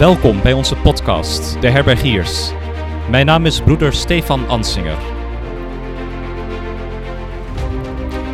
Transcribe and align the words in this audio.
Welkom 0.00 0.42
bij 0.42 0.52
onze 0.52 0.76
podcast, 0.76 1.60
De 1.60 1.68
Herbergiers. 1.68 2.50
Mijn 3.10 3.26
naam 3.26 3.46
is 3.46 3.60
broeder 3.60 3.92
Stefan 3.92 4.48
Ansinger. 4.48 4.98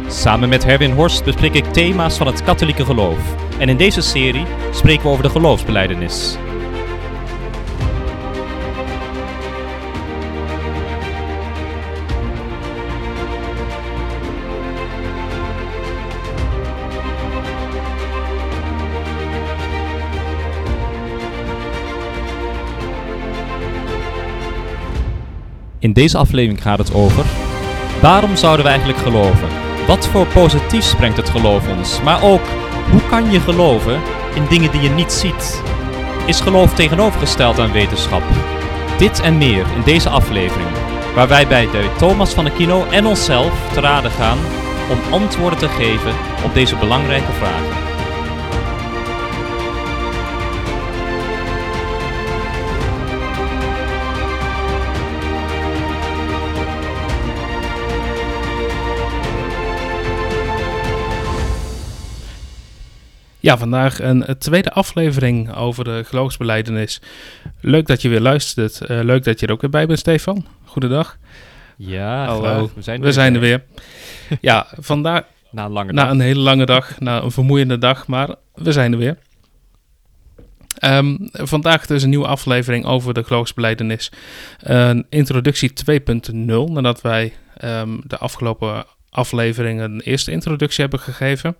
Samen 0.08 0.48
met 0.48 0.64
Herwin 0.64 0.90
Horst 0.90 1.24
bespreek 1.24 1.54
ik 1.54 1.64
thema's 1.64 2.16
van 2.16 2.26
het 2.26 2.42
katholieke 2.42 2.84
geloof. 2.84 3.34
En 3.58 3.68
in 3.68 3.76
deze 3.76 4.00
serie 4.00 4.46
spreken 4.72 5.02
we 5.02 5.08
over 5.08 5.22
de 5.22 5.30
geloofsbeleidenis. 5.30 6.36
In 25.86 25.92
deze 25.92 26.18
aflevering 26.18 26.62
gaat 26.62 26.78
het 26.78 26.94
over 26.94 27.24
waarom 28.00 28.36
zouden 28.36 28.64
we 28.64 28.70
eigenlijk 28.70 29.00
geloven? 29.00 29.48
Wat 29.86 30.06
voor 30.06 30.26
positiefs 30.26 30.94
brengt 30.94 31.16
het 31.16 31.30
geloof 31.30 31.68
ons? 31.68 32.02
Maar 32.02 32.22
ook 32.22 32.40
hoe 32.90 33.00
kan 33.08 33.30
je 33.30 33.40
geloven 33.40 34.00
in 34.34 34.46
dingen 34.48 34.70
die 34.70 34.80
je 34.80 34.88
niet 34.88 35.12
ziet? 35.12 35.62
Is 36.26 36.40
geloof 36.40 36.74
tegenovergesteld 36.74 37.58
aan 37.58 37.72
wetenschap? 37.72 38.22
Dit 38.98 39.20
en 39.20 39.38
meer 39.38 39.66
in 39.76 39.82
deze 39.84 40.08
aflevering, 40.08 40.68
waar 41.14 41.28
wij 41.28 41.46
bij 41.46 41.70
de 41.70 41.90
Thomas 41.98 42.34
van 42.34 42.46
Aquino 42.46 42.84
en 42.90 43.06
onszelf 43.06 43.72
te 43.72 43.80
raden 43.80 44.10
gaan 44.10 44.38
om 44.90 45.12
antwoorden 45.12 45.58
te 45.58 45.68
geven 45.68 46.12
op 46.44 46.54
deze 46.54 46.76
belangrijke 46.76 47.32
vragen. 47.32 47.85
Ja, 63.46 63.58
vandaag 63.58 64.00
een, 64.00 64.24
tweede 64.38 64.72
aflevering 64.72 65.54
over 65.54 65.84
de 65.84 66.02
geloofsbeleidenis. 66.06 67.00
Leuk 67.60 67.86
dat 67.86 68.02
je 68.02 68.08
weer 68.08 68.20
luistert. 68.20 68.80
Eh, 68.80 69.00
leuk 69.02 69.24
dat 69.24 69.40
je 69.40 69.46
er 69.46 69.52
ook 69.52 69.60
weer 69.60 69.70
bij 69.70 69.86
bent, 69.86 69.98
Stefan. 69.98 70.46
Goedendag. 70.64 71.18
Ja, 71.76 72.24
Hallo. 72.24 72.42
graag. 72.42 72.74
we 72.74 72.82
zijn, 72.82 73.00
We 73.00 73.12
zijn 73.12 73.34
er 73.34 73.40
weer. 73.40 73.64
Ja, 74.40 74.66
vandaag 74.78 75.22
Na 75.50 75.64
een 75.64 75.70
lange 75.70 75.92
na 75.92 76.02
dag. 76.02 76.10
een 76.12 76.20
hele 76.20 76.40
lange 76.40 76.66
dag, 76.66 77.00
na 77.00 77.22
een 77.22 77.30
vermoeiende 77.30 77.78
dag, 77.78 78.06
maar 78.06 78.34
we 78.54 78.72
zijn 78.72 78.92
er 78.92 78.98
weer. 78.98 79.18
Ehm, 80.78 81.16
vandaag 81.32 81.86
dus 81.86 82.02
een 82.02 82.08
nieuwe 82.10 82.26
aflevering 82.26 82.84
over 82.84 83.14
de 83.14 83.24
geloofsbeleidenis. 83.24 84.12
Een 84.58 85.06
introductie 85.08 85.72
2.0, 85.72 86.72
nadat 86.72 87.00
wij 87.00 87.32
ehm, 87.56 87.96
de 88.04 88.18
afgelopen 88.18 88.84
afleveringen 89.10 89.92
een 89.92 90.00
eerste 90.00 90.30
introductie 90.30 90.80
hebben 90.80 91.00
gegeven. 91.00 91.56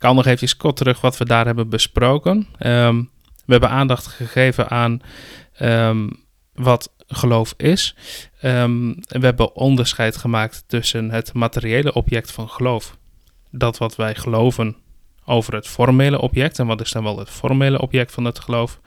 Ik 0.00 0.06
haal 0.06 0.14
nog 0.14 0.24
eventjes 0.24 0.56
kort 0.56 0.76
terug 0.76 1.00
wat 1.00 1.16
we 1.16 1.24
daar 1.24 1.46
hebben 1.46 1.68
besproken. 1.68 2.46
Ehm, 2.58 2.96
we 3.44 3.52
hebben 3.52 3.70
aandacht 3.70 4.06
gegeven 4.06 4.70
aan 4.70 5.00
ehm, 5.52 6.08
wat 6.54 6.92
geloof 7.06 7.54
is. 7.56 7.96
Ehm, 8.40 8.88
we 8.96 9.24
hebben 9.24 9.56
onderscheid 9.56 10.16
gemaakt 10.16 10.64
tussen 10.66 11.10
het 11.10 11.32
materiële 11.32 11.92
object 11.92 12.32
van 12.32 12.48
geloof. 12.48 12.96
Dat 13.50 13.78
wat 13.78 13.96
wij 13.96 14.14
geloven 14.14 14.76
over 15.24 15.54
het 15.54 15.66
formele 15.66 16.20
object. 16.20 16.58
En 16.58 16.66
wat 16.66 16.80
is 16.80 16.92
dan 16.92 17.02
wel 17.02 17.18
het 17.18 17.30
formele 17.30 17.80
object 17.80 18.12
van 18.12 18.24
het 18.24 18.38
geloof? 18.38 18.80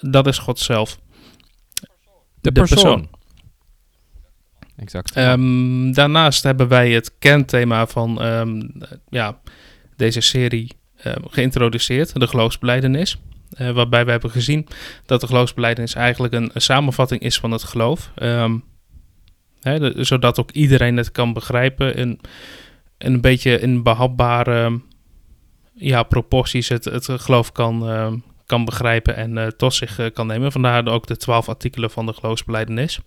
Dat 0.00 0.26
is 0.26 0.38
God 0.38 0.58
zelf. 0.58 0.98
De 2.40 2.52
persoon. 2.52 3.08
Exact. 4.76 5.14
Daarnaast 5.94 6.42
hebben 6.42 6.68
wij 6.68 6.90
het 6.90 7.18
kernthema 7.18 7.86
van 7.86 8.20
ja, 9.08 9.38
deze 9.96 10.20
serie 10.20 10.70
ehm, 10.96 11.20
geïntroduceerd, 11.30 12.20
de 12.20 12.26
geloofsbeleidenis. 12.26 13.16
Eh, 13.50 13.70
waarbij 13.70 14.04
we 14.04 14.10
hebben 14.10 14.30
gezien 14.30 14.66
dat 15.06 15.20
de 15.20 15.26
geloofsbeleidenis 15.26 15.94
eigenlijk 15.94 16.34
een, 16.34 16.50
samenvatting 16.54 17.20
is 17.20 17.38
van 17.38 17.50
het 17.50 17.62
geloof. 17.62 18.10
Ehm, 18.14 18.58
hè, 19.60 20.04
zodat 20.04 20.40
ook 20.40 20.50
iedereen 20.50 20.96
het 20.96 21.12
kan 21.12 21.32
begrijpen 21.32 21.96
en, 21.96 22.20
en 22.98 23.12
een 23.12 23.20
beetje 23.20 23.60
in 23.60 23.82
behapbare 23.82 24.80
ja, 25.74 26.02
proporties 26.02 26.68
het, 26.68 26.84
het 26.84 27.08
geloof 27.10 27.52
kan, 27.52 27.88
ehm, 27.88 28.16
kan 28.46 28.64
begrijpen 28.64 29.16
en 29.16 29.38
eh, 29.38 29.46
tot 29.46 29.74
zich 29.74 29.98
eh, 29.98 30.06
kan 30.12 30.26
nemen. 30.26 30.52
Vandaar 30.52 30.86
ook 30.86 31.06
de 31.06 31.16
twaalf 31.16 31.48
artikelen 31.48 31.90
van 31.90 32.06
de 32.06 32.12
geloofsbeleidenis. 32.12 33.00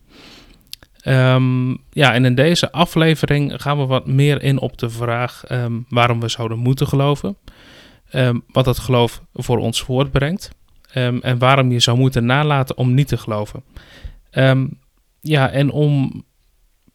Ehm, 1.00 1.70
ja, 1.90 2.14
en 2.14 2.26
in 2.26 2.36
deze 2.36 2.72
aflevering 2.72 3.62
gaan 3.62 3.78
we 3.78 3.86
wat 3.86 4.08
meer 4.08 4.42
in 4.42 4.60
op 4.60 4.78
de 4.78 4.90
vraag 4.90 5.44
ehm, 5.46 5.74
waarom 5.90 6.20
we 6.20 6.28
zouden 6.28 6.58
moeten 6.58 6.88
geloven. 6.88 7.38
Ehm, 8.10 8.40
wat 8.48 8.66
het 8.66 8.80
geloof 8.80 9.22
voor 9.34 9.58
ons 9.58 9.82
voortbrengt. 9.82 10.58
en 11.22 11.38
waarom 11.38 11.72
je 11.72 11.80
zou 11.80 11.98
moeten 11.98 12.26
nalaten 12.26 12.78
om 12.78 12.94
niet 12.94 13.08
te 13.08 13.18
geloven. 13.18 13.64
Ja, 15.22 15.50
en 15.50 15.72
om 15.72 16.24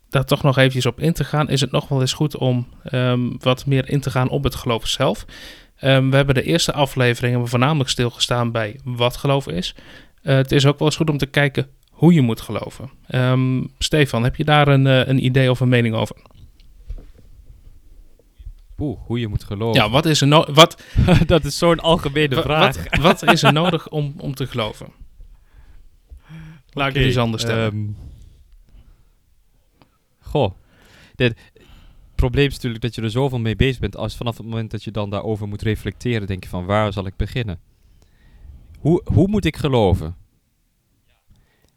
daar 0.08 0.24
toch 0.24 0.42
nog 0.42 0.58
eventjes 0.58 0.86
op 0.86 1.00
in 1.00 1.12
te 1.12 1.24
gaan, 1.24 1.48
is 1.48 1.60
het 1.60 1.70
nog 1.70 1.88
wel 1.88 2.00
eens 2.00 2.12
goed 2.12 2.36
om 2.36 2.66
wat 3.38 3.66
meer 3.66 3.88
in 3.88 4.00
te 4.00 4.10
gaan 4.10 4.28
op 4.28 4.44
het 4.44 4.54
geloof 4.54 4.86
zelf. 4.86 5.24
We 5.80 5.88
hebben 6.10 6.34
de 6.34 6.42
eerste 6.42 6.72
afleveringen 6.72 7.40
we 7.40 7.46
voornamelijk 7.46 7.90
stilgestaan 7.90 8.50
bij 8.50 8.80
wat 8.84 9.16
geloof 9.16 9.48
is. 9.48 9.74
Eh, 10.24 10.36
het 10.36 10.52
is 10.52 10.66
ook 10.66 10.78
wel 10.78 10.88
eens 10.88 10.96
goed 10.96 11.10
om 11.10 11.18
te 11.18 11.26
kijken 11.26 11.66
hoe 12.04 12.14
je 12.14 12.20
moet 12.20 12.40
geloven. 12.40 12.90
Ehm, 13.06 13.64
Stefan, 13.78 14.22
heb 14.24 14.36
je 14.36 14.44
daar 14.44 14.68
een, 14.68 14.86
eh, 14.86 15.06
een 15.08 15.24
idee 15.24 15.50
of 15.50 15.60
een 15.60 15.68
mening 15.68 15.94
over? 15.94 16.16
Oeh, 18.78 18.98
hoe 19.06 19.20
je 19.20 19.28
moet 19.28 19.44
geloven. 19.44 19.82
Ja, 19.82 19.90
wat 19.90 20.04
is 20.06 20.20
er, 20.20 20.26
no- 20.26 20.52
wat, 20.52 20.82
dat 21.26 21.44
is 21.44 21.58
zo'n 21.58 21.80
algemene 21.80 22.42
vraag. 22.42 22.76
wat, 22.76 23.20
wat 23.20 23.32
is 23.32 23.42
er 23.42 23.52
nodig 23.52 23.88
om, 23.88 24.14
om 24.18 24.34
te 24.34 24.46
geloven? 24.46 24.86
Laat 26.70 26.88
ik 26.88 26.94
het 26.94 27.04
eens 27.04 27.16
anders 27.16 27.42
stellen. 27.42 27.72
Ehm, 27.72 27.88
goh. 30.20 30.52
Dit, 31.14 31.38
het 31.52 31.64
probleem 32.14 32.46
is 32.46 32.54
natuurlijk 32.54 32.82
dat 32.82 32.94
je 32.94 33.02
er 33.02 33.10
zoveel 33.10 33.38
mee 33.38 33.56
bezig 33.56 33.80
bent. 33.80 33.96
Als 33.96 34.16
vanaf 34.16 34.36
het 34.36 34.46
moment 34.46 34.70
dat 34.70 34.84
je 34.84 34.90
dan 34.90 35.10
daarover 35.10 35.48
moet 35.48 35.62
reflecteren, 35.62 36.26
denk 36.26 36.42
je 36.42 36.48
van 36.48 36.64
waar 36.64 36.92
zal 36.92 37.06
ik 37.06 37.16
beginnen? 37.16 37.60
Hoe, 38.78 39.02
hoe 39.12 39.28
moet 39.28 39.44
ik 39.44 39.56
geloven? 39.56 40.16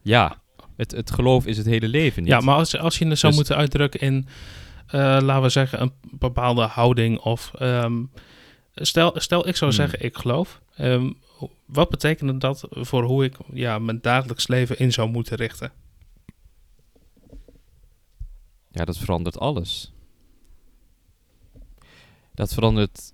Ja, 0.07 0.41
het, 0.75 0.91
het 0.91 1.11
geloof 1.11 1.45
is 1.45 1.57
het 1.57 1.65
hele 1.65 1.87
leven 1.87 2.23
niet. 2.23 2.31
ja, 2.31 2.39
maar 2.39 2.55
als, 2.55 2.77
als 2.77 2.97
je 2.97 3.07
het 3.07 3.19
zou 3.19 3.31
Dus- 3.31 3.41
moeten 3.41 3.57
uitdrukken 3.61 3.99
in, 3.99 4.27
eh, 4.87 4.99
laten 5.21 5.41
we 5.41 5.49
zeggen, 5.49 5.81
een 5.81 5.91
bepaalde 6.11 6.61
houding 6.61 7.19
of... 7.19 7.51
ehm, 7.53 8.03
stel, 8.73 9.11
stel, 9.15 9.47
ik 9.47 9.55
zou 9.55 9.71
Hmm. 9.71 9.79
zeggen, 9.79 10.05
ik 10.05 10.17
geloof. 10.17 10.61
Ehm, 10.75 11.11
wat 11.65 11.89
betekent 11.89 12.41
dat 12.41 12.67
voor 12.69 13.03
hoe 13.03 13.23
ik 13.23 13.35
ja, 13.53 13.79
mijn 13.79 14.01
dagelijks 14.01 14.47
leven 14.47 14.79
in 14.79 14.91
zou 14.91 15.09
moeten 15.09 15.37
richten? 15.37 15.71
Ja, 18.71 18.85
dat 18.85 18.97
verandert 18.97 19.39
alles. 19.39 19.93
Dat 22.33 22.53
verandert 22.53 23.13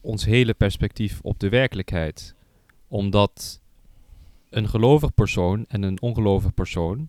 ons 0.00 0.24
hele 0.24 0.54
perspectief 0.54 1.20
op 1.22 1.38
de 1.40 1.48
werkelijkheid. 1.48 2.34
Omdat 2.88 3.60
een 4.56 4.68
gelovig 4.68 5.14
persoon 5.14 5.64
en 5.68 5.82
een 5.82 6.02
ongelovig 6.02 6.54
persoon, 6.54 7.08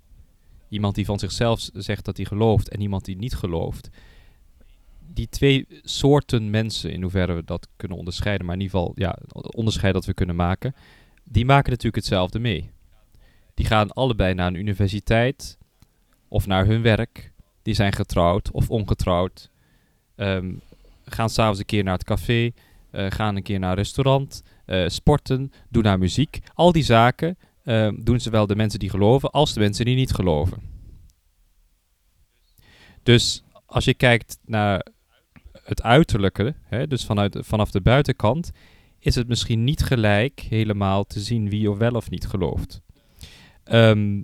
iemand 0.70 0.96
die 0.96 1.06
van 1.06 1.20
zichzelf 1.20 1.70
zegt 1.74 2.06
dat 2.06 2.18
hij 2.18 2.26
gelooft 2.26 2.70
en 2.70 2.82
iemand 2.82 3.06
die 3.06 3.18
niet 3.18 3.36
gelooft, 3.36 3.90
die 5.00 5.30
twee 5.30 5.68
soorten 5.82 6.50
mensen, 6.50 6.92
in 6.92 7.02
hoeverre 7.02 7.34
we 7.34 7.44
dat 7.44 7.68
kunnen 7.76 7.98
onderscheiden, 7.98 8.46
maar 8.46 8.56
in 8.56 8.62
ieder 8.62 8.80
geval, 8.80 8.94
ja, 8.96 9.18
onderscheid 9.34 9.94
dat 9.94 10.06
we 10.06 10.14
kunnen 10.14 10.36
maken, 10.36 10.76
die 11.24 11.46
maken 11.46 11.70
natuurlijk 11.70 11.96
hetzelfde 11.96 12.40
mee. 12.40 12.70
Die 13.53 13.66
gaan 13.66 13.91
allebei 13.91 14.34
naar 14.34 14.48
een 14.48 14.56
universiteit 14.56 15.58
of 16.28 16.48
naar 16.48 16.66
hun 16.66 16.82
werk 16.82 17.34
die 17.62 17.74
zijn 17.74 17.94
getrouwd 17.94 18.52
of 18.52 18.70
ongetrouwd. 18.70 19.50
ehm, 20.16 20.53
gaan 21.06 21.30
s'avonds 21.30 21.59
een 21.59 21.66
keer 21.66 21.84
naar 21.84 21.94
het 21.94 22.03
café. 22.03 22.52
eh, 22.91 23.12
gaan 23.12 23.36
een 23.36 23.44
keer 23.44 23.59
naar 23.59 23.70
een 23.70 23.76
restaurant. 23.76 24.44
Eh, 24.66 24.88
sporten. 24.88 25.52
Doen 25.70 25.84
naar 25.84 26.00
muziek. 26.00 26.40
Al 26.53 26.72
die 26.72 26.84
zaken 26.84 27.38
ehm, 27.64 28.03
doen 28.03 28.20
zowel 28.20 28.47
de 28.47 28.56
mensen 28.56 28.79
die 28.79 28.90
geloven 28.90 29.32
als 29.32 29.53
de 29.53 29.59
mensen 29.59 29.85
die 29.85 29.96
niet 29.96 30.14
geloven. 30.14 30.62
Dus 33.03 33.44
als 33.66 33.85
je 33.85 33.94
kijkt 33.94 34.40
naar 34.46 34.85
het 35.64 35.82
uiterlijke, 35.82 36.56
hè, 36.64 36.88
dus 36.88 37.06
vanuit, 37.06 37.38
vanaf 37.40 37.72
de 37.72 37.82
buitenkant, 37.82 38.52
is 39.00 39.16
het 39.16 39.28
misschien 39.28 39.64
niet 39.64 39.84
gelijk 39.84 40.40
helemaal 40.40 41.03
te 41.03 41.20
zien 41.20 41.50
wie 41.50 41.72
of 41.72 41.78
wel 41.78 41.91
of 41.91 42.09
niet 42.09 42.28
gelooft. 42.28 42.82
Ehm, 43.64 44.22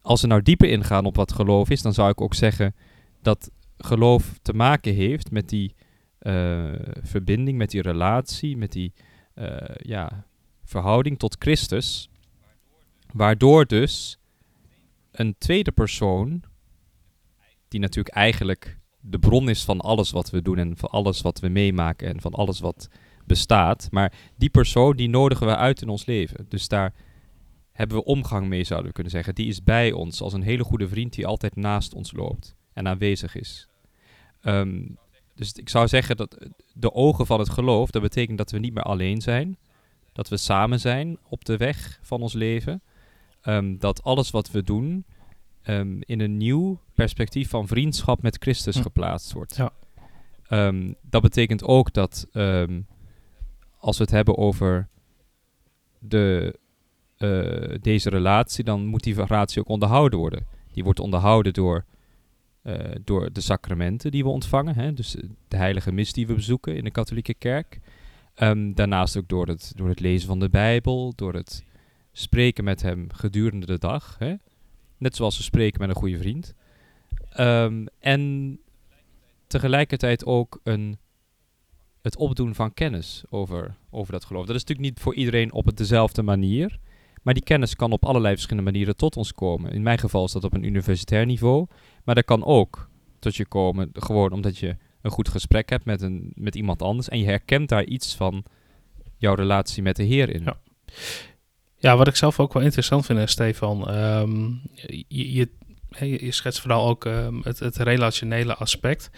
als 0.00 0.20
we 0.20 0.26
nou 0.26 0.42
dieper 0.42 0.68
ingaan 0.68 1.04
op 1.04 1.16
wat 1.16 1.32
geloof 1.32 1.70
is, 1.70 1.82
dan 1.82 1.94
zou 1.94 2.10
ik 2.10 2.20
ook 2.20 2.34
zeggen 2.34 2.74
dat 3.22 3.50
geloof 3.76 4.38
te 4.42 4.52
maken 4.52 4.94
heeft 4.94 5.30
met 5.30 5.48
die 5.48 5.74
eh, 6.18 6.72
verbinding, 7.02 7.58
met 7.58 7.70
die 7.70 7.82
relatie, 7.82 8.56
met 8.56 8.72
die 8.72 8.92
eh, 8.96 9.02
ja, 9.76 10.26
verhouding 10.64 11.18
tot 11.18 11.36
Christus, 11.38 12.08
waardoor 13.12 13.66
dus 13.66 14.18
een 15.12 15.34
tweede 15.38 15.72
persoon, 15.72 16.42
die 17.68 17.80
natuurlijk 17.80 18.14
eigenlijk 18.14 18.78
de 19.00 19.18
bron 19.18 19.48
is 19.48 19.64
van 19.64 19.80
alles 19.80 20.10
wat 20.10 20.30
we 20.30 20.42
doen 20.42 20.58
en 20.58 20.76
van 20.76 20.90
alles 20.90 21.20
wat 21.20 21.40
we 21.40 21.48
meemaken 21.48 22.08
en 22.08 22.20
van 22.20 22.32
alles 22.32 22.60
wat 22.60 22.88
bestaat, 23.26 23.88
maar 23.90 24.12
die 24.36 24.50
persoon 24.50 24.96
die 24.96 25.08
nodigen 25.08 25.46
we 25.46 25.56
uit 25.56 25.82
in 25.82 25.88
ons 25.88 26.06
leven. 26.06 26.46
Dus 26.48 26.68
daar 26.68 26.94
hebben 27.72 27.96
we 27.96 28.04
omgang 28.04 28.46
mee, 28.46 28.64
zouden 28.64 28.88
we 28.88 28.94
kunnen 28.94 29.12
zeggen. 29.12 29.34
Die 29.34 29.46
is 29.46 29.62
bij 29.62 29.92
ons 29.92 30.20
als 30.20 30.32
een 30.32 30.42
hele 30.42 30.64
goede 30.64 30.88
vriend 30.88 31.12
die 31.12 31.26
altijd 31.26 31.56
naast 31.56 31.94
ons 31.94 32.12
loopt 32.12 32.56
en 32.72 32.88
aanwezig 32.88 33.34
is. 33.34 33.68
Ehm, 34.40 34.82
dus 35.40 35.52
ik 35.52 35.68
zou 35.68 35.88
zeggen 35.88 36.16
dat 36.16 36.48
de 36.72 36.92
ogen 36.92 37.26
van 37.26 37.38
het 37.38 37.50
geloof, 37.50 37.90
dat 37.90 38.02
betekent 38.02 38.38
dat 38.38 38.50
we 38.50 38.58
niet 38.58 38.74
meer 38.74 38.82
alleen 38.82 39.20
zijn. 39.20 39.58
Dat 40.12 40.28
we 40.28 40.36
samen 40.36 40.80
zijn 40.80 41.18
op 41.28 41.44
de 41.44 41.56
weg 41.56 41.98
van 42.02 42.20
ons 42.22 42.32
leven. 42.32 42.82
Ehm, 43.40 43.76
dat 43.78 44.02
alles 44.02 44.30
wat 44.30 44.50
we 44.50 44.62
doen 44.62 45.04
ehm, 45.62 46.00
in 46.00 46.20
een 46.20 46.36
nieuw 46.36 46.80
perspectief 46.94 47.48
van 47.48 47.66
vriendschap 47.66 48.22
met 48.22 48.36
Christus 48.40 48.76
Hm. 48.76 48.82
geplaatst 48.82 49.32
wordt. 49.32 49.56
Ja. 49.56 49.72
Ehm, 50.48 50.92
dat 51.02 51.22
betekent 51.22 51.64
ook 51.64 51.92
dat 51.92 52.26
als 53.80 53.96
we 53.98 54.02
het 54.02 54.12
hebben 54.12 54.36
over 54.36 54.88
de, 55.98 56.58
eh, 57.16 57.78
deze 57.80 58.10
relatie, 58.10 58.64
dan 58.64 58.86
moet 58.86 59.02
die 59.02 59.14
relatie 59.14 59.60
ook 59.60 59.68
onderhouden 59.68 60.18
worden. 60.18 60.46
Die 60.72 60.84
wordt 60.84 61.00
onderhouden 61.00 61.52
door, 61.52 61.84
door 63.04 63.32
de 63.32 63.40
sacramenten 63.40 64.10
die 64.10 64.22
we 64.22 64.28
ontvangen, 64.28 64.74
hè? 64.74 64.92
dus 64.92 65.16
eh, 65.16 65.28
de 65.48 65.56
heilige 65.56 65.92
mis 65.92 66.12
die 66.12 66.26
we 66.26 66.34
bezoeken 66.34 66.76
in 66.76 66.84
de 66.84 66.90
katholieke 66.90 67.34
kerk. 67.34 67.80
Ehm, 68.34 68.72
daarnaast 68.72 69.16
ook 69.16 69.28
door 69.28 69.46
het, 69.46 69.72
door 69.76 69.88
het 69.88 70.00
lezen 70.00 70.28
van 70.28 70.38
de 70.38 70.48
Bijbel, 70.48 71.12
door 71.16 71.34
het 71.34 71.64
spreken 72.12 72.64
met 72.64 72.82
hem 72.82 73.12
gedurende 73.12 73.66
de 73.66 73.78
dag. 73.78 74.16
Hè? 74.18 74.34
Net 74.98 75.16
zoals 75.16 75.36
we 75.36 75.42
spreken 75.42 75.80
met 75.80 75.88
een 75.88 75.94
goede 75.94 76.18
vriend. 76.18 76.54
Ehm, 77.30 77.86
en 77.98 78.58
tegelijkertijd 79.46 80.24
ook 80.24 80.60
een, 80.62 80.98
het 82.02 82.16
opdoen 82.16 82.54
van 82.54 82.74
kennis 82.74 83.22
over, 83.28 83.76
over 83.90 84.12
dat 84.12 84.24
geloof. 84.24 84.46
Dat 84.46 84.56
is 84.56 84.64
natuurlijk 84.64 84.88
niet 84.88 85.00
voor 85.00 85.14
iedereen 85.14 85.52
op 85.52 85.66
het 85.66 85.76
dezelfde 85.76 86.22
manier. 86.22 86.78
Maar 87.22 87.34
die 87.34 87.42
kennis 87.42 87.76
kan 87.76 87.92
op 87.92 88.04
allerlei 88.04 88.34
verschillende 88.34 88.70
manieren 88.70 88.96
tot 88.96 89.16
ons 89.16 89.32
komen. 89.34 89.72
In 89.72 89.82
mijn 89.82 89.98
geval 89.98 90.24
is 90.24 90.32
dat 90.32 90.44
op 90.44 90.54
een 90.54 90.64
universitair 90.64 91.26
niveau. 91.26 91.66
Maar 92.04 92.14
dat 92.14 92.24
kan 92.24 92.44
ook 92.44 92.88
tot 93.18 93.36
je 93.36 93.46
komen 93.46 93.90
gewoon 93.92 94.32
omdat 94.32 94.58
je 94.58 94.76
een 95.02 95.10
goed 95.10 95.28
gesprek 95.28 95.70
hebt 95.70 95.84
met, 95.84 96.02
een, 96.02 96.32
met 96.34 96.54
iemand 96.54 96.82
anders. 96.82 97.08
En 97.08 97.18
je 97.18 97.24
herkent 97.24 97.68
daar 97.68 97.84
iets 97.84 98.14
van 98.14 98.44
jouw 99.16 99.34
relatie 99.34 99.82
met 99.82 99.96
de 99.96 100.02
Heer 100.02 100.34
in. 100.34 100.42
Ja. 100.44 100.56
Ja, 101.76 101.96
wat 101.96 102.08
ik 102.08 102.16
zelf 102.16 102.40
ook 102.40 102.52
wel 102.52 102.62
interessant 102.62 103.06
vind, 103.06 103.30
Stefan. 103.30 103.88
ehm, 103.88 104.48
je, 105.08 105.34
je, 105.34 105.48
je, 105.98 106.32
schetst 106.32 106.60
vooral 106.60 106.88
ook 106.88 107.04
ehm, 107.04 107.40
het, 107.42 107.58
het 107.58 107.76
relationele 107.76 108.54
aspect. 108.54 109.10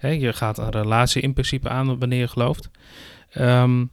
Je 0.00 0.32
gaat 0.32 0.58
een 0.58 0.70
relatie 0.70 1.22
in 1.22 1.32
principe 1.32 1.68
aan 1.68 1.98
wanneer 1.98 2.18
je 2.18 2.28
gelooft. 2.28 2.70
Ehm, 3.30 3.84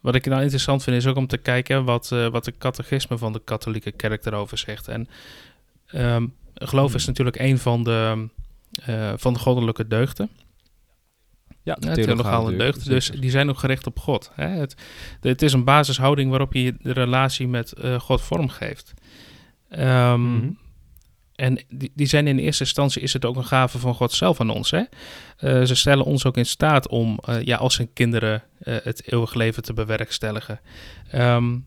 wat 0.00 0.14
ik 0.14 0.26
nou 0.26 0.40
interessant 0.42 0.82
vind, 0.82 0.96
is 0.96 1.06
ook 1.06 1.16
om 1.16 1.26
te 1.26 1.36
kijken 1.38 1.84
wat, 1.84 2.12
eh, 2.12 2.26
wat 2.28 2.44
de 2.44 2.54
catechisme 2.58 3.18
van 3.18 3.32
de 3.32 3.40
katholieke 3.44 3.90
kerk 3.92 4.24
erover 4.26 4.58
zegt. 4.58 4.88
En 4.88 5.08
ehm, 5.86 6.26
geloof 6.54 6.94
is 6.94 7.04
Hmm. 7.04 7.06
natuurlijk 7.06 7.38
een 7.38 7.58
van 7.58 7.82
de, 7.84 8.28
eh, 8.84 9.12
van 9.16 9.32
de 9.32 9.38
goddelijke 9.38 9.86
deugden. 9.86 10.30
Ja, 11.62 11.76
Ja, 11.80 11.92
theologale 11.94 12.56
deugden. 12.56 12.84
Dus 12.88 13.10
die 13.10 13.30
zijn 13.30 13.48
ook 13.48 13.58
gericht 13.58 13.86
op 13.86 13.98
God. 13.98 14.30
Hè? 14.34 14.46
Het, 14.48 14.74
de- 15.20 15.28
het 15.28 15.42
is 15.42 15.52
een 15.52 15.64
basishouding 15.64 16.30
waarop 16.30 16.52
je 16.52 16.74
de 16.82 16.92
relatie 16.92 17.48
met 17.48 17.72
eh, 17.72 18.00
God 18.00 18.20
vormgeeft. 18.20 18.94
Mhm. 19.68 20.50
En 21.40 21.58
die, 21.68 21.92
die 21.94 22.06
zijn 22.06 22.26
in 22.26 22.38
eerste 22.38 22.64
instantie 22.64 23.02
is 23.02 23.12
het 23.12 23.24
ook 23.24 23.36
een 23.36 23.44
gave 23.44 23.78
van 23.78 23.94
God 23.94 24.12
zelf 24.12 24.40
aan 24.40 24.50
ons. 24.50 24.70
Hè? 24.70 24.82
Eh, 25.36 25.62
ze 25.62 25.74
stellen 25.74 26.04
ons 26.04 26.24
ook 26.24 26.36
in 26.36 26.46
staat 26.46 26.88
om 26.88 27.18
eh, 27.24 27.42
ja, 27.42 27.56
als 27.56 27.74
zijn 27.74 27.92
kinderen 27.92 28.42
eh, 28.58 28.76
het 28.82 29.12
eeuwig 29.12 29.34
leven 29.34 29.62
te 29.62 29.72
bewerkstelligen. 29.72 30.60
Ehm, 31.10 31.58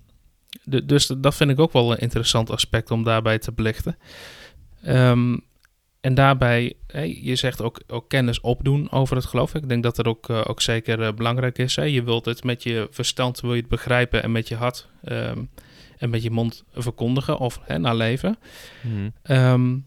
dus 0.84 1.08
dat 1.18 1.36
vind 1.36 1.50
ik 1.50 1.60
ook 1.60 1.74
wel 1.74 1.92
een 1.92 1.98
interessant 1.98 2.50
aspect 2.50 2.92
om 2.92 3.04
daarbij 3.04 3.40
te 3.40 3.52
belichten. 3.52 3.98
Ehm, 4.84 5.38
en 6.02 6.14
daarbij, 6.14 6.74
je 7.22 7.36
zegt 7.36 7.62
ook, 7.62 7.82
ook 7.88 8.10
kennis 8.10 8.42
opdoen 8.42 8.92
over 8.92 9.16
het 9.16 9.26
geloof. 9.26 9.56
Ik 9.56 9.70
denk 9.70 9.84
dat 9.84 9.96
dat 9.96 10.08
ook, 10.08 10.30
ook 10.30 10.62
zeker 10.62 11.14
belangrijk 11.14 11.58
is. 11.58 11.76
Je 11.76 12.04
wilt 12.04 12.26
het 12.26 12.44
met 12.44 12.64
je 12.64 12.88
verstand 12.92 13.40
wil 13.40 13.54
je 13.54 13.60
het 13.60 13.70
begrijpen 13.70 14.24
en 14.24 14.32
met 14.32 14.48
je 14.48 14.56
hart 14.56 14.88
ehm, 15.04 15.44
en 16.04 16.10
met 16.10 16.24
je 16.24 16.32
mond 16.32 16.64
verkondigen 16.74 17.38
of 17.38 17.60
hè, 17.64 17.78
naleven. 17.78 18.38
Mhm. 18.82 19.10
Ehm, 19.22 19.78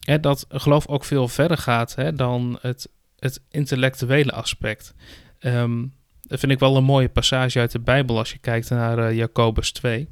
hè, 0.00 0.20
dat 0.20 0.46
geloof 0.48 0.86
ook 0.86 1.04
veel 1.04 1.28
verder 1.28 1.58
gaat 1.58 1.94
hè, 1.94 2.12
dan 2.12 2.58
het, 2.60 2.88
het 3.18 3.40
intellectuele 3.50 4.32
aspect. 4.32 4.94
Ehm, 5.38 5.84
dat 6.20 6.40
vind 6.40 6.52
ik 6.52 6.58
wel 6.58 6.76
een 6.76 6.84
mooie 6.84 7.08
passage 7.08 7.58
uit 7.58 7.72
de 7.72 7.80
Bijbel 7.80 8.18
als 8.18 8.30
je 8.30 8.38
kijkt 8.38 8.70
naar 8.70 8.98
eh, 8.98 9.16
Jacobus 9.16 9.72
2. 9.72 10.08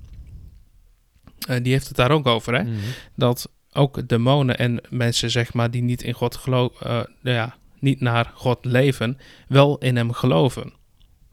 Eh, 1.49 1.63
die 1.63 1.73
heeft 1.73 1.89
het 1.89 1.97
daar 1.97 2.11
ook 2.11 2.27
over, 2.27 2.55
hè? 2.55 2.63
Mhm. 2.63 2.75
dat 3.15 3.51
ook 3.73 4.09
demonen 4.09 4.59
en 4.59 4.81
mensen 4.89 5.31
zeg 5.31 5.53
maar 5.53 5.71
die 5.71 5.83
niet 5.83 6.03
in 6.03 6.13
God 6.13 6.37
geloven, 6.37 6.87
nou 7.21 7.37
ja, 7.37 7.57
niet 7.79 8.01
naar 8.01 8.31
God 8.35 8.65
leven, 8.65 9.19
wel 9.49 9.79
in 9.79 9.97
hem 9.97 10.13
geloven. 10.13 10.73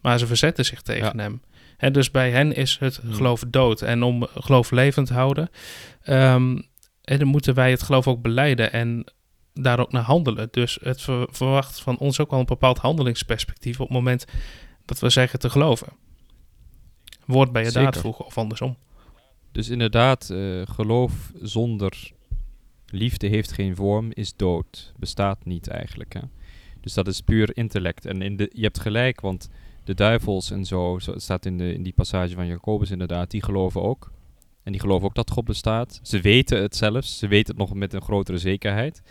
Maar 0.01 0.19
ze 0.19 0.27
verzetten 0.27 0.65
zich 0.65 0.81
tegen 0.81 1.19
hem. 1.19 1.41
Dus 1.77 2.11
bij 2.11 2.31
hen 2.31 2.55
is 2.55 2.77
het 2.79 2.95
Hmm. 2.97 3.13
geloof 3.13 3.43
dood. 3.47 3.81
En 3.81 4.03
om 4.03 4.23
geloof 4.35 4.71
levend 4.71 5.07
te 5.07 5.13
houden, 5.13 5.49
ehm, 6.01 6.61
en 7.01 7.19
dan 7.19 7.27
moeten 7.27 7.53
wij 7.53 7.71
het 7.71 7.81
geloof 7.83 8.07
ook 8.07 8.21
beleiden 8.21 8.71
en 8.71 9.05
daar 9.53 9.79
ook 9.79 9.91
naar 9.91 10.03
handelen. 10.03 10.47
Dus 10.51 10.77
het 10.81 11.01
ver- 11.01 11.27
verwacht 11.31 11.81
van 11.81 11.97
ons 11.97 12.19
ook 12.19 12.29
wel 12.29 12.39
een 12.39 12.45
bepaald 12.45 12.77
handelingsperspectief 12.77 13.79
op 13.79 13.87
het 13.87 13.95
moment 13.97 14.25
dat 14.85 14.99
we 14.99 15.09
zeggen 15.09 15.39
te 15.39 15.49
geloven. 15.49 15.87
Woord 17.25 17.51
bij 17.51 17.63
je 17.63 17.71
daad 17.71 17.83
Zeker. 17.83 18.01
voegen 18.01 18.25
of 18.25 18.37
andersom. 18.37 18.77
Dus 19.51 19.69
inderdaad, 19.69 20.29
eh, 20.29 20.61
geloof 20.65 21.31
zonder 21.41 22.11
liefde 22.85 23.27
heeft 23.27 23.51
geen 23.51 23.75
vorm, 23.75 24.11
is 24.13 24.35
dood. 24.35 24.93
Bestaat 24.97 25.45
niet 25.45 25.67
eigenlijk. 25.67 26.13
Hè? 26.13 26.19
Dus 26.81 26.93
dat 26.93 27.07
is 27.07 27.21
puur 27.21 27.57
intellect. 27.57 28.05
En 28.05 28.21
in 28.21 28.37
de, 28.37 28.49
je 28.53 28.61
hebt 28.61 28.79
gelijk, 28.79 29.21
want 29.21 29.49
de 29.87 29.93
duivels 29.93 30.51
en 30.51 30.65
zo, 30.65 30.99
zo 30.99 31.11
het 31.11 31.21
staat 31.21 31.45
in, 31.45 31.57
de, 31.57 31.73
in 31.73 31.83
die 31.83 31.93
passage 31.93 32.33
van 32.33 32.47
Jacobus 32.47 32.91
inderdaad, 32.91 33.31
die 33.31 33.43
geloven 33.43 33.81
ook. 33.81 34.11
En 34.63 34.71
die 34.71 34.81
geloven 34.81 35.07
ook 35.07 35.15
dat 35.15 35.31
God 35.31 35.45
bestaat. 35.45 35.99
Ze 36.03 36.21
weten 36.21 36.61
het 36.61 36.75
zelfs. 36.75 37.17
Ze 37.17 37.27
weten 37.27 37.47
het 37.47 37.57
nog 37.67 37.73
met 37.73 37.93
een 37.93 38.01
grotere 38.01 38.37
zekerheid. 38.37 39.01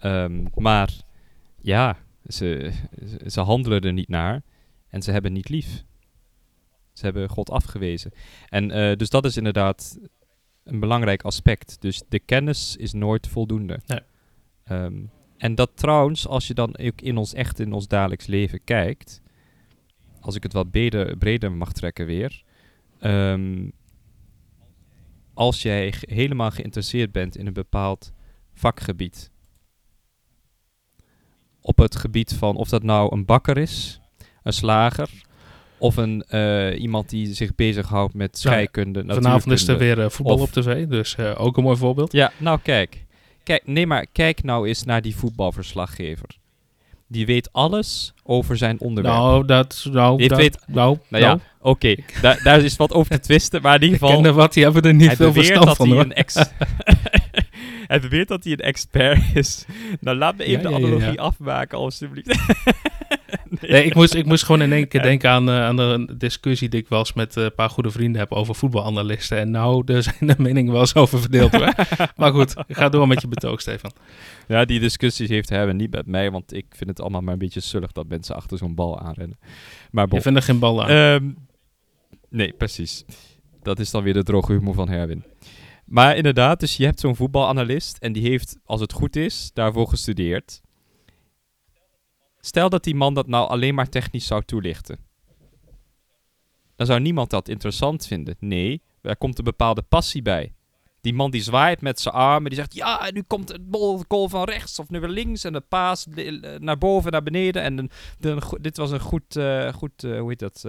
Ehm, 0.00 0.44
maar 0.54 0.90
ja, 1.60 1.96
ze, 2.26 2.72
ze- 3.26 3.40
handelen 3.40 3.80
er 3.80 3.92
niet 3.92 4.08
naar. 4.08 4.42
En 4.88 5.02
ze 5.02 5.10
hebben 5.10 5.32
niet 5.32 5.48
lief. 5.48 5.84
Ze 6.92 7.04
hebben 7.04 7.28
God 7.28 7.50
afgewezen. 7.50 8.12
En 8.48 8.70
eh, 8.70 8.96
dus 8.96 9.10
dat 9.10 9.24
is 9.24 9.36
inderdaad 9.36 9.98
een 10.64 10.80
belangrijk 10.80 11.22
aspect. 11.22 11.76
Dus 11.80 12.02
de 12.08 12.18
kennis 12.18 12.76
is 12.76 12.92
nooit 12.92 13.28
voldoende. 13.28 13.80
Nee. 13.86 14.00
Ehm, 14.64 15.02
en 15.36 15.54
dat 15.54 15.70
trouwens, 15.74 16.26
als 16.26 16.46
je 16.46 16.54
dan 16.54 16.78
ook 16.78 17.00
in 17.00 17.16
ons 17.16 17.34
echt 17.34 17.60
in 17.60 17.72
ons 17.72 17.88
dagelijks 17.88 18.26
leven 18.26 18.64
kijkt, 18.64 19.20
als 20.20 20.34
ik 20.34 20.42
het 20.42 20.52
wat 20.52 20.70
breder, 20.70 21.16
breder 21.16 21.52
mag 21.52 21.72
trekken 21.72 22.06
weer, 22.06 22.42
ehm, 23.00 23.68
als 25.34 25.62
jij 25.62 25.94
helemaal 26.00 26.50
geïnteresseerd 26.50 27.12
bent 27.12 27.36
in 27.36 27.46
een 27.46 27.52
bepaald 27.52 28.12
vakgebied, 28.52 29.30
op 31.60 31.78
het 31.78 31.96
gebied 31.96 32.34
van 32.34 32.56
of 32.56 32.68
dat 32.68 32.82
nou 32.82 33.14
een 33.14 33.24
bakker 33.24 33.58
is, 33.58 34.00
een 34.42 34.52
slager, 34.52 35.08
of 35.78 35.96
een, 35.96 36.22
eh, 36.22 36.80
iemand 36.80 37.08
die 37.08 37.34
zich 37.34 37.54
bezighoudt 37.54 38.14
met 38.14 38.42
Ja, 38.42 38.50
scheikunde, 38.50 39.04
Vanavond 39.06 39.52
is 39.52 39.68
er 39.68 39.78
weer 39.78 40.00
eh, 40.00 40.08
voetbal 40.10 40.34
Of- 40.34 40.42
op 40.42 40.50
tv, 40.50 40.86
dus 40.86 41.14
eh, 41.14 41.40
ook 41.40 41.56
een 41.56 41.62
mooi 41.62 41.76
voorbeeld. 41.76 42.12
Ja, 42.12 42.32
nou 42.36 42.58
kijk. 42.62 43.06
kijk. 43.42 43.66
Nee, 43.66 43.86
maar 43.86 44.06
kijk 44.12 44.42
nou 44.42 44.68
eens 44.68 44.84
naar 44.84 45.02
die 45.02 45.16
voetbalverslaggever. 45.16 46.38
Die 47.12 47.26
weet 47.26 47.48
alles 47.52 48.12
over 48.22 48.56
zijn 48.56 48.80
onderwerp. 48.80 49.16
Nou, 49.16 49.46
dat... 49.46 49.86
Nou, 49.92 50.28
dat, 50.28 50.38
weet- 50.38 50.58
nou, 50.66 50.98
nou 51.08 51.24
ja, 51.24 51.38
oké. 51.60 51.94
daar, 52.22 52.40
daar 52.42 52.60
is 52.60 52.76
wat 52.76 52.92
over 52.92 53.10
te 53.10 53.20
twisten, 53.20 53.62
maar 53.62 53.74
in 53.74 53.82
ieder 53.88 53.98
geval... 53.98 54.14
ken 54.14 54.24
er 54.24 54.32
wat, 54.32 54.52
die 54.52 54.62
hebben 54.64 54.82
er 54.82 54.94
niet 54.94 55.16
veel 55.16 55.32
verstand 55.32 55.66
dat 55.66 55.76
van, 55.76 55.86
hij 55.86 55.96
hoor. 55.96 56.04
een 56.04 56.12
ex... 56.12 56.36
hij 57.86 58.00
beweert 58.00 58.28
dat 58.28 58.44
hij 58.44 58.52
een 58.52 58.58
expert 58.58 59.22
is. 59.34 59.64
Nou, 60.00 60.16
laat 60.16 60.36
me 60.36 60.44
even 60.44 60.62
Ja, 60.62 60.68
de 60.68 60.74
analogie 60.74 61.12
ja. 61.12 61.22
afmaken, 61.22 61.78
alstublieft. 61.78 62.38
Nee, 63.60 63.84
ik 63.84 63.94
moest, 63.94 64.14
ik 64.14 64.24
moest 64.26 64.44
gewoon 64.44 64.62
in 64.62 64.72
één 64.72 64.88
keer 64.88 65.02
denken 65.02 65.30
aan, 65.30 65.48
eh, 65.48 65.64
aan 65.64 65.76
de 65.76 66.14
discussie 66.16 66.68
die 66.68 66.80
ik 66.80 66.88
wel 66.88 66.98
eens 66.98 67.12
met 67.12 67.36
eh, 67.36 67.44
een 67.44 67.54
paar 67.54 67.70
goede 67.70 67.90
vrienden 67.90 68.20
heb 68.20 68.32
over 68.32 68.54
voetbalanalisten. 68.54 69.38
En 69.38 69.50
nou, 69.50 69.84
daar 69.84 70.02
zijn 70.12 70.16
de 70.20 70.34
meningen 70.38 70.72
wel 70.72 70.80
eens 70.80 70.94
over 70.94 71.20
verdeeld 71.20 71.52
hoor. 71.52 71.74
maar 72.16 72.32
goed, 72.32 72.54
ga 72.68 72.88
door 72.88 73.08
met 73.08 73.20
je 73.20 73.28
betoog, 73.28 73.60
Stefan. 73.60 73.92
Ja, 74.48 74.64
die 74.64 74.80
discussies 74.80 75.28
heeft 75.28 75.48
hebben 75.48 75.76
niet 75.76 75.90
met 75.90 76.06
mij, 76.06 76.30
want 76.30 76.54
ik 76.54 76.66
vind 76.68 76.90
het 76.90 77.00
allemaal 77.00 77.20
maar 77.20 77.32
een 77.32 77.38
beetje 77.38 77.60
zullig 77.60 77.92
dat 77.92 78.08
mensen 78.08 78.34
achter 78.36 78.58
zo'n 78.58 78.74
bal 78.74 79.00
aanrennen. 79.00 79.38
Maar 79.90 80.06
bon. 80.06 80.16
Je 80.16 80.22
vindt 80.22 80.38
er 80.38 80.44
geen 80.44 80.58
bal 80.58 80.82
aan. 80.82 80.88
Ehm, 80.88 81.30
Nee, 82.30 82.52
precies. 82.52 83.04
Dat 83.62 83.78
is 83.78 83.90
dan 83.90 84.02
weer 84.02 84.14
de 84.14 84.22
droge 84.22 84.52
humor 84.52 84.74
van 84.74 84.88
Herwin. 84.88 85.24
Maar 85.90 86.16
inderdaad, 86.16 86.60
dus 86.60 86.76
je 86.76 86.84
hebt 86.84 87.00
zo'n 87.00 87.16
voetbalanalist 87.16 87.96
en 87.98 88.12
die 88.12 88.28
heeft, 88.28 88.56
als 88.64 88.80
het 88.80 88.92
goed 88.92 89.16
is, 89.16 89.50
daarvoor 89.54 89.88
gestudeerd. 89.88 90.60
Stel 92.40 92.68
dat 92.68 92.84
die 92.84 92.94
man 92.94 93.14
dat 93.14 93.26
nou 93.26 93.48
alleen 93.48 93.74
maar 93.74 93.88
technisch 93.88 94.26
zou 94.26 94.42
toelichten. 94.44 94.98
Dan 96.76 96.86
zou 96.86 97.00
niemand 97.00 97.30
dat 97.30 97.48
interessant 97.48 98.06
vinden. 98.06 98.36
Nee, 98.38 98.82
er 99.02 99.16
komt 99.16 99.38
een 99.38 99.44
bepaalde 99.44 99.82
passie 99.82 100.22
bij. 100.22 100.52
Die 101.00 101.14
man 101.14 101.30
die 101.30 101.42
zwaait 101.42 101.80
met 101.80 102.00
zijn 102.00 102.14
armen, 102.14 102.50
die 102.50 102.58
zegt 102.58 102.74
ja, 102.74 103.10
nu 103.12 103.22
komt 103.22 103.48
het 103.48 103.60
goal 104.08 104.28
van 104.28 104.44
rechts 104.44 104.78
of 104.78 104.88
nu 104.88 105.00
weer 105.00 105.08
links 105.08 105.44
en 105.44 105.52
de 105.52 105.60
paas 105.60 106.06
naar 106.58 106.78
boven, 106.78 107.12
naar 107.12 107.22
beneden. 107.22 107.62
En 107.62 107.90
de, 108.18 108.58
dit 108.60 108.76
was 108.76 108.90
een 108.90 109.00
goed, 109.00 109.36
uh, 109.36 109.72
goed 109.72 110.04
uh, 110.04 110.20
hoe 110.20 110.28
heet 110.28 110.38
dat, 110.38 110.64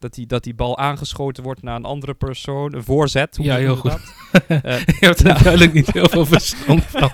dat 0.00 0.14
die, 0.14 0.26
dat 0.26 0.44
die 0.44 0.54
bal 0.54 0.78
aangeschoten 0.78 1.42
wordt 1.42 1.62
naar 1.62 1.76
een 1.76 1.84
andere 1.84 2.14
persoon. 2.14 2.74
Een 2.74 2.84
voorzet. 2.84 3.36
Hoe 3.36 3.46
ja, 3.46 3.56
heel 3.56 3.76
goed. 3.76 3.92
je 4.48 5.06
hebt 5.06 5.18
er 5.18 5.24
nou. 5.24 5.42
duidelijk 5.42 5.72
niet 5.72 5.92
heel 5.92 6.08
veel 6.08 6.26
verstand 6.26 6.84
van. 6.84 7.10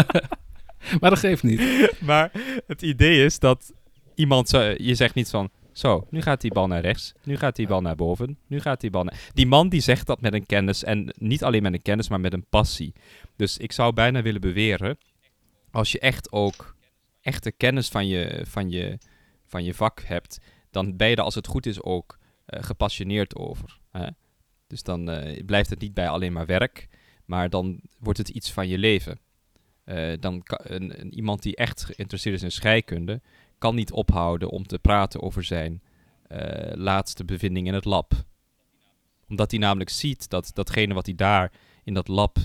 maar 1.00 1.10
dat 1.10 1.18
geeft 1.18 1.42
niet. 1.42 1.92
Maar 2.00 2.30
het 2.66 2.82
idee 2.82 3.24
is 3.24 3.38
dat 3.38 3.72
iemand, 4.14 4.50
je 4.76 4.94
zegt 4.94 5.14
niet 5.14 5.30
van, 5.30 5.50
zo, 5.72 6.06
nu 6.10 6.22
gaat 6.22 6.40
die 6.40 6.52
bal 6.52 6.66
naar 6.66 6.80
rechts. 6.80 7.12
Nu 7.24 7.36
gaat 7.36 7.56
die 7.56 7.66
bal 7.66 7.80
naar 7.80 7.96
boven. 7.96 8.38
Nu 8.46 8.60
gaat 8.60 8.80
die 8.80 8.90
bal 8.90 9.04
naar... 9.04 9.20
Die 9.34 9.46
man 9.46 9.68
die 9.68 9.80
zegt 9.80 10.06
dat 10.06 10.20
met 10.20 10.34
een 10.34 10.46
kennis. 10.46 10.84
En 10.84 11.14
niet 11.18 11.44
alleen 11.44 11.62
met 11.62 11.72
een 11.72 11.82
kennis, 11.82 12.08
maar 12.08 12.20
met 12.20 12.32
een 12.32 12.46
passie. 12.50 12.92
Dus 13.36 13.58
ik 13.58 13.72
zou 13.72 13.92
bijna 13.92 14.22
willen 14.22 14.40
beweren... 14.40 14.98
Als 15.72 15.92
je 15.92 15.98
echt 15.98 16.32
ook 16.32 16.76
echte 17.20 17.52
kennis 17.52 17.88
van 17.88 18.06
je, 18.06 18.44
van 18.48 18.70
je, 18.70 18.98
van 19.46 19.64
je 19.64 19.74
vak 19.74 20.02
hebt... 20.04 20.38
Dan 20.70 20.96
ben 20.96 21.08
je 21.08 21.16
er 21.16 21.22
als 21.22 21.34
het 21.34 21.46
goed 21.46 21.66
is 21.66 21.82
ook 21.82 22.18
uh, 22.46 22.62
gepassioneerd 22.62 23.36
over. 23.36 23.78
Hè? 23.90 24.06
Dus 24.66 24.82
dan 24.82 25.10
uh, 25.10 25.44
blijft 25.44 25.70
het 25.70 25.80
niet 25.80 25.94
bij 25.94 26.08
alleen 26.08 26.32
maar 26.32 26.46
werk. 26.46 26.88
Maar 27.24 27.50
dan 27.50 27.80
wordt 27.98 28.18
het 28.18 28.28
iets 28.28 28.52
van 28.52 28.68
je 28.68 28.78
leven. 28.78 29.18
Uh, 29.84 30.12
dan 30.20 30.42
een, 30.46 31.00
een, 31.00 31.14
iemand 31.14 31.42
die 31.42 31.56
echt 31.56 31.84
geïnteresseerd 31.84 32.34
is 32.34 32.42
in 32.42 32.52
scheikunde 32.52 33.20
kan 33.58 33.74
niet 33.74 33.92
ophouden 33.92 34.50
om 34.50 34.66
te 34.66 34.78
praten 34.78 35.22
over 35.22 35.44
zijn 35.44 35.82
laatste 36.74 37.24
bevinding 37.24 37.66
in 37.66 37.74
het 37.74 37.84
lab. 37.84 38.12
Omdat 39.28 39.50
hij 39.50 39.60
namelijk 39.60 39.90
ziet 39.90 40.28
dat 40.28 40.50
datgene 40.54 40.94
wat 40.94 41.06
hij 41.06 41.14
daar 41.14 41.52
in 41.84 41.94
dat 41.94 42.08
lab 42.08 42.38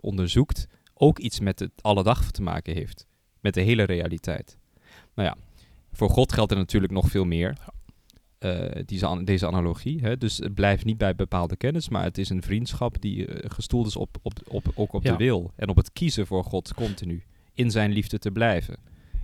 onderzoekt, 0.00 0.66
ook 0.94 1.18
iets 1.18 1.40
met 1.40 1.58
het 1.58 1.70
alledag 1.82 2.30
te 2.30 2.42
maken 2.42 2.74
heeft. 2.74 3.06
Met 3.40 3.54
de 3.54 3.60
hele 3.60 3.82
realiteit. 3.82 4.58
Nou 5.14 5.28
ja, 5.28 5.36
voor 5.96 6.10
God 6.10 6.32
geldt 6.32 6.50
er 6.50 6.58
natuurlijk 6.58 6.92
nog 6.92 7.08
veel 7.08 7.24
meer. 7.24 7.56
Uh, 8.40 8.64
deze, 8.86 9.20
deze 9.24 9.46
analogie. 9.46 10.00
Hè? 10.00 10.16
Dus 10.16 10.38
het 10.38 10.54
blijft 10.54 10.84
niet 10.84 10.98
bij 10.98 11.14
bepaalde 11.14 11.56
kennis, 11.56 11.88
maar 11.88 12.04
het 12.04 12.18
is 12.18 12.28
een 12.28 12.42
vriendschap 12.42 13.00
die 13.00 13.26
gestoeld 13.48 13.86
is 13.86 13.96
op, 13.96 14.16
op, 14.22 14.32
op, 14.48 14.72
ook 14.74 14.92
op 14.92 15.02
ja. 15.02 15.10
de 15.10 15.16
wil. 15.16 15.52
En 15.56 15.68
op 15.68 15.76
het 15.76 15.92
kiezen 15.92 16.26
voor 16.26 16.44
God 16.44 16.74
continu. 16.74 17.22
In 17.54 17.70
zijn 17.70 17.92
liefde 17.92 18.18
te 18.18 18.30
blijven. 18.30 18.76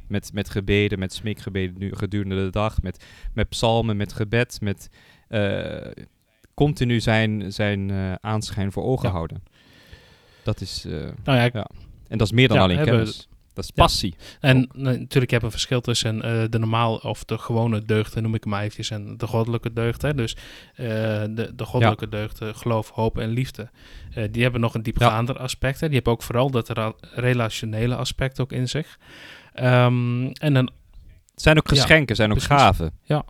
Met, 0.09 0.33
met 0.33 0.51
gebeden, 0.51 0.99
met 0.99 1.13
smeekgebeden 1.13 1.79
nu, 1.79 1.95
gedurende 1.95 2.45
de 2.45 2.51
dag. 2.51 2.83
Met, 2.83 3.05
met 3.35 3.49
psalmen, 3.49 3.97
met 3.97 4.13
gebed. 4.13 4.61
Met 4.61 4.91
uh, 5.29 5.87
continu 6.55 7.01
zijn, 7.01 7.53
zijn 7.53 7.93
aanschijn 8.21 8.73
voor 8.73 8.83
ogen 8.83 9.09
ja. 9.09 9.15
houden. 9.15 9.43
Dat 10.43 10.61
is... 10.61 10.85
Nou 11.25 11.39
ja, 11.39 11.67
En 12.09 12.19
dat 12.19 12.27
is 12.27 12.33
meer 12.33 12.49
dan 12.49 12.59
alleen 12.59 12.85
kennis. 12.85 13.29
Dat 13.61 13.71
is 13.77 13.83
passie. 13.85 14.15
En 14.41 14.69
natuurlijk 14.73 15.31
heb 15.31 15.41
je 15.41 15.47
een 15.47 15.53
verschil 15.53 15.81
tussen 15.81 16.19
de 16.51 16.59
normaal 16.59 16.97
of 16.97 17.25
de 17.25 17.39
gewone 17.39 17.85
deugden, 17.85 18.23
noem 18.23 18.35
ik 18.35 18.45
hem 18.45 18.55
eventjes, 18.55 18.91
en 18.91 19.17
de 19.17 19.27
goddelijke 19.27 19.73
deugden. 19.73 20.17
Dus 20.17 20.37
de, 20.77 21.53
de 21.55 21.65
goddelijke 21.65 22.09
deugden, 22.09 22.55
geloof, 22.55 22.91
hoop 22.91 23.19
en 23.19 23.29
liefde, 23.29 23.71
die 24.31 24.43
hebben 24.43 24.61
nog 24.61 24.75
een 24.75 24.83
diepgaander 24.83 25.39
aspect. 25.39 25.81
Hè. 25.81 25.87
Die 25.87 25.95
hebben 25.95 26.13
ook 26.13 26.23
vooral 26.23 26.51
dat 26.51 26.95
relationele 27.15 27.97
aspect 27.97 28.41
ook 28.41 28.53
in 28.53 28.69
zich. 28.69 28.99
Um, 29.55 30.33
en 30.33 30.55
dan, 30.55 30.71
het 31.31 31.43
zijn 31.43 31.59
ook 31.59 31.69
geschenken, 31.69 32.09
ja, 32.09 32.15
zijn 32.15 32.31
ook 32.31 32.37
precies. 32.37 32.57
gaven. 32.57 32.93
Ja, 33.03 33.25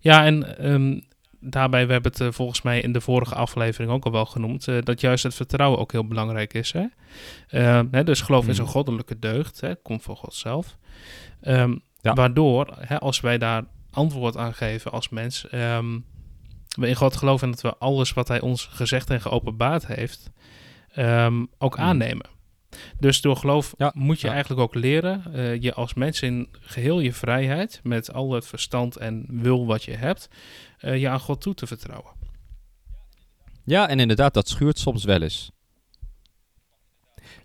ja 0.00 0.24
en 0.24 0.66
um, 0.70 1.04
daarbij, 1.40 1.86
we 1.86 1.92
hebben 1.92 2.12
het 2.12 2.20
uh, 2.20 2.28
volgens 2.30 2.62
mij 2.62 2.80
in 2.80 2.92
de 2.92 3.00
vorige 3.00 3.34
aflevering 3.34 3.92
ook 3.92 4.04
al 4.04 4.12
wel 4.12 4.26
genoemd, 4.26 4.66
uh, 4.66 4.82
dat 4.82 5.00
juist 5.00 5.22
het 5.22 5.34
vertrouwen 5.34 5.78
ook 5.78 5.92
heel 5.92 6.06
belangrijk 6.06 6.54
is. 6.54 6.72
Hè? 6.72 6.84
Uh, 7.50 7.80
hè, 7.90 8.04
dus 8.04 8.20
geloof 8.20 8.48
is 8.48 8.58
een 8.58 8.66
goddelijke 8.66 9.18
deugd, 9.18 9.60
hè, 9.60 9.76
komt 9.76 10.02
van 10.02 10.16
God 10.16 10.34
zelf. 10.34 10.76
Um, 11.42 11.80
ja. 12.00 12.12
Waardoor, 12.14 12.74
hè, 12.78 12.98
als 12.98 13.20
wij 13.20 13.38
daar 13.38 13.64
antwoord 13.90 14.36
aan 14.36 14.54
geven 14.54 14.92
als 14.92 15.08
mens, 15.08 15.46
we 16.76 16.88
in 16.88 16.94
God 16.94 17.16
geloven 17.16 17.46
en 17.46 17.52
dat 17.52 17.62
we 17.62 17.76
alles 17.76 18.12
wat 18.12 18.28
Hij 18.28 18.40
ons 18.40 18.68
gezegd 18.72 19.10
en 19.10 19.20
geopenbaard 19.20 19.86
heeft, 19.86 20.30
ook 21.58 21.76
mm. 21.76 21.82
aannemen. 21.82 22.26
Dus 22.98 23.20
door 23.20 23.36
geloof 23.36 23.74
ja, 23.78 23.92
moet 23.94 24.20
je 24.20 24.26
ja. 24.26 24.32
eigenlijk 24.32 24.62
ook 24.62 24.74
leren 24.74 25.22
uh, 25.34 25.62
je 25.62 25.74
als 25.74 25.94
mens 25.94 26.22
in 26.22 26.48
geheel 26.50 27.00
je 27.00 27.12
vrijheid, 27.12 27.80
met 27.82 28.12
al 28.12 28.32
het 28.32 28.46
verstand 28.46 28.96
en 28.96 29.26
wil 29.28 29.66
wat 29.66 29.84
je 29.84 29.92
hebt, 29.92 30.28
uh, 30.86 31.00
je 31.00 31.08
aan 31.08 31.20
God 31.20 31.40
toe 31.40 31.54
te 31.54 31.66
vertrouwen. 31.66 32.12
Ja, 33.64 33.88
en 33.88 34.00
inderdaad, 34.00 34.34
dat 34.34 34.48
schuurt 34.48 34.78
soms 34.78 35.04
wel 35.04 35.22
eens. 35.22 35.50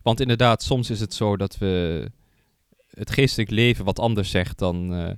Want 0.02 0.20
inderdaad, 0.20 0.64
soms 0.64 0.90
is 0.90 1.00
het 1.00 1.14
zo 1.14 1.38
dat 1.38 1.58
we 1.58 2.06
het 2.90 3.12
geestelijk 3.12 3.50
leven 3.50 3.86
wat 3.86 4.00
anders 4.00 4.30
zegt 4.30 4.58
dan 4.58 4.94
uh, 4.94 5.10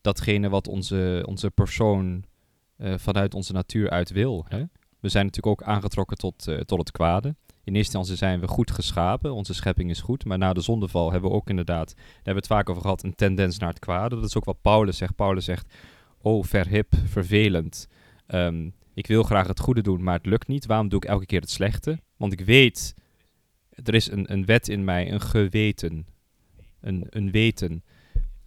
datgene 0.00 0.48
wat 0.48 0.68
onze, 0.68 1.24
onze 1.26 1.50
persoon 1.50 2.24
vanuit 2.78 3.34
onze 3.34 3.52
natuur 3.52 3.90
uit 3.90 4.10
wil. 4.10 4.44
Hè? 4.48 4.62
We 5.00 5.08
zijn 5.08 5.24
natuurlijk 5.24 5.60
ook 5.60 5.68
aangetrokken 5.68 6.16
tot, 6.16 6.48
tot 6.66 6.78
het 6.78 6.90
kwade 6.90 7.34
in 7.66 7.74
eerste 7.74 7.98
instantie 7.98 8.26
zijn 8.26 8.40
we 8.40 8.48
goed 8.48 8.70
geschapen, 8.70 9.34
onze 9.34 9.54
schepping 9.54 9.90
is 9.90 10.00
goed, 10.00 10.24
maar 10.24 10.38
na 10.38 10.52
de 10.52 10.60
zondeval 10.60 11.12
hebben 11.12 11.30
we 11.30 11.36
ook 11.36 11.48
inderdaad, 11.48 11.94
daar 11.96 12.04
hebben 12.14 12.32
we 12.32 12.38
het 12.38 12.46
vaak 12.46 12.70
over 12.70 12.82
gehad, 12.82 13.02
een 13.02 13.14
tendens 13.14 13.58
naar 13.58 13.68
het 13.68 13.78
kwade. 13.78 14.14
Dat 14.14 14.24
is 14.24 14.36
ook 14.36 14.44
wat 14.44 14.60
Paulus 14.60 14.96
zegt. 14.96 15.14
Paulus 15.16 15.44
zegt, 15.44 15.74
oh 16.26 16.44
verhip, 16.44 16.94
vervelend. 17.04 17.88
Um, 18.28 18.74
ik 18.94 19.06
wil 19.06 19.22
graag 19.22 19.46
het 19.46 19.60
goede 19.60 19.82
doen, 19.82 20.02
maar 20.02 20.14
het 20.14 20.26
lukt 20.26 20.48
niet. 20.48 20.66
Waarom 20.66 20.88
doe 20.88 21.02
ik 21.02 21.08
elke 21.08 21.26
keer 21.26 21.40
het 21.40 21.50
slechte? 21.50 22.00
Want 22.16 22.32
ik 22.32 22.40
weet, 22.40 22.94
er 23.84 23.94
is 23.94 24.10
een, 24.10 24.32
een 24.32 24.44
wet 24.44 24.68
in 24.68 24.84
mij, 24.84 25.12
een 25.12 25.20
geweten, 25.20 26.06
een, 26.80 27.06
een 27.10 27.30
weten 27.30 27.84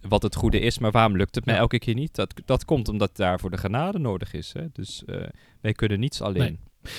wat 0.00 0.22
het 0.22 0.34
goede 0.34 0.60
is, 0.60 0.78
maar 0.78 0.90
waarom 0.90 1.16
lukt 1.16 1.34
het 1.34 1.44
mij 1.44 1.56
elke 1.56 1.78
keer 1.78 1.94
niet? 1.94 2.14
Dat, 2.14 2.34
dat 2.44 2.64
komt 2.64 2.88
omdat 2.88 3.16
daarvoor 3.16 3.50
de 3.50 3.56
genade 3.56 3.98
nodig 3.98 4.32
is. 4.32 4.52
Hè? 4.52 4.66
Dus 4.72 5.02
uh, 5.06 5.22
wij 5.60 5.72
kunnen 5.72 6.00
niets 6.00 6.20
alleen. 6.20 6.58
Nee. 6.82 6.92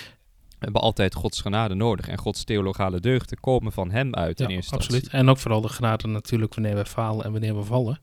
We 0.50 0.68
hebben 0.68 0.82
altijd 0.82 1.16
Gods 1.16 1.42
genade 1.42 1.74
nodig. 1.74 2.08
En 2.08 2.18
Gods 2.18 2.44
theologale 2.44 3.00
deugden 3.00 3.40
komen 3.40 3.72
van 3.72 3.92
hem 3.92 4.14
uit 4.14 4.40
ja, 4.40 4.48
in 4.48 4.56
eerste 4.56 4.76
absoluut. 4.76 5.02
Instantie. 5.02 5.28
En 5.28 5.30
ook 5.34 5.38
vooral 5.38 5.62
de 5.62 5.70
genade 5.70 6.08
natuurlijk 6.08 6.54
wanneer 6.54 6.76
we 6.76 6.86
falen 6.86 7.26
en 7.26 7.32
wanneer 7.32 7.56
we 7.56 7.64
vallen. 7.64 8.00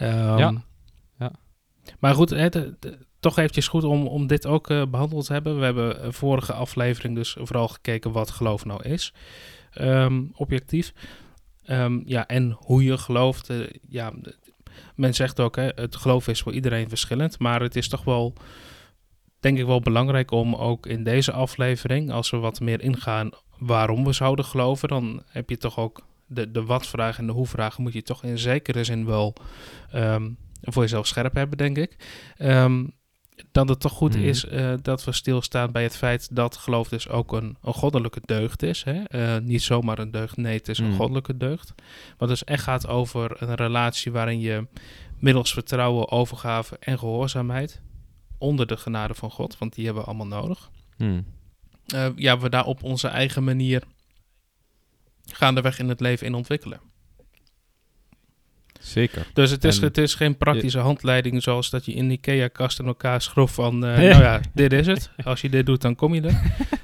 Um, 0.00 0.38
ja. 0.38 0.64
Maar 1.98 2.14
goed, 2.14 2.30
het, 2.30 2.74
toch 3.20 3.38
eventjes 3.38 3.68
goed 3.68 3.84
om, 3.84 4.06
om 4.06 4.26
dit 4.26 4.46
ook 4.46 4.70
uh, 4.70 4.82
behandeld 4.86 5.26
te 5.26 5.32
hebben. 5.32 5.58
We 5.58 5.64
hebben 5.64 6.04
een 6.04 6.12
vorige 6.12 6.52
aflevering 6.52 7.14
dus 7.14 7.36
vooral 7.38 7.68
gekeken 7.68 8.12
wat 8.12 8.30
geloof 8.30 8.64
nou 8.64 8.82
is. 8.82 9.14
Um, 9.80 10.30
objectief. 10.34 10.92
Um, 11.66 12.02
ja, 12.06 12.26
en 12.26 12.56
hoe 12.58 12.84
je 12.84 12.98
gelooft. 12.98 13.50
Uh, 13.50 13.66
ja, 13.88 14.12
men 14.94 15.14
zegt 15.14 15.40
ook, 15.40 15.56
hè, 15.56 15.68
het 15.74 15.96
geloof 15.96 16.28
is 16.28 16.42
voor 16.42 16.52
iedereen 16.52 16.88
verschillend. 16.88 17.38
Maar 17.38 17.60
het 17.60 17.76
is 17.76 17.88
toch 17.88 18.04
wel 18.04 18.34
denk 19.40 19.58
ik 19.58 19.66
wel 19.66 19.80
belangrijk 19.80 20.30
om 20.30 20.54
ook 20.54 20.86
in 20.86 21.04
deze 21.04 21.32
aflevering, 21.32 22.12
als 22.12 22.30
we 22.30 22.36
wat 22.36 22.60
meer 22.60 22.80
ingaan 22.80 23.30
waarom 23.58 24.04
we 24.04 24.12
zouden 24.12 24.44
geloven, 24.44 24.88
dan 24.88 25.22
heb 25.26 25.50
je 25.50 25.56
toch 25.56 25.78
ook 25.78 26.02
de, 26.26 26.50
de 26.50 26.64
wat-vraag 26.64 27.18
en 27.18 27.26
de 27.26 27.32
hoe-vragen 27.32 27.82
moet 27.82 27.92
je 27.92 28.02
toch 28.02 28.24
in 28.24 28.38
zekere 28.38 28.84
zin 28.84 29.06
wel 29.06 29.34
um, 29.94 30.36
voor 30.62 30.82
jezelf 30.82 31.06
scherp 31.06 31.34
hebben, 31.34 31.58
denk 31.58 31.76
ik. 31.76 31.96
Um, 32.38 32.98
dat 33.52 33.68
het 33.68 33.80
toch 33.80 33.92
goed 33.92 34.16
mm. 34.16 34.22
is 34.22 34.44
uh, 34.44 34.74
dat 34.82 35.04
we 35.04 35.12
stilstaan 35.12 35.72
bij 35.72 35.82
het 35.82 35.96
feit 35.96 36.36
dat 36.36 36.56
geloof 36.56 36.88
dus 36.88 37.08
ook 37.08 37.32
een, 37.32 37.56
een 37.62 37.72
goddelijke 37.72 38.20
deugd 38.24 38.62
is. 38.62 38.84
Hè? 38.84 39.02
Uh, 39.08 39.42
niet 39.42 39.62
zomaar 39.62 39.98
een 39.98 40.10
deugd, 40.10 40.36
nee, 40.36 40.56
het 40.56 40.68
is 40.68 40.78
een 40.78 40.90
mm. 40.90 40.96
goddelijke 40.96 41.36
deugd. 41.36 41.74
Wat 42.18 42.28
dus 42.28 42.44
echt 42.44 42.62
gaat 42.62 42.86
over 42.86 43.42
een 43.42 43.54
relatie 43.54 44.12
waarin 44.12 44.40
je 44.40 44.66
middels 45.18 45.52
vertrouwen, 45.52 46.10
overgave 46.10 46.76
en 46.80 46.98
gehoorzaamheid 46.98 47.80
onder 48.38 48.66
de 48.66 48.76
genade 48.76 49.14
van 49.14 49.30
God, 49.30 49.58
want 49.58 49.74
die 49.74 49.84
hebben 49.84 50.02
we 50.02 50.08
allemaal 50.08 50.40
nodig. 50.40 50.70
Hmm. 50.96 51.24
Uh, 51.94 52.06
ja, 52.16 52.38
we 52.38 52.48
daar 52.48 52.64
op 52.64 52.82
onze 52.82 53.08
eigen 53.08 53.44
manier 53.44 53.82
gaandeweg 55.24 55.78
in 55.78 55.88
het 55.88 56.00
leven 56.00 56.26
in 56.26 56.34
ontwikkelen. 56.34 56.80
Zeker. 58.80 59.26
Dus 59.32 59.50
het 59.50 59.64
is, 59.64 59.78
en, 59.78 59.84
het 59.84 59.98
is 59.98 60.14
geen 60.14 60.36
praktische 60.36 60.78
handleiding 60.78 61.42
zoals 61.42 61.70
dat 61.70 61.84
je 61.84 61.92
in 61.92 62.10
IKEA-kast 62.10 62.78
in 62.78 62.86
elkaar 62.86 63.22
schroeft 63.22 63.54
van, 63.54 63.74
uh, 63.74 63.80
nou 63.80 64.22
ja, 64.22 64.40
dit 64.54 64.72
is 64.72 64.86
het. 64.86 65.10
Als 65.24 65.40
je 65.40 65.48
dit 65.48 65.66
doet, 65.66 65.80
dan 65.80 65.94
kom 65.94 66.14
je 66.14 66.20
er. 66.20 66.40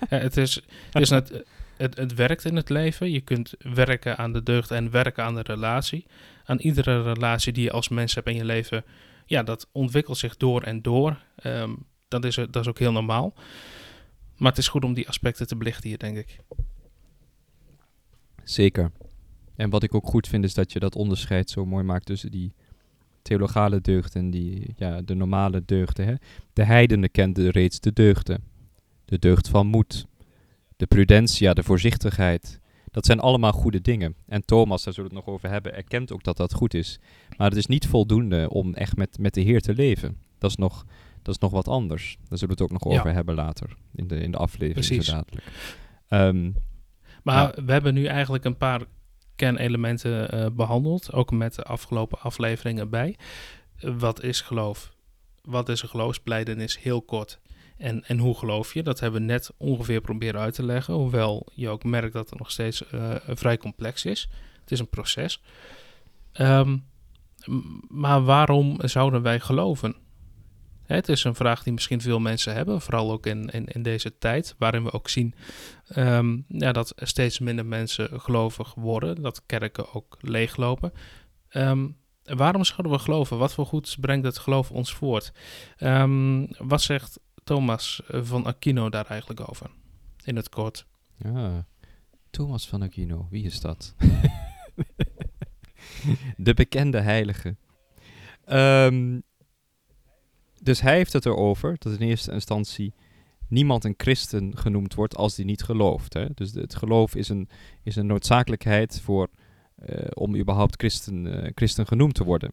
het, 0.23 0.37
is, 0.37 0.55
het, 0.91 1.03
is 1.03 1.11
net, 1.11 1.45
het, 1.77 1.97
het 1.97 2.15
werkt 2.15 2.45
in 2.45 2.57
het 2.57 2.69
leven. 2.69 3.11
Je 3.11 3.21
kunt 3.21 3.55
werken 3.59 4.17
aan 4.17 4.33
de 4.33 4.43
deugd 4.43 4.71
en 4.71 4.91
werken 4.91 5.25
aan 5.25 5.35
de 5.35 5.43
relatie. 5.43 6.07
Aan 6.45 6.59
iedere 6.59 7.03
relatie 7.03 7.53
die 7.53 7.65
je 7.65 7.71
als 7.71 7.89
mens 7.89 8.15
hebt 8.15 8.29
in 8.29 8.37
je 8.37 8.45
leven 8.45 8.85
ja, 9.27 9.43
dat 9.43 9.69
ontwikkelt 9.73 10.19
zich 10.19 10.37
door 10.37 10.63
en 10.63 10.83
door. 10.83 11.23
Um, 11.45 11.87
dat 12.09 12.25
is, 12.25 12.35
dat 12.35 12.57
is 12.57 12.69
ook 12.69 12.79
heel 12.79 12.93
normaal. 12.93 13.35
Maar 14.37 14.51
het 14.51 14.59
is 14.59 14.69
goed 14.69 14.85
om 14.85 14.95
die 14.95 15.09
aspecten 15.09 15.47
te 15.47 15.57
belichten 15.57 15.89
hier, 15.89 15.99
denk 15.99 16.17
ik. 16.17 16.39
Zeker. 18.45 18.91
En 19.57 19.71
wat 19.71 19.83
ik 19.83 19.95
ook 19.95 20.07
goed 20.07 20.29
vind 20.29 20.45
is 20.45 20.55
dat 20.55 20.73
je 20.73 20.79
dat 20.79 20.97
onderscheid 20.97 21.51
zo 21.51 21.67
mooi 21.67 21.85
maakt 21.85 22.07
tussen 22.07 22.31
die 22.31 22.53
theologale 23.23 23.81
deugden 23.81 24.23
en 24.23 24.31
die, 24.31 24.75
ja, 24.77 25.01
de 25.03 25.15
normale 25.15 25.63
deugden. 25.67 26.07
Hè? 26.07 26.15
De 26.53 26.65
heidenen 26.65 27.11
kenden 27.11 27.51
reeds 27.51 27.81
de 27.81 27.93
deugden. 27.93 28.43
De 29.05 29.19
deugd 29.19 29.49
van 29.49 29.67
moed, 29.67 30.07
de 30.77 30.87
prudentia, 30.87 31.55
de 31.55 31.63
voorzichtigheid. 31.63 32.61
Dat 32.91 33.07
zijn 33.07 33.21
allemaal 33.21 33.53
goede 33.53 33.81
dingen. 33.81 34.15
En 34.27 34.45
Thomas, 34.45 34.85
daar 34.85 34.95
zullen 34.95 35.11
we 35.11 35.17
het 35.17 35.27
nog 35.27 35.35
over 35.35 35.51
hebben, 35.51 35.75
erkent 35.75 36.13
ook 36.13 36.23
dat 36.23 36.37
dat 36.37 36.55
goed 36.55 36.75
is. 36.75 36.99
Maar 37.37 37.49
het 37.49 37.59
is 37.59 37.67
niet 37.67 37.87
voldoende 37.87 38.49
om 38.51 38.75
echt 38.75 38.97
met, 38.97 39.19
met 39.19 39.35
de 39.35 39.41
Heer 39.41 39.61
te 39.61 39.75
leven. 39.75 40.17
Dat 40.39 40.51
is 40.51 40.57
nog, 40.57 40.85
dat 41.23 41.35
is 41.35 41.41
nog 41.41 41.51
wat 41.53 41.69
anders. 41.69 42.17
Daar 42.29 42.39
zullen 42.39 42.57
we 42.57 42.63
het 42.63 42.73
ook 42.73 42.83
nog 42.83 42.93
Ja. 42.93 42.99
over 42.99 43.13
hebben 43.13 43.35
later 43.35 43.77
in 43.95 44.07
de, 44.07 44.17
in 44.21 44.31
de 44.31 44.37
aflevering. 44.37 44.87
Precies. 44.87 45.15
Ehm, 46.09 46.51
Maar 47.23 47.55
we 47.65 47.73
hebben 47.73 47.95
nu 47.95 48.05
eigenlijk 48.05 48.45
een 48.45 48.57
paar 48.57 48.83
kernelementen 49.37 50.31
eh, 50.31 50.47
behandeld, 50.53 51.13
ook 51.13 51.31
met 51.31 51.55
de 51.55 51.63
afgelopen 51.63 52.21
afleveringen 52.21 52.91
bij. 52.91 53.17
Wat 53.81 54.23
is 54.23 54.41
geloof? 54.41 54.93
Wat 55.43 55.69
is 55.69 55.83
een 55.83 55.89
geloofsbelijdenis? 55.89 56.79
Heel 56.79 57.03
kort. 57.03 57.41
En, 57.77 58.05
en 58.05 58.19
hoe 58.19 58.35
geloof 58.35 58.75
je? 58.75 58.83
Dat 58.83 59.01
hebben 59.01 59.21
we 59.21 59.27
net 59.27 59.51
ongeveer 59.57 60.01
proberen 60.01 60.41
uit 60.41 60.55
te 60.55 60.65
leggen, 60.65 60.95
hoewel 60.95 61.47
je 61.55 61.69
ook 61.69 61.85
merkt 61.85 62.13
dat 62.13 62.31
het 62.31 62.39
nog 62.39 62.51
steeds 62.51 62.87
eh, 62.87 63.15
vrij 63.27 63.57
complex 63.57 64.05
is. 64.05 64.29
Het 64.61 64.71
is 64.71 64.79
een 64.79 64.89
proces. 64.89 65.43
Ehm, 66.33 66.77
maar 67.89 68.25
waarom 68.25 68.77
zouden 68.79 69.23
wij 69.23 69.41
geloven? 69.41 69.97
Het 70.87 71.09
is 71.09 71.25
een 71.25 71.35
vraag 71.35 71.63
die 71.63 71.73
misschien 71.73 72.01
veel 72.01 72.21
mensen 72.21 72.55
hebben, 72.55 72.81
vooral 72.81 73.13
ook 73.13 73.27
in, 73.27 73.51
in, 73.51 73.67
in 73.67 73.83
deze 73.83 74.19
tijd, 74.19 74.55
waarin 74.59 74.85
we 74.85 74.93
ook 74.93 75.09
zien 75.09 75.35
Ehm, 75.89 76.39
ja, 76.49 76.73
dat 76.73 76.93
steeds 76.97 77.39
minder 77.39 77.67
mensen 77.67 78.21
gelovig 78.21 78.75
worden, 78.75 79.23
dat 79.23 79.43
kerken 79.47 79.95
ook 79.95 80.17
leeglopen. 80.21 80.93
Ehm, 81.49 81.89
waarom 82.23 82.65
zouden 82.65 82.93
we 82.93 82.99
geloven? 82.99 83.39
Wat 83.39 83.55
voor 83.55 83.67
goeds 83.67 83.97
brengt 83.97 84.25
het 84.25 84.39
geloof 84.39 84.71
ons 84.71 84.95
voort? 84.95 85.33
Ehm, 85.77 86.47
wat 86.59 86.83
zegt 86.83 87.21
Thomas 87.45 88.03
van 88.07 88.47
Aquino 88.47 88.89
daar 88.89 89.07
eigenlijk 89.07 89.49
over? 89.49 89.71
In 90.25 90.37
het 90.37 90.49
kort. 90.49 90.87
Ja, 91.17 91.67
Thomas 92.31 92.69
van 92.69 92.83
Aquino, 92.83 93.27
wie 93.31 93.45
is 93.45 93.61
dat? 93.61 93.95
de 96.37 96.55
bekende 96.55 97.01
heilige. 97.01 97.57
Ehm, 98.45 99.21
dus 100.67 100.81
hij 100.81 100.97
heeft 100.97 101.13
het 101.13 101.27
erover 101.27 101.77
dat 101.79 101.93
in 101.93 102.09
eerste 102.09 102.33
instantie 102.33 102.95
niemand 103.49 103.85
een 103.85 103.95
christen 103.97 104.57
genoemd 104.57 104.95
wordt 104.95 105.17
als 105.17 105.35
die 105.35 105.45
niet 105.45 105.63
gelooft. 105.63 106.13
Hè? 106.13 106.27
Dus 106.35 106.53
de- 106.53 106.61
het 106.61 106.75
geloof 106.75 107.15
is 107.15 107.29
een, 107.29 107.49
is 107.83 107.97
een 107.97 108.07
noodzakelijkheid 108.07 109.01
voor, 109.01 109.29
eh, 109.75 110.07
om 110.15 110.37
überhaupt 110.37 110.75
christen, 110.77 111.43
eh, 111.43 111.51
christen 111.55 111.87
genoemd 111.87 112.15
te 112.15 112.25
worden. 112.25 112.51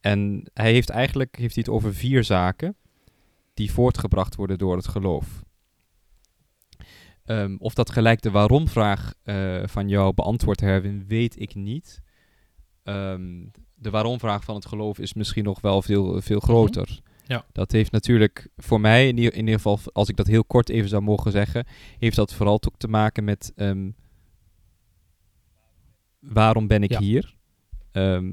En 0.00 0.44
hij 0.54 0.72
heeft 0.72 0.88
eigenlijk 0.90 1.36
heeft 1.36 1.54
hij 1.54 1.64
het 1.66 1.74
over 1.74 1.94
vier 1.94 2.24
zaken 2.24 2.76
die 3.54 3.72
voortgebracht 3.72 4.34
worden 4.34 4.58
door 4.58 4.76
het 4.76 4.88
geloof. 4.88 5.42
Ehm, 7.24 7.56
of 7.58 7.74
dat 7.74 7.90
gelijk 7.90 8.22
de 8.22 8.30
waarom-vraag 8.30 9.14
eh, 9.22 9.62
van 9.64 9.88
jou 9.88 10.14
beantwoordt, 10.14 10.60
Herwin, 10.60 11.04
weet 11.06 11.40
ik 11.40 11.54
niet. 11.54 12.00
Ehm, 12.82 13.44
de 13.74 13.90
waarom-vraag 13.90 14.44
van 14.44 14.54
het 14.54 14.66
geloof 14.66 14.98
is 14.98 15.14
misschien 15.14 15.44
nog 15.44 15.60
wel 15.60 15.82
veel, 15.82 16.20
veel 16.20 16.40
groter. 16.40 17.00
Ja. 17.26 17.44
Dat 17.52 17.72
heeft 17.72 17.92
natuurlijk 17.92 18.48
voor 18.56 18.80
mij, 18.80 19.08
in 19.08 19.16
ieder, 19.16 19.32
in 19.32 19.38
ieder 19.38 19.54
geval, 19.54 19.78
als 19.92 20.08
ik 20.08 20.16
dat 20.16 20.26
heel 20.26 20.44
kort 20.44 20.68
even 20.68 20.88
zou 20.88 21.02
mogen 21.02 21.32
zeggen, 21.32 21.66
heeft 21.98 22.16
dat 22.16 22.34
vooral 22.34 22.54
ook 22.62 22.76
te 22.76 22.88
maken 22.88 23.24
met 23.24 23.52
ehm, 23.56 23.90
waarom 26.20 26.66
ben 26.66 26.82
ik 26.82 26.90
Ja. 26.90 26.98
hier? 27.00 27.36
Ehm, 27.92 28.32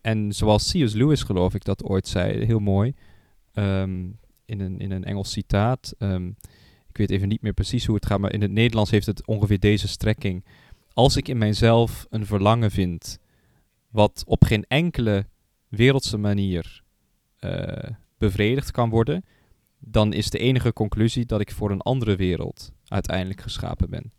en 0.00 0.32
zoals 0.32 0.72
C.S. 0.72 0.92
Lewis, 0.92 1.22
geloof 1.22 1.54
ik, 1.54 1.64
dat 1.64 1.84
ooit 1.84 2.08
zei, 2.08 2.44
heel 2.44 2.58
mooi, 2.58 2.94
ehm, 3.52 4.08
in, 4.44 4.60
een, 4.60 4.78
in 4.80 4.90
een 4.90 5.04
Engels 5.04 5.30
citaat. 5.32 5.94
ik 6.88 6.96
weet 6.96 7.10
even 7.10 7.28
niet 7.28 7.42
meer 7.42 7.52
precies 7.52 7.86
hoe 7.86 7.94
het 7.94 8.06
gaat, 8.06 8.18
maar 8.18 8.32
in 8.32 8.42
het 8.42 8.50
Nederlands 8.50 8.90
heeft 8.90 9.06
het 9.06 9.26
ongeveer 9.26 9.58
deze 9.60 9.88
strekking. 9.88 10.44
Als 10.92 11.16
ik 11.16 11.28
in 11.28 11.38
mijzelf 11.38 12.06
een 12.10 12.26
verlangen 12.26 12.70
vind, 12.70 13.18
wat 13.90 14.22
op 14.26 14.44
geen 14.44 14.64
enkele 14.68 15.26
wereldse 15.68 16.16
manier 16.16 16.82
bevredigd 18.18 18.70
kan 18.70 18.90
worden, 18.90 19.24
dan 19.78 20.12
is 20.12 20.30
de 20.30 20.38
enige 20.38 20.72
conclusie 20.72 21.26
dat 21.26 21.40
ik 21.40 21.50
voor 21.50 21.70
een 21.70 21.80
andere 21.80 22.16
wereld 22.16 22.72
uiteindelijk 22.88 23.40
geschapen 23.40 23.90
ben. 23.90 24.12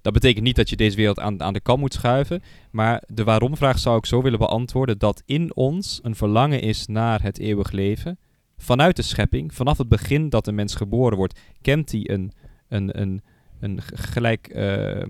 Dat 0.00 0.12
betekent 0.12 0.44
niet 0.44 0.56
dat 0.56 0.70
je 0.70 0.76
deze 0.76 0.96
wereld 0.96 1.18
aan, 1.18 1.42
aan 1.42 1.52
de 1.52 1.60
kant 1.60 1.80
moet 1.80 1.92
schuiven, 1.92 2.42
maar 2.70 3.02
de 3.06 3.24
waarom-vraag 3.24 3.78
zou 3.78 3.96
ik 3.96 4.06
zo 4.06 4.22
willen 4.22 4.38
beantwoorden 4.38 4.98
dat 4.98 5.22
in 5.26 5.56
ons 5.56 5.98
een 6.02 6.14
verlangen 6.14 6.60
is 6.60 6.86
naar 6.86 7.22
het 7.22 7.38
eeuwig 7.38 7.70
leven. 7.70 8.18
Vanuit 8.56 8.96
de 8.96 9.02
schepping, 9.02 9.54
vanaf 9.54 9.78
het 9.78 9.88
begin 9.88 10.28
dat 10.28 10.46
een 10.46 10.54
mens 10.54 10.74
geboren 10.74 11.16
wordt, 11.16 11.40
kent 11.60 11.92
hij 11.92 12.10
een, 12.10 12.32
een, 12.68 13.00
een, 13.00 13.22
een 13.60 13.80
gelijk, 13.94 14.46
eh, 14.46 15.02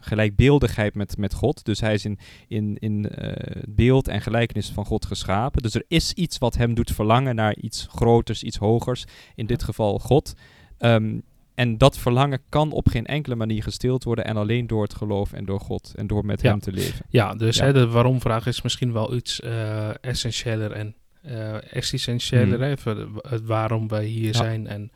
gelijkbeeldigheid 0.00 0.94
met, 0.94 1.16
met 1.16 1.34
God. 1.34 1.64
Dus 1.64 1.80
hij 1.80 1.94
is 1.94 2.04
in, 2.04 2.18
in, 2.48 2.76
in 2.78 3.06
beeld 3.68 4.08
en 4.08 4.20
gelijkenis 4.20 4.68
van 4.70 4.84
God 4.84 5.06
geschapen. 5.06 5.62
Dus 5.62 5.74
er 5.74 5.84
is 5.88 6.12
iets 6.12 6.38
wat 6.38 6.56
hem 6.56 6.74
doet 6.74 6.90
verlangen 6.92 7.34
naar 7.34 7.56
iets 7.56 7.86
groters, 7.90 8.42
iets 8.42 8.56
hogers. 8.56 9.04
In 9.34 9.46
dit 9.46 9.62
geval 9.62 9.98
God. 9.98 10.34
Ehm, 10.78 11.18
en 11.54 11.78
dat 11.78 11.98
verlangen 11.98 12.40
kan 12.48 12.72
op 12.72 12.88
geen 12.88 13.06
enkele 13.06 13.34
manier 13.34 13.62
gestild 13.62 14.04
worden. 14.04 14.24
En 14.24 14.36
alleen 14.36 14.66
door 14.66 14.82
het 14.82 14.94
geloof 14.94 15.32
en 15.32 15.44
door 15.44 15.60
God. 15.60 15.92
En 15.96 16.06
door 16.06 16.24
met 16.24 16.40
Ja. 16.40 16.50
hem 16.50 16.60
te 16.60 16.72
leven. 16.72 17.06
Ja, 17.08 17.34
dus 17.34 17.56
Ja. 17.56 17.64
Hè, 17.64 17.72
de 17.72 17.86
waarom-vraag 17.88 18.46
is 18.46 18.62
misschien 18.62 18.92
wel 18.92 19.14
iets 19.14 19.40
essentiëler 20.00 20.72
en 20.72 20.94
eh 21.22 21.54
existentiëler. 21.76 22.54
Hmm. 22.58 22.62
hè, 22.62 22.76
voor 22.78 22.94
de- 22.94 23.08
het 23.28 23.44
waarom 23.46 23.88
wij 23.88 24.04
hier 24.04 24.26
Ja. 24.26 24.32
zijn 24.32 24.66
en 24.66 24.90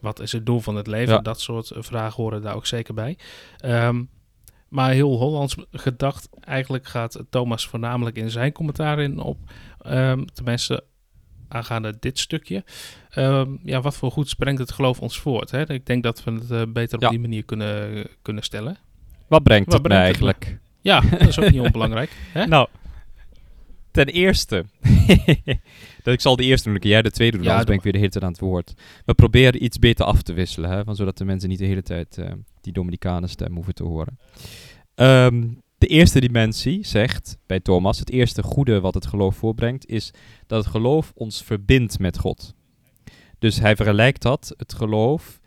wat 0.00 0.20
is 0.20 0.32
het 0.32 0.46
doel 0.46 0.60
van 0.60 0.76
het 0.76 0.86
leven. 0.86 1.14
Ja. 1.14 1.20
Dat 1.20 1.40
soort 1.40 1.70
eh, 1.70 1.82
vragen 1.82 2.22
horen 2.22 2.42
daar 2.42 2.54
ook 2.54 2.66
zeker 2.66 2.94
bij. 2.94 3.18
Ehm, 3.58 4.02
maar 4.68 4.90
heel 4.90 5.18
Hollands 5.18 5.56
gedacht, 5.72 6.28
eigenlijk 6.40 6.86
gaat 6.86 7.22
Thomas 7.30 7.66
voornamelijk 7.66 8.16
in 8.16 8.30
zijn 8.30 8.52
commentaar 8.52 8.98
in 8.98 9.18
op. 9.18 9.38
ehm, 9.80 10.24
tenminste, 10.24 10.84
aangaande 11.48 11.96
dit 12.00 12.18
stukje. 12.18 12.64
Ehm, 13.10 13.48
ja, 13.62 13.80
wat 13.80 13.96
voor 13.96 14.10
goeds 14.10 14.34
brengt 14.34 14.60
het 14.60 14.72
geloof 14.72 15.00
ons 15.00 15.18
voort? 15.20 15.50
Hè? 15.50 15.72
Ik 15.72 15.86
denk 15.86 16.02
dat 16.02 16.24
we 16.24 16.30
het 16.32 16.50
eh, 16.50 16.62
beter 16.68 16.96
op 16.96 17.02
Ja. 17.02 17.08
die 17.08 17.20
manier 17.20 17.44
kunnen, 17.44 18.06
kunnen 18.22 18.42
stellen. 18.42 18.76
Wat 19.28 19.42
brengt 19.42 19.66
Wat 19.72 19.78
het 19.78 19.88
mij 19.88 19.96
het 19.96 20.06
eigenlijk? 20.06 20.58
Ja, 20.80 21.00
dat 21.00 21.20
is 21.28 21.38
ook 21.40 21.50
niet 21.50 21.60
onbelangrijk. 21.70 22.10
Hè? 22.32 22.46
Nou, 22.46 22.68
ten 23.90 24.06
eerste. 24.06 24.64
dat 26.02 26.14
ik 26.14 26.20
zal 26.20 26.36
de 26.36 26.44
eerste 26.44 26.64
doen, 26.64 26.72
dan 26.72 26.82
kun 26.82 26.90
jij 26.90 27.02
de 27.02 27.10
tweede 27.10 27.36
doen. 27.36 27.46
Ja, 27.46 27.50
anders 27.50 27.68
ben 27.68 27.76
ik 27.76 27.82
weer 27.82 27.92
de 27.92 27.98
hele 27.98 28.10
tijd 28.10 28.24
aan 28.24 28.30
het 28.30 28.40
woord. 28.40 28.74
We 29.04 29.14
proberen 29.14 29.64
iets 29.64 29.78
beter 29.78 30.04
af 30.04 30.22
te 30.22 30.32
wisselen, 30.32 30.70
hè, 30.70 30.84
van, 30.84 30.96
zodat 30.96 31.18
de 31.18 31.24
mensen 31.24 31.48
niet 31.48 31.58
de 31.58 31.64
hele 31.64 31.82
tijd 31.82 32.18
eh, 32.18 32.32
die 32.60 32.72
Dominicanen 32.72 33.28
stem 33.28 33.54
hoeven 33.54 33.74
te 33.74 33.84
horen. 33.84 34.18
Ehm, 34.94 35.48
de 35.78 35.86
eerste 35.86 36.20
dimensie 36.20 36.86
zegt 36.86 37.38
bij 37.46 37.60
Thomas, 37.60 37.98
het 37.98 38.10
eerste 38.10 38.42
goede 38.42 38.80
wat 38.80 38.94
het 38.94 39.06
geloof 39.06 39.36
voorbrengt, 39.36 39.86
is 39.86 40.10
dat 40.46 40.64
het 40.64 40.72
geloof 40.72 41.12
ons 41.14 41.42
verbindt 41.42 41.98
met 41.98 42.18
God. 42.18 42.54
Dus 43.38 43.60
hij 43.60 43.76
vergelijkt 43.76 44.22
dat, 44.22 44.54
het 44.56 44.72
geloof, 44.72 45.40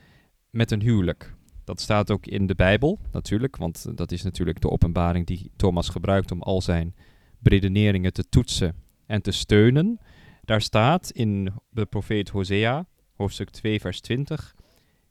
met 0.49 0.71
een 0.71 0.81
huwelijk. 0.81 1.35
Dat 1.63 1.81
staat 1.81 2.11
ook 2.11 2.25
in 2.25 2.47
de 2.47 2.55
Bijbel, 2.55 2.99
natuurlijk, 3.11 3.57
want 3.57 3.97
dat 3.97 4.11
is 4.11 4.23
natuurlijk 4.23 4.61
de 4.61 4.69
openbaring 4.69 5.25
die 5.25 5.51
Thomas 5.55 5.89
gebruikt 5.89 6.31
om 6.31 6.41
al 6.41 6.61
zijn 6.61 6.95
beredeneringen 7.43 8.13
te 8.13 8.29
toetsen 8.29 8.75
en 9.05 9.21
te 9.21 9.31
steunen. 9.31 9.99
Daar 10.41 10.61
staat 10.61 11.09
in 11.09 11.49
de 11.69 11.85
profeet 11.85 12.29
Hosea, 12.29 12.85
hoofdstuk 13.15 13.49
2, 13.49 13.79
vers 13.79 14.01
20, 14.01 14.55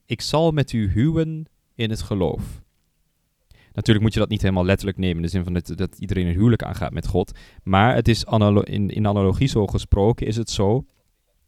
Ik 0.06 0.20
zal 0.20 0.50
met 0.50 0.72
u 0.72 0.90
huwen 0.90 1.46
in 1.74 1.90
het 1.90 2.02
geloof. 2.02 2.62
Natuurlijk 3.72 4.04
moet 4.04 4.14
je 4.14 4.20
dat 4.20 4.28
niet 4.28 4.42
helemaal 4.42 4.64
letterlijk 4.64 4.98
nemen, 4.98 5.16
in 5.16 5.22
de 5.22 5.28
zin 5.28 5.44
van 5.44 5.52
dat, 5.52 5.98
iedereen 5.98 6.26
een 6.26 6.34
huwelijk 6.34 6.62
aangaat 6.62 6.92
met 6.92 7.06
God. 7.06 7.38
Maar 7.62 7.94
het 7.94 8.08
is 8.08 8.24
in, 8.64 8.90
in 8.90 9.06
analogie 9.06 9.48
zo 9.48 9.66
gesproken, 9.66 10.26
is 10.26 10.36
het 10.36 10.50
zo 10.50 10.84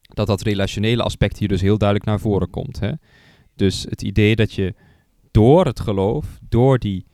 dat 0.01 0.27
dat 0.27 0.42
relationele 0.42 1.03
aspect 1.03 1.38
hier 1.38 1.49
dus 1.49 1.61
heel 1.61 1.79
duidelijk 1.79 2.09
naar 2.09 2.20
voren 2.20 2.51
komt. 2.51 2.81
Hè? 2.81 2.92
Dus 3.55 3.87
het 3.88 4.03
idee 4.03 4.37
dat 4.37 4.53
je 4.53 4.75
door 5.31 5.66
het 5.66 5.81
geloof, 5.81 6.38
door 6.49 6.79
die, 6.79 7.07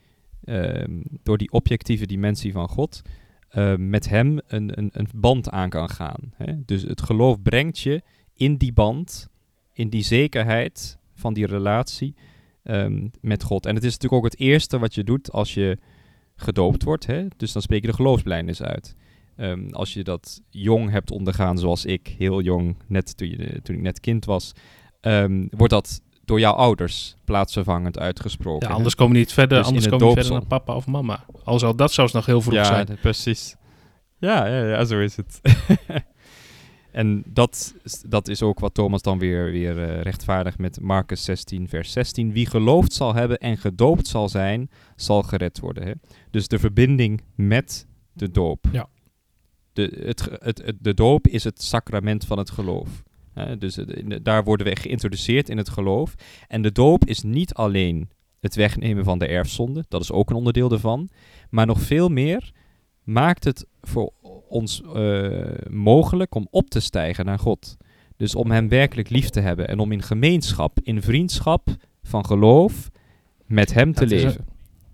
ehm, 0.44 1.00
door 1.22 1.38
die 1.38 1.50
objectieve 1.50 2.06
dimensie 2.06 2.52
van 2.52 2.68
God, 2.68 3.02
eh, 3.50 3.74
met 3.76 4.08
hem 4.08 4.40
een, 4.46 4.78
een, 4.78 4.90
een 4.92 5.08
band 5.14 5.50
aan 5.50 5.68
kan 5.68 5.88
gaan. 5.88 6.32
Hè? 6.34 6.64
Dus 6.64 6.82
het 6.82 7.02
geloof 7.02 7.42
brengt 7.42 7.78
je 7.78 8.02
in 8.34 8.56
die 8.56 8.72
band, 8.72 9.28
in 9.72 9.88
die 9.88 10.02
zekerheid 10.02 10.98
van 11.14 11.34
die 11.34 11.46
relatie 11.46 12.14
ehm, 12.62 13.08
met 13.20 13.42
God. 13.42 13.66
En 13.66 13.74
het 13.74 13.84
is 13.84 13.92
natuurlijk 13.92 14.22
ook 14.24 14.30
het 14.30 14.40
eerste 14.40 14.78
wat 14.78 14.94
je 14.94 15.04
doet 15.04 15.32
als 15.32 15.54
je 15.54 15.78
gedoopt 16.36 16.82
wordt. 16.82 17.06
Hè? 17.06 17.26
Dus 17.36 17.52
dan 17.52 17.62
spreek 17.62 17.80
je 17.80 17.86
de 17.86 17.94
geloofsbelijdenis 17.94 18.62
uit. 18.62 18.94
ehm, 19.36 19.68
als 19.70 19.94
je 19.94 20.04
dat 20.04 20.42
jong 20.50 20.90
hebt 20.90 21.10
ondergaan, 21.10 21.58
zoals 21.58 21.84
ik, 21.84 22.14
heel 22.18 22.40
jong, 22.40 22.76
net 22.86 23.16
toen, 23.16 23.36
toen 23.62 23.76
ik 23.76 23.82
net 23.82 24.00
kind 24.00 24.24
was, 24.24 24.52
ehm, 25.00 25.46
wordt 25.50 25.72
dat 25.72 26.02
door 26.30 26.40
jouw 26.40 26.52
ouders 26.52 27.16
plaatsvervangend 27.24 27.98
uitgesproken. 27.98 28.68
Ja, 28.68 28.74
anders 28.74 28.94
komen 28.94 29.16
niet 29.16 29.32
verder, 29.32 29.58
Dus 29.58 29.66
anders 29.66 29.88
komen 29.88 30.06
niet 30.06 30.14
verder 30.14 30.32
naar 30.32 30.46
papa 30.46 30.74
of 30.74 30.86
mama. 30.86 31.24
Al 31.44 31.58
zal 31.58 31.76
dat 31.76 31.92
zelfs 31.92 32.12
nog 32.12 32.26
heel 32.26 32.40
vroeg 32.40 32.54
ja, 32.54 32.64
zijn. 32.64 32.98
precies. 33.02 33.56
Ja, 34.18 34.46
ja, 34.46 34.66
ja, 34.68 34.84
zo 34.84 35.00
is 35.00 35.16
het. 35.16 35.40
en 36.92 37.22
dat, 37.26 37.74
is- 37.84 38.04
dat 38.08 38.28
is 38.28 38.42
ook 38.42 38.58
wat 38.60 38.74
Thomas 38.74 39.02
dan 39.02 39.18
weer, 39.18 39.50
weer 39.50 39.82
eh, 39.88 40.00
rechtvaardigt 40.00 40.58
met 40.58 40.80
Marcus 40.80 41.24
16, 41.24 41.68
vers 41.68 41.92
16. 41.92 42.32
Wie 42.32 42.46
geloofd 42.46 42.92
zal 42.92 43.14
hebben 43.14 43.38
en 43.38 43.58
gedoopt 43.58 44.06
zal 44.06 44.28
zijn, 44.28 44.70
zal 44.96 45.22
gered 45.22 45.60
worden. 45.60 45.86
Hè? 45.86 45.92
Dus 46.30 46.48
de 46.48 46.58
verbinding 46.58 47.22
met 47.34 47.86
de 48.12 48.30
doop. 48.30 48.64
Ja. 48.72 48.88
De, 49.72 50.02
het, 50.04 50.28
het, 50.40 50.62
het- 50.64 50.76
de 50.80 50.94
doop 50.94 51.26
is 51.26 51.44
het 51.44 51.62
sacrament 51.62 52.24
van 52.24 52.38
het 52.38 52.50
geloof. 52.50 52.88
Dus 53.58 53.78
daar 54.22 54.44
worden 54.44 54.66
we 54.66 54.76
geïntroduceerd 54.76 55.48
in 55.48 55.56
het 55.56 55.68
geloof. 55.68 56.14
En 56.48 56.62
de 56.62 56.72
doop 56.72 57.04
is 57.04 57.22
niet 57.22 57.54
alleen 57.54 58.08
het 58.40 58.54
wegnemen 58.54 59.04
van 59.04 59.18
de 59.18 59.26
erfzonde, 59.26 59.84
dat 59.88 60.00
is 60.00 60.12
ook 60.12 60.30
een 60.30 60.36
onderdeel 60.36 60.68
daarvan. 60.68 61.08
Maar 61.50 61.66
nog 61.66 61.80
veel 61.80 62.08
meer 62.08 62.50
maakt 63.02 63.44
het 63.44 63.66
voor 63.80 64.12
ons 64.48 64.82
eh, 64.94 65.40
mogelijk 65.70 66.34
om 66.34 66.46
op 66.50 66.70
te 66.70 66.80
stijgen 66.80 67.24
naar 67.24 67.38
God. 67.38 67.76
Dus 68.16 68.34
om 68.34 68.50
Hem 68.50 68.68
werkelijk 68.68 69.08
lief 69.08 69.28
te 69.28 69.40
hebben 69.40 69.68
en 69.68 69.78
om 69.78 69.92
in 69.92 70.02
gemeenschap, 70.02 70.78
in 70.82 71.02
vriendschap 71.02 71.68
van 72.02 72.26
geloof 72.26 72.90
met 73.46 73.74
Hem 73.74 73.92
te 73.94 74.02
een- 74.02 74.08
leven. 74.08 74.44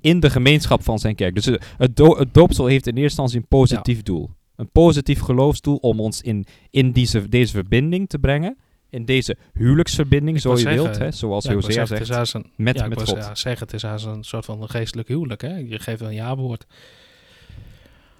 In 0.01 0.21
de 0.21 0.31
gemeenschap 0.31 0.83
van 0.83 0.99
zijn 0.99 1.15
kerk. 1.15 1.35
Dus 1.35 1.45
het, 1.77 1.97
do- 1.97 2.17
het 2.19 2.35
doopsel 2.35 2.67
heeft 2.67 2.87
in 2.87 2.93
eerste 2.93 3.03
instantie 3.23 3.39
een 3.39 3.49
positief 3.49 4.03
doel. 4.03 4.31
Een 4.57 4.71
positief 4.71 5.21
geloofsdoel 5.21 5.77
om 5.77 6.01
ons 6.01 6.21
in, 6.23 6.47
in 6.71 6.93
deze, 6.93 7.29
deze 7.29 7.53
verbinding 7.53 8.09
te 8.09 8.19
brengen. 8.19 8.57
In 8.91 9.05
deze 9.05 9.37
huwelijksverbinding, 9.53 10.41
zo 10.41 10.51
je 10.51 10.57
zeggen, 10.59 10.83
wilt. 10.83 10.99
Hè, 10.99 11.11
zoals 11.11 11.45
Ja, 11.45 11.53
Hosea 11.55 11.71
zeggen, 11.73 11.97
het 11.99 12.07
zegt. 12.07 12.21
is 12.21 12.33
een, 12.33 12.47
Met, 12.57 12.79
ja, 12.79 12.89
met 12.89 13.03
God. 13.03 13.17
ja, 13.17 13.35
zeggen, 13.35 13.67
het 13.67 13.75
is 13.75 13.85
als 13.85 14.05
een 14.05 14.25
soort 14.25 14.45
van 14.45 14.63
een 14.63 14.69
geestelijk 14.69 15.09
huwelijk. 15.09 15.41
Hè? 15.41 15.57
Je 15.57 15.79
geeft 15.79 16.01
een 16.01 16.15
ja-woord. 16.15 16.67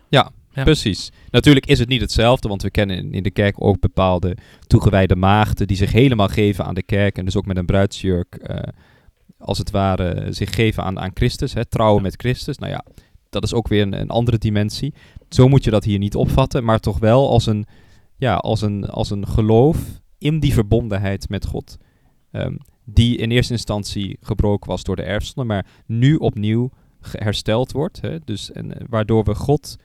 Ja, 0.09 0.31
Ja. 0.53 0.63
precies. 0.63 1.11
Natuurlijk 1.31 1.67
is 1.67 1.79
het 1.79 1.89
niet 1.89 2.01
hetzelfde, 2.01 2.49
want 2.49 2.63
we 2.63 2.71
kennen 2.71 2.97
in- 2.97 3.13
in 3.13 3.23
de 3.23 3.31
kerk 3.31 3.55
ook 3.63 3.81
bepaalde 3.81 4.37
toegewijde 4.67 5.17
maagden 5.17 5.67
die 5.67 5.77
zich 5.77 5.93
helemaal 5.93 6.29
geven 6.29 6.65
aan 6.65 6.75
de 6.75 6.83
kerk 6.83 7.19
en 7.19 7.25
dus 7.25 7.37
ook 7.37 7.47
met 7.47 7.57
een 7.57 7.67
bruidsjurk, 7.67 8.35
eh, 8.35 8.59
als 9.39 9.59
het 9.59 9.71
ware, 9.71 10.33
zich 10.33 10.55
geven 10.55 10.83
aan, 10.83 10.99
aan 10.99 11.11
Christus, 11.15 11.55
hè, 11.55 11.65
trouwen 11.65 12.03
met 12.03 12.15
Christus. 12.17 12.59
Nou 12.59 12.73
ja, 12.73 12.85
dat 13.31 13.43
is 13.45 13.55
ook 13.55 13.69
weer 13.69 13.83
een, 13.83 14.01
een 14.01 14.09
andere 14.11 14.39
dimensie. 14.39 14.95
Zo 15.29 15.49
moet 15.49 15.65
je 15.65 15.71
dat 15.71 15.85
hier 15.85 15.99
niet 15.99 16.15
opvatten, 16.15 16.65
maar 16.65 16.81
toch 16.81 16.99
wel 16.99 17.31
als 17.31 17.47
een, 17.47 17.67
ja, 18.17 18.35
als 18.35 18.63
een, 18.63 18.85
als 18.85 19.11
een 19.11 19.27
geloof 19.27 20.01
in 20.19 20.41
die 20.41 20.53
verbondenheid 20.53 21.29
met 21.29 21.47
God. 21.47 21.77
Ehm, 22.31 22.57
die 22.85 23.17
in 23.17 23.31
eerste 23.31 23.53
instantie 23.53 24.17
gebroken 24.21 24.71
was 24.71 24.83
door 24.83 24.97
de 24.97 25.03
erfzonde, 25.03 25.49
maar 25.49 25.67
nu 25.87 26.17
opnieuw 26.17 26.71
hersteld 27.01 27.73
wordt. 27.73 28.01
Hè? 28.01 28.19
Dus, 28.25 28.53
en, 28.53 28.79
eh, 28.79 28.87
waardoor 28.89 29.25
we 29.25 29.35
God, 29.35 29.77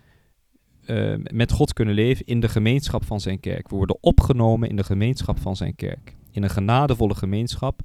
eh, 0.86 1.14
met 1.32 1.52
God 1.52 1.74
kunnen 1.74 1.94
leven 1.94 2.26
in 2.26 2.40
de 2.40 2.50
gemeenschap 2.50 3.06
van 3.06 3.20
zijn 3.20 3.40
kerk. 3.40 3.70
We 3.70 3.76
worden 3.76 3.98
opgenomen 4.02 4.70
in 4.70 4.76
de 4.76 4.84
gemeenschap 4.84 5.40
van 5.40 5.56
zijn 5.56 5.76
kerk. 5.76 6.16
In 6.32 6.44
een 6.44 6.50
genadevolle 6.50 7.16
gemeenschap 7.16 7.82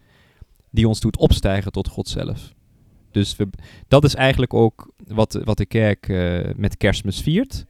die 0.70 0.88
ons 0.88 1.00
doet 1.00 1.18
opstijgen 1.18 1.72
tot 1.72 1.88
God 1.88 2.08
zelf. 2.08 2.54
Dus 3.16 3.36
we, 3.36 3.48
dat 3.88 4.04
is 4.04 4.14
eigenlijk 4.14 4.54
ook 4.54 4.92
wat, 5.06 5.40
wat 5.44 5.56
de 5.56 5.66
kerk 5.66 6.08
eh, 6.08 6.54
met 6.56 6.76
kerstmis 6.76 7.20
viert. 7.20 7.66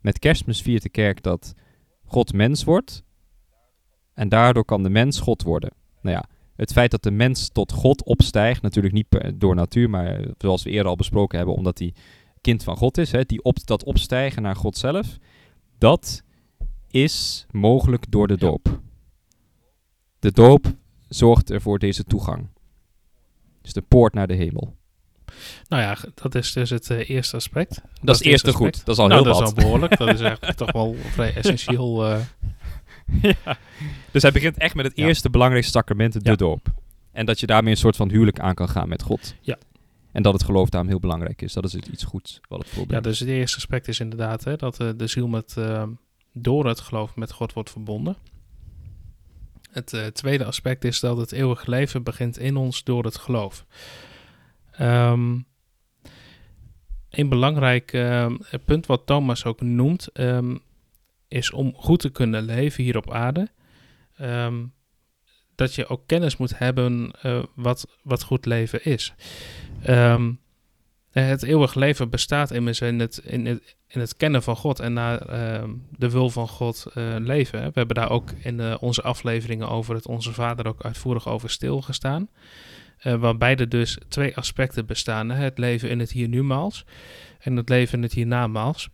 Met 0.00 0.18
kerstmis 0.18 0.62
viert 0.62 0.82
de 0.82 0.88
kerk 0.88 1.22
dat 1.22 1.54
God 2.04 2.32
mens 2.32 2.64
wordt. 2.64 3.02
En 4.14 4.28
daardoor 4.28 4.64
kan 4.64 4.82
de 4.82 4.90
mens 4.90 5.20
God 5.20 5.42
worden. 5.42 5.70
Nou 6.02 6.16
ja, 6.16 6.24
het 6.56 6.72
feit 6.72 6.90
dat 6.90 7.02
de 7.02 7.10
mens 7.10 7.48
tot 7.48 7.72
God 7.72 8.04
opstijgt, 8.04 8.62
natuurlijk 8.62 8.94
niet 8.94 9.08
per- 9.08 9.38
door 9.38 9.54
natuur, 9.54 9.90
maar 9.90 10.24
zoals 10.38 10.62
we 10.62 10.70
eerder 10.70 10.88
al 10.88 10.96
besproken 10.96 11.38
hebben, 11.38 11.56
omdat 11.56 11.78
hij 11.78 11.94
kind 12.40 12.64
van 12.64 12.76
God 12.76 12.98
is, 12.98 13.12
hè, 13.12 13.24
die 13.24 13.42
op, 13.42 13.66
dat 13.66 13.84
opstijgen 13.84 14.42
naar 14.42 14.56
God 14.56 14.76
zelf, 14.76 15.18
dat 15.78 16.22
is 16.90 17.46
mogelijk 17.50 18.10
door 18.10 18.26
de 18.26 18.36
doop. 18.36 18.80
De 20.18 20.32
doop 20.32 20.66
zorgt 21.08 21.50
er 21.50 21.60
voor 21.60 21.78
deze 21.78 22.04
toegang. 22.04 22.48
Dus 23.60 23.72
de 23.72 23.82
poort 23.82 24.14
naar 24.14 24.26
de 24.26 24.34
hemel. 24.34 24.77
Nou 25.68 25.82
ja, 25.82 25.96
dat 26.14 26.34
is 26.34 26.52
dus 26.52 26.70
het 26.70 26.90
eh, 26.90 27.08
eerste 27.10 27.36
aspect. 27.36 27.80
Dat, 28.00 28.14
is 28.14 28.18
het 28.20 28.28
eerste 28.28 28.46
aspect. 28.48 28.76
goed. 28.76 28.84
Dat 28.86 28.94
is 28.94 29.00
al 29.02 29.08
nou, 29.08 29.22
heel 29.22 29.32
dat 29.32 29.40
wat. 29.40 29.48
is 29.48 29.54
al 29.56 29.62
behoorlijk. 29.62 29.98
dat 29.98 30.08
is 30.08 30.20
eigenlijk 30.20 30.56
toch 30.58 30.72
wel 30.72 30.96
vrij 31.14 31.34
essentieel. 31.34 32.06
eh. 32.06 32.20
ja. 33.44 33.58
Dus 34.10 34.22
hij 34.22 34.32
begint 34.32 34.56
echt 34.56 34.74
met 34.74 34.84
het 34.86 34.96
Ja. 34.96 35.06
eerste 35.06 35.30
belangrijkste 35.30 35.72
sacrament, 35.72 36.12
de 36.12 36.20
Ja. 36.22 36.34
doop. 36.36 36.66
En 37.12 37.26
dat 37.26 37.40
je 37.40 37.46
daarmee 37.46 37.70
een 37.72 37.78
soort 37.78 37.96
van 37.96 38.10
huwelijk 38.10 38.40
aan 38.40 38.54
kan 38.54 38.68
gaan 38.68 38.88
met 38.88 39.02
God. 39.02 39.34
Ja. 39.40 39.56
En 40.12 40.22
dat 40.22 40.32
het 40.32 40.42
geloof 40.42 40.68
daarom 40.68 40.90
heel 40.90 41.00
belangrijk 41.00 41.42
is. 41.42 41.52
Dat 41.52 41.64
is 41.64 41.74
iets 41.74 42.04
goeds 42.04 42.40
wat 42.48 42.58
het 42.58 42.68
ja, 42.68 42.74
voorbrengt. 42.74 43.04
dus 43.04 43.18
het 43.18 43.28
eerste 43.28 43.56
aspect 43.56 43.88
is 43.88 44.00
inderdaad 44.00 44.44
hè, 44.44 44.56
dat 44.56 44.80
eh, 44.80 44.88
de 44.96 45.06
ziel 45.06 45.28
met, 45.28 45.54
eh, 45.58 45.82
door 46.32 46.66
het 46.66 46.80
geloof 46.80 47.16
met 47.16 47.32
God 47.32 47.52
wordt 47.52 47.70
verbonden. 47.70 48.16
Het 49.70 50.10
tweede 50.12 50.44
aspect 50.44 50.84
is 50.84 51.00
dat 51.00 51.16
het 51.16 51.32
eeuwige 51.32 51.70
leven 51.70 52.02
begint 52.02 52.38
in 52.38 52.56
ons 52.56 52.84
door 52.84 53.04
het 53.04 53.16
geloof. 53.18 53.64
Ehm, 54.78 55.38
een 57.10 57.28
belangrijk 57.28 57.92
ehm, 57.92 58.36
punt 58.64 58.86
wat 58.86 59.06
Thomas 59.06 59.44
ook 59.44 59.60
noemt, 59.60 60.08
ehm, 60.12 60.56
is 61.28 61.52
om 61.52 61.74
goed 61.76 62.00
te 62.00 62.10
kunnen 62.10 62.42
leven 62.42 62.84
hier 62.84 62.96
op 62.96 63.12
aarde. 63.12 63.48
dat 65.54 65.74
je 65.74 65.86
ook 65.88 66.02
kennis 66.06 66.36
moet 66.36 66.58
hebben 66.58 67.10
eh, 67.22 67.42
wat, 67.54 67.86
wat 68.02 68.22
goed 68.22 68.46
leven 68.46 68.84
is. 68.84 69.14
Het 71.10 71.42
eeuwig 71.42 71.74
leven 71.74 72.10
bestaat 72.10 72.50
immers 72.50 72.80
in 72.80 73.00
het, 73.00 73.18
in 73.18 73.46
het, 73.46 73.76
in 73.88 74.00
het 74.00 74.16
kennen 74.16 74.42
van 74.42 74.56
God 74.56 74.80
en 74.80 74.92
naar 74.92 75.18
de 75.90 76.10
wil 76.10 76.30
van 76.30 76.48
God 76.48 76.86
eh, 76.94 77.14
leven. 77.18 77.58
We 77.58 77.70
hebben 77.74 77.94
daar 77.94 78.10
ook 78.10 78.30
in 78.30 78.60
eh, 78.60 78.74
onze 78.80 79.02
afleveringen 79.02 79.68
over 79.68 79.94
het 79.94 80.06
Onze 80.06 80.32
Vader 80.32 80.66
ook 80.66 80.84
uitvoerig 80.84 81.28
over 81.28 81.50
stilgestaan. 81.50 82.28
Eh 82.98 83.14
waarbij 83.14 83.56
er 83.56 83.68
dus 83.68 83.98
twee 84.08 84.36
aspecten 84.36 84.86
bestaan. 84.86 85.28
Hè? 85.30 85.42
Het 85.42 85.58
leven 85.58 85.90
in 85.90 85.98
het 85.98 86.10
hier-nu-maals 86.10 86.84
en 87.38 87.56
het 87.56 87.68
leven 87.68 87.96
in 87.96 88.02
het 88.02 88.12
hiernamaals. 88.12 88.88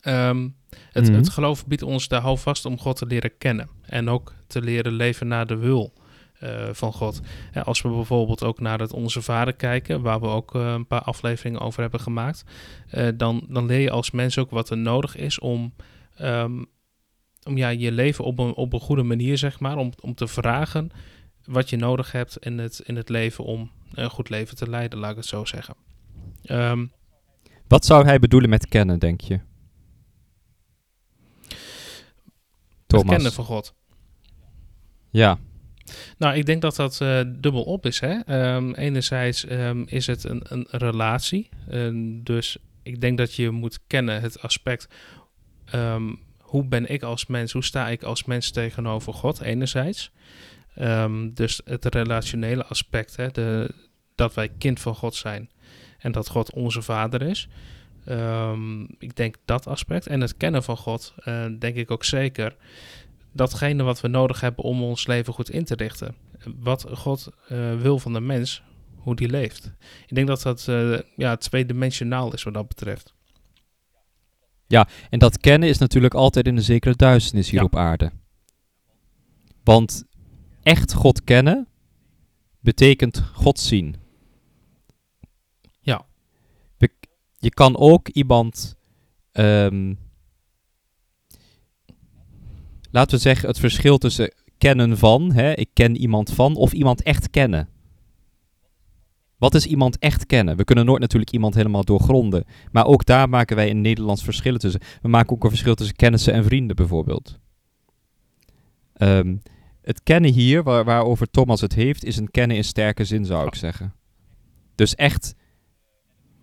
Ehm 0.00 0.48
het, 0.92 1.04
Mhm. 1.08 1.14
het 1.16 1.28
geloof 1.28 1.66
biedt 1.66 1.82
ons 1.82 2.08
de 2.08 2.16
houvast 2.16 2.64
om 2.64 2.78
God 2.78 2.96
te 2.96 3.06
leren 3.06 3.38
kennen. 3.38 3.68
En 3.82 4.08
ook 4.08 4.34
te 4.46 4.62
leren 4.62 4.92
leven 4.92 5.26
naar 5.28 5.46
de 5.46 5.56
wil 5.56 5.92
eh, 6.38 6.68
van 6.72 6.92
God. 6.92 7.20
Als 7.64 7.82
we 7.82 7.88
bijvoorbeeld 7.88 8.44
ook 8.44 8.60
naar 8.60 8.78
het 8.78 8.92
Onze 8.92 9.22
Vader 9.22 9.54
kijken, 9.54 10.02
waar 10.02 10.20
we 10.20 10.26
ook 10.26 10.54
eh, 10.54 10.72
een 10.72 10.86
paar 10.86 11.02
afleveringen 11.02 11.60
over 11.60 11.80
hebben 11.80 12.00
gemaakt, 12.00 12.44
dan, 13.14 13.46
dan 13.48 13.66
leer 13.66 13.78
je 13.80 13.90
als 13.90 14.10
mens 14.10 14.38
ook 14.38 14.50
wat 14.50 14.70
er 14.70 14.76
nodig 14.78 15.16
is 15.16 15.38
om, 15.38 15.74
ehm, 16.16 16.64
om 17.42 17.56
ja, 17.56 17.68
je 17.68 17.92
leven 17.92 18.24
op 18.24 18.38
een, 18.38 18.54
op 18.54 18.72
een 18.72 18.80
goede 18.80 19.02
manier, 19.02 19.38
zeg 19.38 19.60
maar, 19.60 19.76
om, 19.76 19.92
om 20.00 20.14
te 20.14 20.28
vragen 20.28 20.90
wat 21.44 21.70
je 21.70 21.76
nodig 21.76 22.12
hebt 22.12 22.36
in 22.36 22.58
het, 22.58 22.80
in 22.84 22.96
het 22.96 23.08
leven 23.08 23.44
om 23.44 23.70
een 23.92 24.10
goed 24.10 24.28
leven 24.28 24.56
te 24.56 24.70
leiden, 24.70 24.98
laat 24.98 25.10
ik 25.10 25.16
het 25.16 25.26
zo 25.26 25.44
zeggen. 25.44 25.74
Ehm, 26.44 26.86
Wat 27.68 27.84
zou 27.84 28.04
hij 28.04 28.18
bedoelen 28.18 28.50
met 28.50 28.68
kennen, 28.68 28.98
denk 28.98 29.20
je? 29.20 29.40
het 31.48 32.98
Thomas. 32.98 33.14
kennen 33.14 33.32
van 33.32 33.44
God. 33.44 33.74
Ja, 35.10 35.38
Nou, 36.18 36.36
ik 36.36 36.46
denk 36.46 36.62
dat 36.62 36.76
dat 36.76 37.00
eh, 37.00 37.20
dubbel 37.26 37.62
op 37.62 37.86
is. 37.86 38.00
Hè? 38.00 38.20
Ehm, 38.20 38.72
enerzijds 38.72 39.44
ehm, 39.44 39.82
is 39.86 40.06
het 40.06 40.24
een, 40.24 40.42
een 40.44 40.66
relatie. 40.70 41.48
Dus 42.22 42.58
ik 42.82 43.00
denk 43.00 43.18
dat 43.18 43.34
je 43.34 43.50
moet 43.50 43.78
kennen 43.86 44.20
het 44.20 44.42
aspect. 44.42 44.88
hoe 46.40 46.64
ben 46.64 46.90
ik 46.90 47.02
als 47.02 47.26
mens? 47.26 47.52
Hoe 47.52 47.64
sta 47.64 47.88
ik 47.88 48.02
als 48.02 48.24
mens 48.24 48.50
tegenover 48.50 49.14
God? 49.14 49.40
Enerzijds. 49.40 50.12
Ehm, 50.74 51.30
dus 51.34 51.60
het 51.64 51.84
relationele 51.84 52.64
aspect. 52.64 53.16
Hè? 53.16 53.28
De, 53.30 53.74
dat 54.14 54.34
wij 54.34 54.48
kind 54.48 54.80
van 54.80 54.94
God 54.94 55.14
zijn. 55.14 55.50
En 55.98 56.12
dat 56.12 56.28
God 56.28 56.52
onze 56.52 56.82
vader 56.82 57.22
is. 57.22 57.48
Ehm, 58.04 58.82
ik 58.82 59.16
denk 59.16 59.36
dat 59.44 59.66
aspect. 59.66 60.06
En 60.06 60.20
het 60.20 60.36
kennen 60.36 60.62
van 60.62 60.76
God, 60.76 61.14
eh, 61.24 61.46
denk 61.58 61.76
ik 61.76 61.90
ook 61.90 62.04
zeker 62.04 62.56
datgene 63.32 63.82
wat 63.82 64.00
we 64.00 64.08
nodig 64.08 64.40
hebben 64.40 64.64
om 64.64 64.82
ons 64.82 65.06
leven 65.06 65.32
goed 65.32 65.50
in 65.50 65.64
te 65.64 65.74
richten. 65.74 66.14
Wat 66.56 66.86
God 66.92 67.28
eh, 67.48 67.74
wil 67.80 67.98
van 67.98 68.12
de 68.12 68.20
mens, 68.20 68.62
hoe 68.96 69.16
die 69.16 69.28
leeft. 69.28 69.72
Ik 70.06 70.14
denk 70.14 70.26
dat 70.26 70.42
dat 70.42 70.68
eh, 70.68 70.98
ja, 71.16 71.36
tweedimensionaal 71.36 72.32
is 72.32 72.42
wat 72.42 72.54
dat 72.54 72.68
betreft. 72.68 73.14
en 75.10 75.18
dat 75.18 75.38
kennen 75.38 75.68
is 75.68 75.78
natuurlijk 75.78 76.14
altijd 76.14 76.46
in 76.46 76.56
een 76.56 76.62
zekere 76.62 76.96
duisternis 76.96 77.50
hier 77.50 77.60
Ja. 77.60 77.64
op 77.66 77.76
aarde. 77.76 78.10
Want 79.64 80.04
echt 80.62 80.92
God 80.92 81.24
kennen 81.24 81.68
betekent 82.60 83.22
God 83.34 83.58
zien. 83.58 83.96
Ja. 85.80 86.06
Je 87.40 87.50
kan 87.50 87.76
ook 87.76 88.08
iemand 88.08 88.76
ehm, 89.32 89.94
laten 92.90 93.16
we 93.16 93.22
zeggen, 93.22 93.48
het 93.48 93.58
verschil 93.58 93.98
tussen 93.98 94.34
kennen 94.58 94.98
van, 94.98 95.32
hè, 95.32 95.52
ik 95.52 95.70
ken 95.72 95.96
iemand 95.96 96.32
van, 96.32 96.56
of 96.56 96.72
iemand 96.72 97.02
echt 97.02 97.30
kennen. 97.30 97.68
Wat 99.36 99.54
is 99.54 99.66
iemand 99.66 99.98
echt 99.98 100.26
kennen? 100.26 100.56
We 100.56 100.64
kunnen 100.64 100.84
nooit 100.84 101.00
natuurlijk 101.00 101.32
iemand 101.32 101.54
helemaal 101.54 101.84
doorgronden. 101.84 102.44
Maar 102.72 102.86
ook 102.86 103.04
daar 103.04 103.28
maken 103.28 103.56
wij 103.56 103.68
in 103.68 103.80
Nederlands 103.80 104.22
verschillen 104.22 104.60
tussen. 104.60 104.80
We 105.02 105.08
maken 105.08 105.32
ook 105.32 105.44
een 105.44 105.50
verschil 105.50 105.74
tussen 105.74 105.96
kennissen 105.96 106.32
en 106.32 106.44
vrienden 106.44 106.76
bijvoorbeeld. 106.76 107.38
Ehm, 108.92 109.36
het 109.90 110.02
kennen 110.02 110.30
hier, 110.32 110.62
waar, 110.62 110.84
waarover 110.84 111.30
Thomas 111.30 111.60
het 111.60 111.74
heeft, 111.74 112.04
is 112.04 112.16
een 112.16 112.30
kennen 112.30 112.56
in 112.56 112.64
sterke 112.64 113.04
zin, 113.04 113.24
zou 113.24 113.46
ik 113.46 113.54
zeggen. 113.54 113.94
Dus 114.74 114.94
echt. 114.94 115.34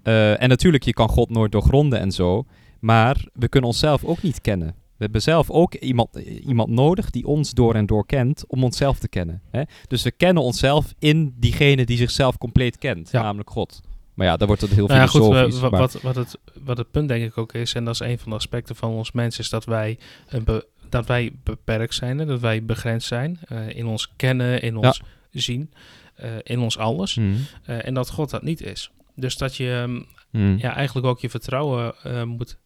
eh, 0.04 0.42
en 0.42 0.50
natuurlijk, 0.50 0.84
je 0.84 0.94
kan 0.94 1.10
God 1.10 1.30
nooit 1.30 1.52
doorgronden 1.52 2.00
en 2.00 2.12
zo. 2.12 2.46
Maar 2.80 3.28
we 3.34 3.48
kunnen 3.48 3.70
onszelf 3.70 4.04
ook 4.04 4.22
niet 4.22 4.42
kennen. 4.42 4.68
We 4.68 5.04
hebben 5.04 5.22
zelf 5.22 5.50
ook 5.50 5.74
iemand, 5.76 6.16
iemand 6.46 6.70
nodig 6.70 7.10
die 7.10 7.26
ons 7.26 7.52
door 7.54 7.76
en 7.76 7.86
door 7.86 8.06
kent 8.06 8.44
om 8.48 8.64
onszelf 8.64 9.00
te 9.00 9.08
kennen. 9.08 9.42
Hè? 9.52 9.62
Dus 9.88 10.04
we 10.04 10.12
kennen 10.12 10.44
onszelf 10.44 10.94
in 11.00 11.34
diegene 11.40 11.86
die 11.86 11.98
zichzelf 11.98 12.38
compleet 12.38 12.78
kent, 12.78 13.10
Ja. 13.12 13.22
namelijk 13.22 13.50
God. 13.50 13.82
Maar 14.14 14.28
ja, 14.28 14.38
daar 14.38 14.48
wordt 14.48 14.62
het 14.62 14.72
heel 14.72 14.88
Nou 14.88 15.00
ja, 15.00 15.08
filosofisch. 15.08 15.60
wat, 15.60 16.02
wat, 16.02 16.16
het, 16.16 16.38
wat 16.64 16.78
het 16.78 16.92
punt 16.92 17.08
denk 17.08 17.24
ik 17.24 17.38
ook 17.38 17.54
is, 17.54 17.74
en 17.74 17.86
dat 17.86 17.94
is 17.94 18.00
een 18.00 18.20
van 18.20 18.30
de 18.30 18.36
aspecten 18.38 18.76
van 18.76 18.90
ons 18.92 19.12
mens, 19.12 19.40
is 19.40 19.50
dat 19.50 19.66
wij, 19.66 19.98
een 20.30 20.44
be- 20.44 20.68
dat 20.90 21.06
wij 21.06 21.32
beperkt 21.44 21.94
zijn, 21.94 22.18
dat 22.18 22.40
wij 22.40 22.64
begrensd 22.66 23.08
zijn 23.08 23.40
eh, 23.48 23.70
in 23.70 23.86
ons 23.86 24.12
kennen, 24.16 24.62
in 24.62 24.76
ons 24.78 25.02
zien, 25.32 25.74
eh, 26.16 26.30
in 26.44 26.60
ons 26.60 26.78
alles. 26.78 27.16
Mhm. 27.16 27.36
eh, 27.66 27.86
en 27.86 27.94
dat 27.94 28.10
God 28.10 28.30
dat 28.30 28.44
niet 28.44 28.62
is. 28.62 28.92
Dus 29.16 29.38
dat 29.38 29.56
je 29.56 29.72
ehm, 29.84 30.02
Mhm. 30.32 30.58
ja, 30.58 30.76
eigenlijk 30.76 31.08
ook 31.08 31.20
je 31.20 31.30
vertrouwen 31.30 31.94
moet 32.28 32.58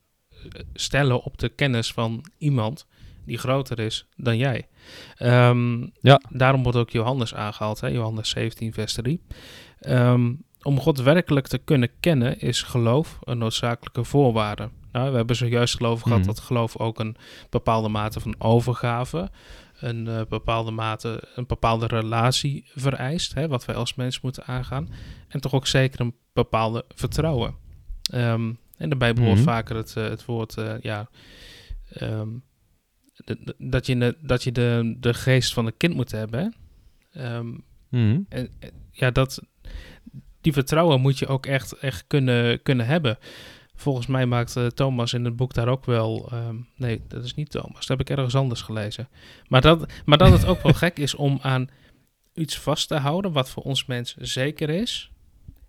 stellen 0.74 1.24
op 1.24 1.38
de 1.38 1.50
kennis 1.50 1.94
van 1.94 2.26
iemand 2.38 2.86
die 3.26 3.38
groter 3.38 3.80
is 3.80 4.06
dan 4.16 4.38
jij. 4.38 4.68
Ehm, 5.16 5.82
Ja. 6.02 6.22
Daarom 6.30 6.64
wordt 6.64 6.78
ook 6.78 6.90
Johannes 6.90 7.34
aangehaald, 7.36 7.80
hè? 7.80 7.88
Johannes 7.88 8.30
17, 8.30 8.74
vers 8.74 8.94
3. 8.94 9.22
Ehm, 9.80 10.34
om 10.62 10.80
God 10.80 11.02
werkelijk 11.02 11.48
te 11.48 11.58
kunnen 11.58 11.90
kennen 12.00 12.40
is 12.40 12.62
geloof 12.62 13.20
een 13.24 13.38
noodzakelijke 13.38 14.04
voorwaarde. 14.04 14.70
Nou, 14.92 15.12
we 15.12 15.18
hebben 15.18 15.36
zojuist 15.36 15.76
geloof 15.76 16.02
gehad 16.02 16.18
Mhm. 16.18 16.28
dat 16.28 16.40
geloof 16.40 16.78
ook 16.78 17.00
een 17.00 17.16
bepaalde 17.50 17.90
mate 17.90 18.20
van 18.20 18.36
overgave, 18.38 19.30
een 19.80 20.08
eh, 20.08 20.22
bepaalde 20.30 20.72
mate, 20.72 21.24
een 21.36 21.46
bepaalde 21.48 21.88
relatie 21.88 22.66
vereist, 22.76 23.34
hè, 23.34 23.48
wat 23.48 23.66
wij 23.66 23.76
als 23.76 23.96
mens 23.96 24.22
moeten 24.22 24.44
aangaan. 24.46 24.90
En 25.28 25.42
toch 25.42 25.54
ook 25.54 25.68
zeker 25.68 26.00
een 26.02 26.16
bepaalde 26.34 26.86
vertrouwen. 26.96 27.56
Ehm, 28.12 28.54
en 28.78 28.90
daarbij 28.90 29.14
behoort 29.14 29.36
Mhm. 29.36 29.44
vaker 29.44 29.76
het, 29.76 29.96
eh, 29.98 30.04
het 30.04 30.26
woord, 30.26 30.58
eh, 30.58 30.74
ja, 30.82 31.10
ehm, 31.94 32.28
de- 33.16 33.38
de- 33.44 33.56
dat 33.58 33.86
je, 33.86 33.98
de, 33.98 34.18
dat 34.22 34.44
je 34.44 34.52
de, 34.52 34.96
de 35.00 35.14
geest 35.14 35.54
van 35.54 35.66
een 35.66 35.78
kind 35.78 35.94
moet 35.96 36.12
hebben. 36.12 36.40
Hè? 36.40 36.50
Ehm, 37.24 37.48
Mhm. 37.90 38.20
en, 38.30 38.50
ja, 38.92 39.12
dat, 39.12 39.42
die 40.42 40.54
vertrouwen 40.54 41.02
moet 41.02 41.20
je 41.20 41.28
ook 41.28 41.46
echt, 41.46 41.72
echt 41.74 42.04
kunnen, 42.08 42.62
kunnen 42.62 42.86
hebben. 42.86 43.18
Volgens 43.82 44.08
mij 44.08 44.26
maakt 44.26 44.56
eh, 44.56 44.66
Thomas 44.66 45.14
in 45.14 45.26
het 45.26 45.36
boek 45.36 45.54
daar 45.54 45.68
ook 45.68 45.86
wel. 45.86 46.28
ehm, 46.32 46.56
nee, 46.76 47.02
dat 47.08 47.24
is 47.24 47.34
niet 47.34 47.50
Thomas. 47.50 47.86
Dat 47.86 47.88
heb 47.88 48.00
ik 48.00 48.10
ergens 48.10 48.36
anders 48.36 48.62
gelezen. 48.62 49.10
Maar 49.48 49.62
dat, 49.62 49.92
maar 50.06 50.18
dat 50.18 50.32
het 50.32 50.46
ook 50.46 50.62
wel 50.62 50.74
gek 50.74 50.98
is 51.00 51.16
om 51.16 51.40
aan 51.42 51.70
iets 52.34 52.58
vast 52.60 52.88
te 52.88 52.96
houden. 52.96 53.32
wat 53.32 53.50
voor 53.50 53.64
ons 53.64 53.86
mens 53.86 54.16
zeker 54.18 54.70
is. 54.70 55.12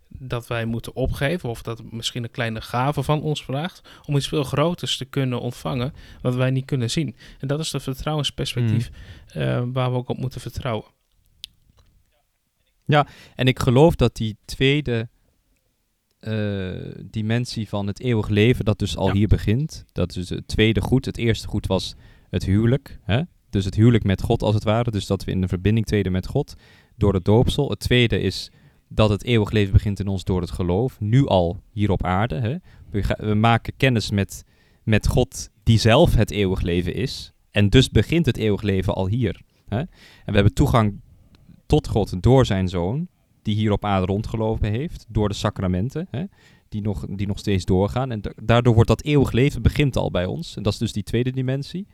Dat 0.09 0.47
wij 0.47 0.65
moeten 0.65 0.95
opgeven. 0.95 1.49
of 1.49 1.63
dat 1.63 1.79
het 1.79 1.93
misschien 1.93 2.25
een 2.25 2.31
kleine 2.31 2.61
gave 2.61 3.03
van 3.03 3.23
ons 3.23 3.45
vraagt. 3.45 3.89
om 4.07 4.17
iets 4.17 4.29
veel 4.29 4.45
groters 4.45 4.97
te 4.97 5.05
kunnen 5.05 5.41
ontvangen. 5.41 5.93
wat 6.23 6.35
wij 6.35 6.51
niet 6.51 6.65
kunnen 6.65 6.91
zien. 6.91 7.17
En 7.41 7.49
dat 7.49 7.61
is 7.61 7.73
het 7.73 7.83
vertrouwensperspectief. 7.83 8.91
eh, 9.27 9.63
waar 9.67 9.91
we 9.91 9.97
ook 9.97 10.09
op 10.09 10.19
moeten 10.19 10.41
vertrouwen. 10.41 10.85
En 13.35 13.47
ik 13.47 13.59
geloof 13.59 13.95
dat 13.97 14.17
die 14.17 14.37
tweede 14.45 15.09
dimensie 17.11 17.69
van 17.69 17.87
het 17.87 18.01
eeuwig 18.01 18.29
leven, 18.29 18.65
dat 18.65 18.79
dus 18.79 18.97
al 18.97 19.07
Ja. 19.07 19.13
hier 19.13 19.29
begint. 19.29 19.85
Dat 19.93 20.17
is 20.17 20.29
het 20.29 20.49
tweede 20.49 20.81
goed. 20.81 21.05
Het 21.05 21.17
eerste 21.19 21.49
goed 21.49 21.67
was 21.67 21.95
het 22.31 22.45
huwelijk. 22.45 22.99
Hè? 23.03 23.21
Dus 23.51 23.65
het 23.65 23.75
huwelijk 23.75 24.05
met 24.05 24.23
God 24.23 24.43
als 24.43 24.55
het 24.55 24.65
ware. 24.65 24.91
Dus 24.91 25.07
dat 25.07 25.25
we 25.25 25.31
in 25.31 25.43
een 25.43 25.49
verbinding 25.49 25.87
treden 25.87 26.13
met 26.13 26.27
God 26.27 26.55
door 26.97 27.15
het 27.15 27.25
doopsel. 27.25 27.71
Het 27.71 27.79
tweede 27.81 28.21
is 28.21 28.51
dat 28.89 29.11
het 29.11 29.25
eeuwig 29.25 29.51
leven 29.51 29.73
begint 29.73 30.01
in 30.01 30.09
ons 30.09 30.25
door 30.25 30.41
het 30.41 30.51
geloof. 30.51 31.01
Nu 31.01 31.27
al 31.27 31.61
hier 31.73 31.91
op 31.91 32.05
aarde. 32.05 32.35
Hè? 32.35 32.57
We, 32.91 33.03
ga- 33.03 33.19
we 33.21 33.35
maken 33.35 33.73
kennis 33.77 34.11
met, 34.11 34.45
met 34.83 35.07
God 35.09 35.51
die 35.63 35.79
zelf 35.79 36.15
het 36.15 36.31
eeuwig 36.31 36.61
leven 36.61 36.95
is. 36.95 37.33
En 37.51 37.69
dus 37.69 37.91
begint 37.91 38.27
het 38.27 38.37
eeuwig 38.37 38.63
leven 38.63 38.95
al 38.95 39.07
hier. 39.09 39.41
Hè? 39.69 39.79
En 39.79 39.89
we 40.25 40.33
hebben 40.33 40.55
toegang 40.55 41.01
tot 41.67 41.89
God 41.89 42.23
door 42.23 42.47
zijn 42.47 42.69
zoon, 42.69 43.09
die 43.43 43.55
hier 43.55 43.73
op 43.73 43.85
aarde 43.85 44.07
rondgelopen 44.07 44.71
heeft, 44.71 45.05
door 45.09 45.29
de 45.29 45.35
sacramenten, 45.35 46.07
hè, 46.11 46.25
die, 46.69 46.83
nog, 46.83 47.07
die 47.09 47.27
nog 47.27 47.39
steeds 47.39 47.65
doorgaan. 47.65 48.11
En 48.11 48.21
da- 48.21 48.33
daardoor 48.43 48.75
wordt 48.75 48.89
dat 48.89 49.03
eeuwig 49.03 49.33
leven 49.33 49.63
begint 49.63 49.97
al 49.97 50.11
bij 50.11 50.27
ons. 50.27 50.57
En 50.57 50.63
dat 50.63 50.73
is 50.73 50.79
dus 50.79 50.93
die 50.93 51.03
tweede 51.03 51.31
dimensie. 51.31 51.87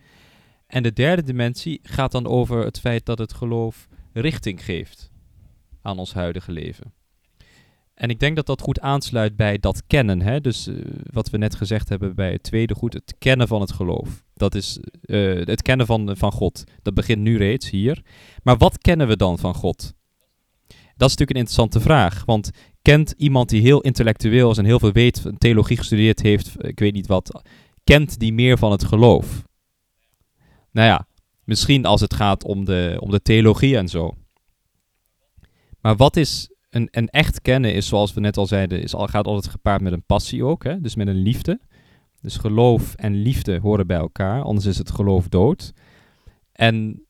En 0.66 0.82
de 0.82 0.92
derde 0.92 1.22
dimensie 1.22 1.80
gaat 1.82 2.12
dan 2.12 2.26
over 2.26 2.64
het 2.64 2.80
feit 2.80 3.06
dat 3.06 3.18
het 3.18 3.32
geloof 3.32 3.88
richting 4.12 4.64
geeft 4.64 5.11
aan 5.82 5.98
ons 5.98 6.12
huidige 6.12 6.52
leven. 6.52 6.92
En 7.94 8.11
ik 8.11 8.20
denk 8.20 8.37
dat 8.37 8.46
dat 8.46 8.61
goed 8.61 8.80
aansluit 8.80 9.37
bij 9.37 9.58
dat 9.58 9.82
kennen. 9.87 10.20
Hè? 10.20 10.40
Dus 10.40 10.66
eh, 10.66 10.74
wat 11.12 11.30
we 11.30 11.38
net 11.38 11.54
gezegd 11.54 11.88
hebben 11.88 12.14
bij 12.14 12.32
het 12.32 12.42
tweede 12.42 12.74
goed, 12.74 12.92
het 12.92 13.14
kennen 13.18 13.48
van 13.48 13.61
het 13.61 13.72
geloof. 13.72 14.24
Dat 14.34 14.54
is 14.54 14.78
eh, 15.02 15.46
het 15.46 15.62
kennen 15.62 15.87
van, 15.87 16.16
van 16.16 16.32
God. 16.32 16.64
Dat 16.82 16.94
begint 16.94 17.20
nu 17.20 17.37
reeds 17.37 17.70
hier. 17.70 18.02
Maar 18.42 18.56
wat 18.56 18.78
kennen 18.78 19.08
we 19.08 19.16
dan 19.16 19.38
van 19.38 19.54
God? 19.54 19.94
Dat 20.98 21.08
is 21.08 21.16
natuurlijk 21.16 21.30
een 21.30 21.44
interessante 21.44 21.80
vraag. 21.80 22.24
Want 22.24 22.50
kent 22.82 23.14
iemand 23.16 23.48
die 23.48 23.61
heel 23.61 23.80
intellectueel 23.80 24.50
is 24.50 24.58
en 24.58 24.64
heel 24.64 24.78
veel 24.78 24.92
weet, 24.92 25.22
theologie 25.38 25.76
gestudeerd 25.76 26.20
heeft, 26.20 26.54
ik 26.58 26.78
weet 26.78 26.92
niet 26.92 27.06
wat, 27.06 27.42
kent 27.84 28.18
die 28.18 28.32
meer 28.32 28.58
van 28.58 28.70
het 28.70 28.84
geloof? 28.84 29.44
Nou 30.70 30.88
ja, 30.88 31.06
misschien 31.44 31.87
als 31.87 32.00
het 32.00 32.14
gaat 32.14 32.44
om 32.44 32.64
de, 32.64 32.96
om 33.00 33.11
de 33.11 33.22
theologie 33.22 33.76
en 33.76 33.88
zo. 33.88 34.14
Maar 35.80 35.96
wat 35.96 36.16
is 36.16 36.50
een, 36.70 36.88
een 36.90 37.08
echt 37.08 37.40
kennen 37.42 37.74
is, 37.74 37.87
zoals 37.87 38.14
we 38.14 38.20
net 38.20 38.37
al 38.37 38.46
zeiden, 38.46 38.82
is 38.82 38.94
gaat 38.96 39.26
altijd 39.26 39.52
gepaard 39.52 39.80
met 39.80 39.92
een 39.92 40.04
passie 40.04 40.44
ook, 40.44 40.64
hè? 40.64 40.80
dus 40.80 40.94
met 40.94 41.06
een 41.06 41.22
liefde. 41.22 41.61
Dus 42.20 42.37
geloof 42.37 42.94
en 42.94 43.14
liefde 43.14 43.58
horen 43.58 43.87
bij 43.87 43.96
elkaar, 43.96 44.42
anders 44.42 44.66
is 44.66 44.78
het 44.78 44.90
geloof 44.90 45.28
dood. 45.28 45.72
En 46.52 47.06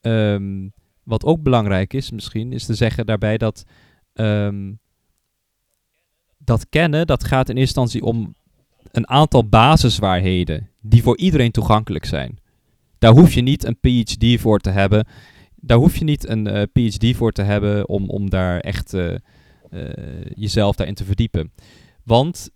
ehm, 0.00 0.68
wat 1.08 1.24
ook 1.24 1.42
belangrijk 1.42 1.92
is 1.92 2.10
misschien, 2.10 2.52
is 2.52 2.66
te 2.66 2.74
zeggen 2.74 3.06
daarbij 3.06 3.38
dat 3.38 3.64
ehm, 4.12 4.72
dat 6.38 6.68
kennen, 6.68 7.06
dat 7.06 7.24
gaat 7.24 7.48
in 7.48 7.56
eerste 7.56 7.80
instantie 7.80 8.08
om 8.08 8.34
een 8.90 9.08
aantal 9.08 9.48
basiswaarheden 9.48 10.70
die 10.80 11.02
voor 11.02 11.18
iedereen 11.18 11.50
toegankelijk 11.50 12.04
zijn. 12.04 12.38
Daar 12.98 13.12
hoef 13.12 13.32
je 13.32 13.40
niet 13.40 13.64
een 13.64 13.78
PhD 13.80 14.40
voor 14.40 14.58
te 14.58 14.70
hebben. 14.70 15.06
Daar 15.54 15.78
hoef 15.78 15.96
je 15.96 16.04
niet 16.04 16.28
een 16.28 16.46
eh, 16.46 16.62
PhD 16.72 17.16
voor 17.16 17.32
te 17.32 17.42
hebben 17.42 17.88
om, 17.88 18.10
om 18.10 18.30
daar 18.30 18.60
echt 18.60 18.94
eh, 18.94 19.14
eh, 19.14 19.20
jezelf 20.34 20.76
daarin 20.76 20.94
te 20.94 21.04
verdiepen. 21.04 21.52
Want 22.04 22.50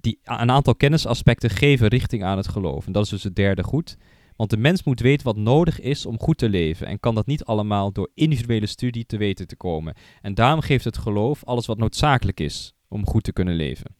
die, 0.00 0.18
een 0.24 0.50
aantal 0.50 0.74
kennisaspecten 0.74 1.50
geven 1.50 1.88
richting 1.88 2.24
aan 2.24 2.36
het 2.36 2.48
geloof. 2.48 2.86
En 2.86 2.92
dat 2.92 3.04
is 3.04 3.10
dus 3.10 3.22
het 3.22 3.36
derde 3.36 3.62
goed. 3.62 3.96
Want 4.36 4.50
de 4.50 4.56
mens 4.56 4.82
moet 4.84 5.00
weten 5.00 5.26
wat 5.26 5.36
nodig 5.36 5.80
is 5.80 6.06
om 6.06 6.20
goed 6.20 6.38
te 6.38 6.48
leven. 6.48 6.86
En 6.86 7.00
kan 7.00 7.14
dat 7.14 7.26
niet 7.26 7.44
allemaal 7.44 7.92
door 7.92 8.10
individuele 8.14 8.66
studie 8.66 9.06
te 9.06 9.16
weten 9.16 9.46
te 9.46 9.56
komen. 9.56 9.94
En 10.22 10.34
daarom 10.34 10.60
geeft 10.60 10.84
het 10.84 10.98
geloof 10.98 11.44
alles 11.44 11.66
wat 11.66 11.78
noodzakelijk 11.78 12.40
is 12.40 12.74
om 12.88 13.06
goed 13.06 13.22
te 13.22 13.32
kunnen 13.32 13.54
leven. 13.54 13.94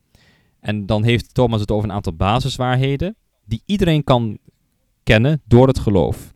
En 0.60 0.86
dan 0.86 1.04
heeft 1.04 1.34
Thomas 1.34 1.60
het 1.60 1.70
over 1.70 1.88
een 1.88 1.94
aantal 1.94 2.14
basiswaarheden. 2.16 3.16
die 3.46 3.62
iedereen 3.66 4.04
kan 4.04 4.38
kennen 5.02 5.42
door 5.44 5.66
het 5.66 5.78
geloof. 5.78 6.34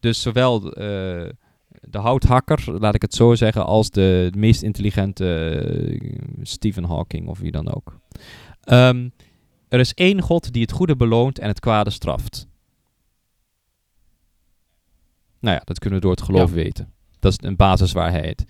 Dus 0.00 0.22
zowel 0.22 0.72
eh, 0.72 1.28
de 1.80 1.98
houthakker, 1.98 2.64
laat 2.80 2.94
ik 2.94 3.02
het 3.02 3.14
zo 3.14 3.34
zeggen, 3.34 3.66
als 3.66 3.90
de, 3.90 4.32
meest 4.36 4.62
intelligente 4.62 5.48
eh, 5.48 6.10
Stephen 6.42 6.84
Hawking 6.84 7.28
of 7.28 7.38
wie 7.38 7.50
dan 7.50 7.74
ook. 7.74 7.98
Ehm, 8.60 9.08
er 9.68 9.80
is 9.80 9.94
één 9.94 10.20
God 10.20 10.52
die 10.52 10.62
het 10.62 10.72
goede 10.72 10.96
beloont 10.96 11.38
en 11.38 11.48
het 11.48 11.60
kwade 11.60 11.90
straft. 11.90 12.46
Nou 15.42 15.56
ja, 15.56 15.62
dat 15.64 15.78
kunnen 15.78 15.98
we 15.98 16.04
door 16.04 16.14
het 16.14 16.24
geloof 16.24 16.48
Ja. 16.48 16.54
weten. 16.54 16.92
Dat 17.18 17.32
is 17.32 17.48
een 17.48 17.56
basiswaarheid. 17.56 18.44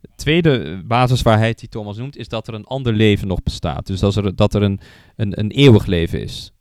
De 0.00 0.08
tweede 0.16 0.82
basiswaarheid 0.84 1.58
die 1.58 1.68
Thomas 1.68 1.96
noemt, 1.96 2.16
is 2.16 2.28
dat 2.28 2.48
er 2.48 2.54
een 2.54 2.64
ander 2.64 2.92
leven 2.92 3.28
nog 3.28 3.42
bestaat. 3.42 3.86
Dus 3.86 4.00
dat 4.00 4.16
er, 4.16 4.36
dat 4.36 4.54
er 4.54 4.62
een, 4.62 4.80
een, 5.16 5.38
een 5.38 5.50
eeuwig 5.50 5.86
leven 5.86 6.20
is. 6.22 6.52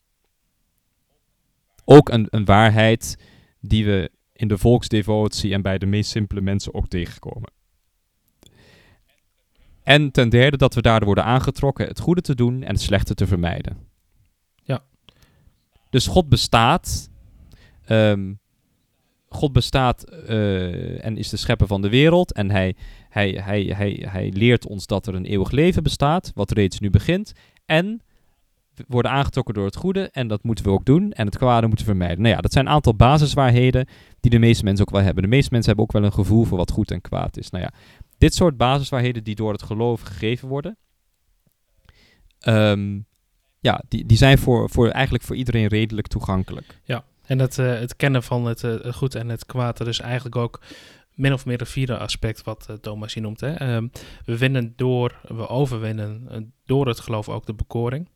Ook 1.85 2.09
een, 2.09 2.27
een 2.29 2.45
waarheid 2.45 3.17
die 3.59 3.85
we 3.85 4.11
in 4.33 4.47
de 4.47 4.57
volksdevotie 4.57 5.53
en 5.53 5.61
bij 5.61 5.77
de 5.77 5.85
meest 5.85 6.09
simpele 6.09 6.41
mensen 6.41 6.73
ook 6.73 6.87
tegenkomen. 6.87 7.51
En 9.83 10.11
ten 10.11 10.29
derde 10.29 10.57
dat 10.57 10.73
we 10.73 10.81
daardoor 10.81 11.05
worden 11.05 11.23
aangetrokken 11.25 11.87
het 11.87 11.99
goede 11.99 12.21
te 12.21 12.35
doen 12.35 12.63
en 12.63 12.71
het 12.73 12.81
slechte 12.81 13.13
te 13.13 13.27
vermijden. 13.27 13.77
Ja. 14.63 14.83
Dus 15.89 16.07
God 16.07 16.29
bestaat. 16.29 17.09
ehm, 17.85 18.33
God 19.29 19.53
bestaat 19.53 20.03
eh, 20.03 21.05
en 21.05 21.17
is 21.17 21.29
de 21.29 21.37
schepper 21.37 21.67
van 21.67 21.81
de 21.81 21.89
wereld. 21.89 22.33
En 22.33 22.51
hij, 22.51 22.75
hij, 23.09 23.29
hij, 23.29 23.63
hij, 23.75 24.05
hij 24.09 24.31
leert 24.33 24.67
ons 24.67 24.85
dat 24.85 25.07
er 25.07 25.15
een 25.15 25.25
eeuwig 25.25 25.51
leven 25.51 25.83
bestaat, 25.83 26.31
wat 26.35 26.51
reeds 26.51 26.79
nu 26.79 26.89
begint. 26.89 27.33
En 27.65 28.01
we 28.75 28.83
worden 28.87 29.11
aangetrokken 29.11 29.53
door 29.53 29.65
het 29.65 29.75
goede 29.75 30.09
en 30.11 30.27
dat 30.27 30.43
moeten 30.43 30.65
we 30.65 30.71
ook 30.71 30.85
doen. 30.85 31.11
En 31.11 31.25
het 31.25 31.37
kwade 31.37 31.67
moeten 31.67 31.85
we 31.85 31.91
vermijden. 31.91 32.21
Nou 32.21 32.35
ja, 32.35 32.41
dat 32.41 32.53
zijn 32.53 32.65
een 32.65 32.71
aantal 32.71 32.95
basiswaarheden 32.95 33.87
die 34.19 34.31
de 34.31 34.39
meeste 34.39 34.63
mensen 34.63 34.85
ook 34.85 34.93
wel 34.93 35.01
hebben. 35.01 35.23
De 35.23 35.29
meeste 35.29 35.49
mensen 35.51 35.75
hebben 35.75 35.85
ook 35.85 35.99
wel 35.99 36.09
een 36.09 36.25
gevoel 36.25 36.43
voor 36.43 36.57
wat 36.57 36.71
goed 36.71 36.91
en 36.91 37.01
kwaad 37.01 37.37
is. 37.37 37.49
Nou 37.49 37.63
ja, 37.63 37.71
dit 38.17 38.33
soort 38.33 38.57
basiswaarheden 38.57 39.23
die 39.23 39.35
door 39.35 39.51
het 39.51 39.63
geloof 39.63 40.01
gegeven 40.01 40.47
worden, 40.47 40.77
ehm, 42.39 42.99
ja, 43.59 43.83
die, 43.87 44.05
die 44.05 44.17
zijn 44.17 44.37
voor, 44.37 44.69
voor 44.69 44.89
eigenlijk 44.89 45.23
voor 45.23 45.35
iedereen 45.35 45.67
redelijk 45.67 46.07
toegankelijk. 46.07 46.81
En 47.25 47.39
het, 47.39 47.59
eh, 47.59 47.79
het 47.79 47.95
kennen 47.95 48.23
van 48.23 48.45
het 48.45 48.63
eh, 48.63 48.93
goed 48.93 49.15
en 49.15 49.29
het 49.29 49.45
kwaad, 49.45 49.77
dat 49.77 49.87
is 49.87 49.99
eigenlijk 49.99 50.35
ook 50.35 50.61
min 51.13 51.33
of 51.33 51.45
meer 51.45 51.61
een 51.61 51.67
vierde 51.67 51.97
aspect 51.97 52.43
wat 52.43 52.65
eh, 52.69 52.75
Thomas 52.75 53.13
hier 53.13 53.23
noemt. 53.23 53.39
Hè? 53.39 53.53
Ehm, 53.53 53.87
we 54.25 54.37
winnen 54.37 54.73
door, 54.75 55.19
we 55.27 55.47
overwinnen 55.47 56.53
door 56.65 56.87
het 56.87 56.99
geloof 56.99 57.29
ook 57.29 57.45
de 57.45 57.53
bekoring. 57.53 58.09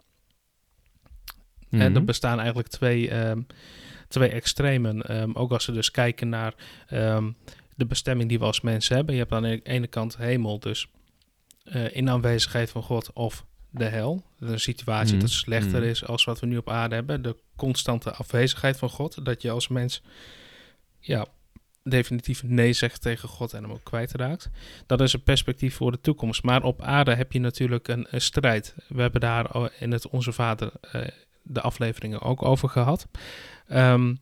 En 1.69 1.80
er 1.82 1.91
Mhm. 1.91 2.06
bestaan 2.06 2.38
eigenlijk 2.38 2.67
twee, 2.67 3.10
ehm, 3.10 3.41
twee 4.08 4.30
extremen. 4.30 5.02
Ehm, 5.02 5.32
ook 5.34 5.52
als 5.52 5.65
we 5.65 5.72
dus 5.72 5.91
kijken 5.91 6.30
naar 6.30 6.54
de 7.76 7.86
bestemming 7.88 8.30
die 8.30 8.39
we 8.39 8.45
als 8.45 8.62
mensen 8.62 8.95
hebben. 8.95 9.13
Je 9.13 9.19
hebt 9.19 9.32
aan 9.34 9.43
de 9.43 9.62
ene 9.62 9.88
kant 9.88 10.17
hemel, 10.17 10.60
dus 10.60 10.88
in 11.91 12.10
aanwezigheid 12.10 12.69
van 12.69 12.84
God 12.84 13.13
of 13.13 13.45
de 13.70 13.86
hel. 13.86 14.24
Een 14.40 14.60
situatie 14.60 15.14
Mhm. 15.14 15.22
dat 15.22 15.30
slechter 15.30 15.80
Mhm. 15.80 15.90
is 15.90 16.06
als 16.06 16.24
wat 16.24 16.40
we 16.40 16.46
nu 16.46 16.58
op 16.58 16.70
aarde 16.70 16.96
hebben. 16.96 17.22
De 17.22 17.36
constante 17.56 18.12
afwezigheid 18.12 18.78
van 18.78 18.90
God. 18.90 19.26
Dat 19.26 19.42
je 19.42 19.52
als 19.52 19.68
mens 19.68 20.02
ja, 21.00 21.26
definitief 21.84 22.44
nee 22.44 22.74
zegt 22.74 23.02
tegen 23.02 23.30
God 23.30 23.54
en 23.54 23.64
hem 23.64 23.72
ook 23.72 23.84
kwijtraakt. 23.84 24.50
Dat 24.86 25.02
is 25.02 25.14
een 25.14 25.24
perspectief 25.24 25.76
voor 25.76 25.92
de 25.92 26.02
toekomst. 26.02 26.44
Maar 26.44 26.64
op 26.64 26.82
aarde 26.82 27.16
heb 27.16 27.32
je 27.32 27.40
natuurlijk 27.40 27.88
een, 27.88 28.08
een 28.10 28.22
strijd. 28.22 28.76
We 28.88 29.02
hebben 29.02 29.22
daar 29.22 29.72
in 29.80 29.92
het 29.92 30.08
Onze 30.10 30.32
Vader 30.32 30.72
eh, 30.82 31.02
de 31.42 31.62
afleveringen 31.62 32.22
ook 32.22 32.44
over 32.44 32.70
gehad. 32.70 33.08
Ehm, 33.68 34.16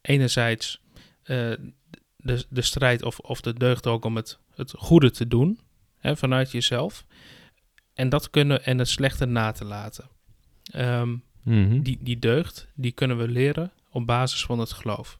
enerzijds 0.00 0.80
eh, 1.22 1.52
de, 2.16 2.44
de 2.48 2.62
strijd 2.62 3.02
of, 3.02 3.18
of 3.18 3.40
de 3.40 3.54
deugd 3.54 3.86
ook 3.86 4.04
om 4.04 4.16
het, 4.16 4.38
het 4.54 4.72
goede 4.76 5.10
te 5.10 5.28
doen 5.28 5.60
hè, 5.98 6.16
vanuit 6.16 6.50
jezelf. 6.50 7.04
En 8.02 8.08
dat 8.08 8.30
kunnen 8.30 8.64
en 8.64 8.78
het 8.78 8.88
slechte 8.88 9.26
na 9.26 9.52
te 9.52 9.64
laten. 9.64 10.08
Ehm, 10.72 11.16
Mhm. 11.42 11.82
die, 11.82 11.98
die 12.00 12.18
deugd, 12.18 12.68
die 12.74 12.92
kunnen 12.92 13.18
we 13.18 13.28
leren 13.28 13.72
op 13.90 14.06
basis 14.06 14.44
van 14.44 14.58
het 14.58 14.72
geloof. 14.72 15.18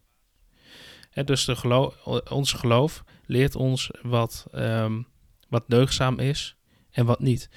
Dus 1.24 1.44
de 1.44 1.92
ons 2.30 2.52
geloof 2.52 3.04
leert 3.26 3.56
ons 3.56 3.90
wat, 4.02 4.46
ehm, 4.52 5.02
wat 5.48 5.64
deugdzaam 5.66 6.18
is 6.18 6.56
en 6.90 7.06
wat 7.06 7.20
niet. 7.20 7.48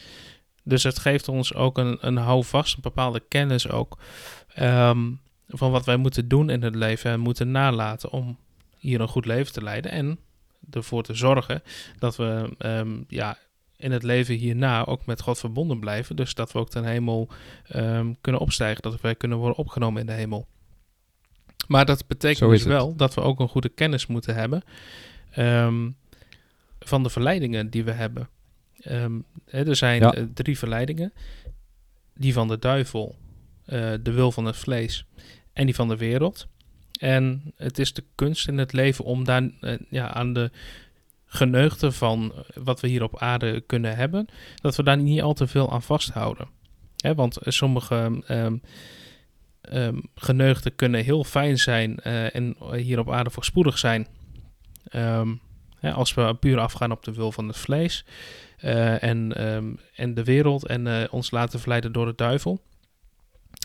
Dus 0.64 0.84
het 0.84 1.00
geeft 1.00 1.28
ons 1.28 1.54
ook 1.54 1.78
een, 1.78 1.98
een 2.02 2.18
houvast, 2.18 2.76
een 2.76 2.82
bepaalde 2.82 3.24
kennis 3.28 3.70
ook, 3.70 3.98
ehm, 4.54 5.12
van 5.48 5.72
wat 5.72 5.86
wij 5.86 5.98
moeten 5.98 6.28
doen 6.28 6.50
in 6.50 6.62
het 6.62 6.76
leven 6.76 7.12
en 7.12 7.20
moeten 7.20 7.52
nalaten 7.52 8.12
om 8.12 8.38
hier 8.78 9.02
een 9.02 9.08
goed 9.08 9.26
leven 9.26 9.54
te 9.54 9.64
leiden. 9.64 9.92
En 9.92 10.20
ervoor 10.72 11.04
te 11.04 11.14
zorgen 11.14 11.64
dat 12.00 12.16
we 12.16 12.56
ja, 13.08 13.38
in 13.78 13.92
het 13.92 14.04
leven 14.04 14.36
hierna 14.36 14.86
ook 14.86 15.06
met 15.06 15.22
God 15.22 15.40
verbonden 15.40 15.80
blijven. 15.80 16.16
Dus 16.16 16.34
dat 16.34 16.52
we 16.52 16.60
ook 16.60 16.70
ten 16.70 16.84
hemel 16.86 17.30
ehm, 17.68 18.14
kunnen 18.22 18.42
opstijgen, 18.42 18.82
dat 18.82 19.02
wij 19.02 19.16
kunnen 19.16 19.38
worden 19.38 19.58
opgenomen 19.58 20.02
in 20.02 20.08
de 20.08 20.14
hemel. 20.14 20.48
Maar 21.68 21.86
dat 21.86 22.08
betekent 22.08 22.50
dus 22.50 22.60
het. 22.60 22.68
wel 22.70 22.96
dat 22.96 23.14
we 23.14 23.22
ook 23.22 23.40
een 23.40 23.48
goede 23.48 23.70
kennis 23.70 24.08
moeten 24.08 24.36
hebben 24.36 24.64
ehm, 25.32 25.90
van 26.80 27.04
de 27.04 27.10
verleidingen 27.10 27.70
die 27.70 27.84
we 27.84 27.92
hebben. 27.92 28.30
Ehm, 28.82 29.20
hè, 29.46 29.68
er 29.68 29.76
zijn 29.76 30.02
Ja. 30.02 30.14
eh, 30.14 30.24
drie 30.34 30.58
verleidingen. 30.58 31.14
Die 32.14 32.34
van 32.34 32.48
de 32.48 32.60
duivel, 32.60 33.16
eh, 33.66 33.94
de 34.02 34.12
wil 34.12 34.32
van 34.32 34.46
het 34.46 34.56
vlees 34.58 35.06
en 35.54 35.66
die 35.66 35.76
van 35.76 35.88
de 35.88 35.98
wereld. 35.98 36.48
En 37.00 37.54
het 37.56 37.80
is 37.80 37.94
de 37.94 38.04
kunst 38.16 38.48
in 38.48 38.58
het 38.58 38.74
leven 38.74 39.06
om 39.06 39.24
daar 39.24 39.50
eh, 39.62 39.78
ja, 39.90 40.14
aan 40.14 40.34
de 40.34 40.52
geneugten 41.26 41.94
van 41.94 42.34
wat 42.54 42.80
we 42.80 42.88
hier 42.88 43.04
op 43.04 43.20
aarde 43.20 43.62
kunnen 43.62 43.96
hebben, 43.96 44.28
dat 44.56 44.76
we 44.76 44.84
daar 44.84 44.98
niet 44.98 45.22
al 45.22 45.34
te 45.34 45.48
veel 45.48 45.72
aan 45.72 45.82
vasthouden. 45.82 46.48
Want 47.16 47.38
sommige 47.42 48.24
ehm, 48.28 48.58
geneugten 50.16 50.76
kunnen 50.76 51.04
heel 51.04 51.24
fijn 51.24 51.60
zijn 51.60 52.00
eh, 52.00 52.36
en 52.36 52.56
hier 52.76 53.00
op 53.00 53.12
aarde 53.12 53.30
voorspoedig 53.30 53.78
zijn. 53.78 54.08
Ehm, 54.86 55.34
als 55.82 56.14
we 56.14 56.36
puur 56.40 56.60
afgaan 56.60 56.92
op 56.92 57.04
de 57.04 57.14
wil 57.14 57.32
van 57.32 57.48
het 57.48 57.58
vlees 57.58 58.06
eh, 58.58 59.04
en, 59.04 59.34
en 59.96 60.14
de 60.14 60.24
wereld 60.24 60.68
en 60.68 60.88
eh, 60.88 61.14
ons 61.14 61.32
laten 61.32 61.60
verleiden 61.60 61.92
door 61.92 62.06
de 62.06 62.14
duivel. 62.16 62.62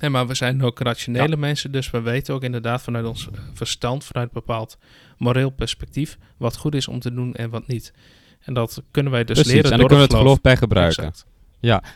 Hè, 0.00 0.08
maar 0.08 0.26
we 0.26 0.34
zijn 0.34 0.62
ook 0.62 0.78
rationele 0.78 1.36
mensen, 1.36 1.72
dus 1.72 1.90
we 1.90 2.00
weten 2.00 2.34
ook 2.34 2.42
inderdaad 2.42 2.82
vanuit 2.82 3.06
ons 3.06 3.28
verstand, 3.52 4.04
vanuit 4.04 4.26
een 4.26 4.34
bepaald 4.34 4.78
moreel 5.18 5.50
perspectief, 5.50 6.18
wat 6.36 6.56
goed 6.56 6.74
is 6.74 6.88
om 6.88 7.00
te 7.00 7.14
doen 7.14 7.34
en 7.34 7.50
wat 7.50 7.66
niet. 7.66 7.92
En 8.40 8.54
dat 8.54 8.82
kunnen 8.90 9.12
wij 9.12 9.24
dus 9.24 9.34
Precies, 9.34 9.52
leren 9.52 9.72
en 9.72 9.78
door 9.78 9.88
daar 9.88 9.96
kunnen 9.96 10.08
we 10.08 10.14
het 10.14 10.22
geloof 10.22 10.40
bij 10.40 10.56
gebruiken. 10.56 11.04
Exact. 11.04 11.26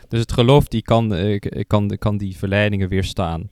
Dus 0.09 0.19
het 0.19 0.31
geloof 0.31 0.67
die 0.67 0.81
kan, 0.81 1.13
eh, 1.13 1.39
kan, 1.67 1.97
kan 1.97 2.17
die 2.17 2.37
verleidingen 2.37 2.89
weerstaan. 2.89 3.49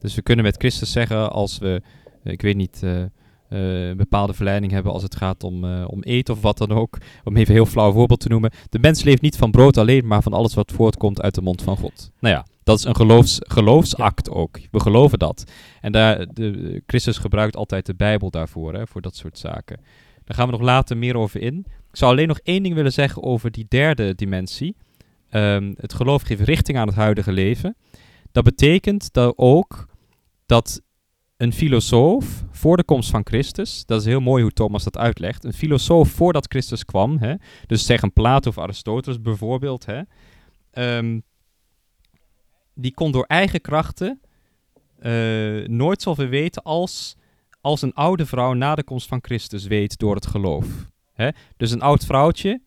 Dus 0.00 0.14
we 0.14 0.22
kunnen 0.22 0.44
met 0.44 0.56
Christus 0.56 0.92
zeggen 0.92 1.30
als 1.30 1.58
we, 1.58 1.82
ik 2.24 2.42
weet 2.42 2.56
niet, 2.56 2.80
eh, 2.82 3.02
een 3.48 3.96
bepaalde 3.96 4.34
verleiding 4.34 4.72
hebben 4.72 4.92
als 4.92 5.02
het 5.02 5.16
gaat 5.16 5.44
om, 5.44 5.64
eh, 5.64 5.84
om 5.86 6.02
eten 6.02 6.34
of 6.34 6.40
wat 6.40 6.58
dan 6.58 6.72
ook. 6.72 6.98
Om 7.24 7.36
even 7.36 7.48
een 7.48 7.60
heel 7.60 7.70
flauw 7.70 7.92
voorbeeld 7.92 8.20
te 8.20 8.28
noemen. 8.28 8.50
De 8.68 8.78
mens 8.78 9.02
leeft 9.02 9.22
niet 9.22 9.36
van 9.36 9.50
brood 9.50 9.76
alleen, 9.76 10.06
maar 10.06 10.22
van 10.22 10.32
alles 10.32 10.54
wat 10.54 10.72
voortkomt 10.72 11.22
uit 11.22 11.34
de 11.34 11.42
mond 11.42 11.62
van 11.62 11.76
God. 11.76 12.10
Nou 12.20 12.34
ja, 12.34 12.46
dat 12.62 12.78
is 12.78 12.84
een 12.84 12.96
geloofs, 12.96 13.38
geloofsact 13.40 14.30
ook. 14.30 14.58
We 14.70 14.80
geloven 14.80 15.18
dat. 15.18 15.44
En 15.80 15.92
daar, 15.92 16.26
de, 16.32 16.82
Christus 16.86 17.18
gebruikt 17.18 17.56
altijd 17.56 17.86
de 17.86 17.94
Bijbel 17.94 18.30
daarvoor, 18.30 18.74
hè, 18.74 18.86
voor 18.86 19.00
dat 19.00 19.16
soort 19.16 19.38
zaken. 19.38 19.80
Daar 20.24 20.36
gaan 20.36 20.46
we 20.46 20.52
nog 20.52 20.62
later 20.62 20.96
meer 20.96 21.16
over 21.16 21.40
in. 21.40 21.66
Ik 21.90 21.96
zou 21.96 22.12
alleen 22.12 22.28
nog 22.28 22.38
één 22.42 22.62
ding 22.62 22.74
willen 22.74 22.92
zeggen 22.92 23.22
over 23.22 23.50
die 23.50 23.66
derde 23.68 24.14
dimensie. 24.14 24.76
Ehm, 25.30 25.74
het 25.76 25.94
geloof 25.94 26.22
geeft 26.22 26.40
richting 26.40 26.78
aan 26.78 26.86
het 26.86 26.96
huidige 26.96 27.32
leven. 27.32 27.76
Dat 28.32 28.44
betekent 28.44 29.12
dat 29.12 29.32
ook 29.36 29.86
dat 30.46 30.82
een 31.36 31.52
filosoof 31.52 32.44
voor 32.50 32.76
de 32.76 32.84
komst 32.84 33.10
van 33.10 33.26
Christus, 33.26 33.84
dat 33.86 34.00
is 34.00 34.06
heel 34.06 34.20
mooi 34.20 34.42
hoe 34.42 34.52
Thomas 34.52 34.84
dat 34.84 34.98
uitlegt, 34.98 35.44
een 35.44 35.52
filosoof 35.52 36.08
voordat 36.08 36.46
Christus 36.48 36.84
kwam, 36.84 37.18
hè, 37.18 37.34
dus 37.66 37.86
zeg 37.86 38.02
een 38.02 38.12
Plato 38.12 38.48
of 38.48 38.58
Aristoteles 38.58 39.20
bijvoorbeeld, 39.20 39.86
hè, 39.86 40.02
ehm, 40.70 41.20
die 42.74 42.94
kon 42.94 43.12
door 43.12 43.24
eigen 43.24 43.60
krachten 43.60 44.20
eh, 44.98 45.66
nooit 45.66 46.02
zoveel 46.02 46.26
weten 46.26 46.62
als, 46.62 47.16
als 47.60 47.82
een 47.82 47.94
oude 47.94 48.26
vrouw 48.26 48.52
na 48.52 48.74
de 48.74 48.84
komst 48.84 49.08
van 49.08 49.18
Christus 49.22 49.66
weet 49.66 49.98
door 49.98 50.14
het 50.14 50.26
geloof. 50.26 50.66
Hè? 51.12 51.28
Dus 51.56 51.70
een 51.70 51.80
oud 51.80 52.04
vrouwtje 52.04 52.62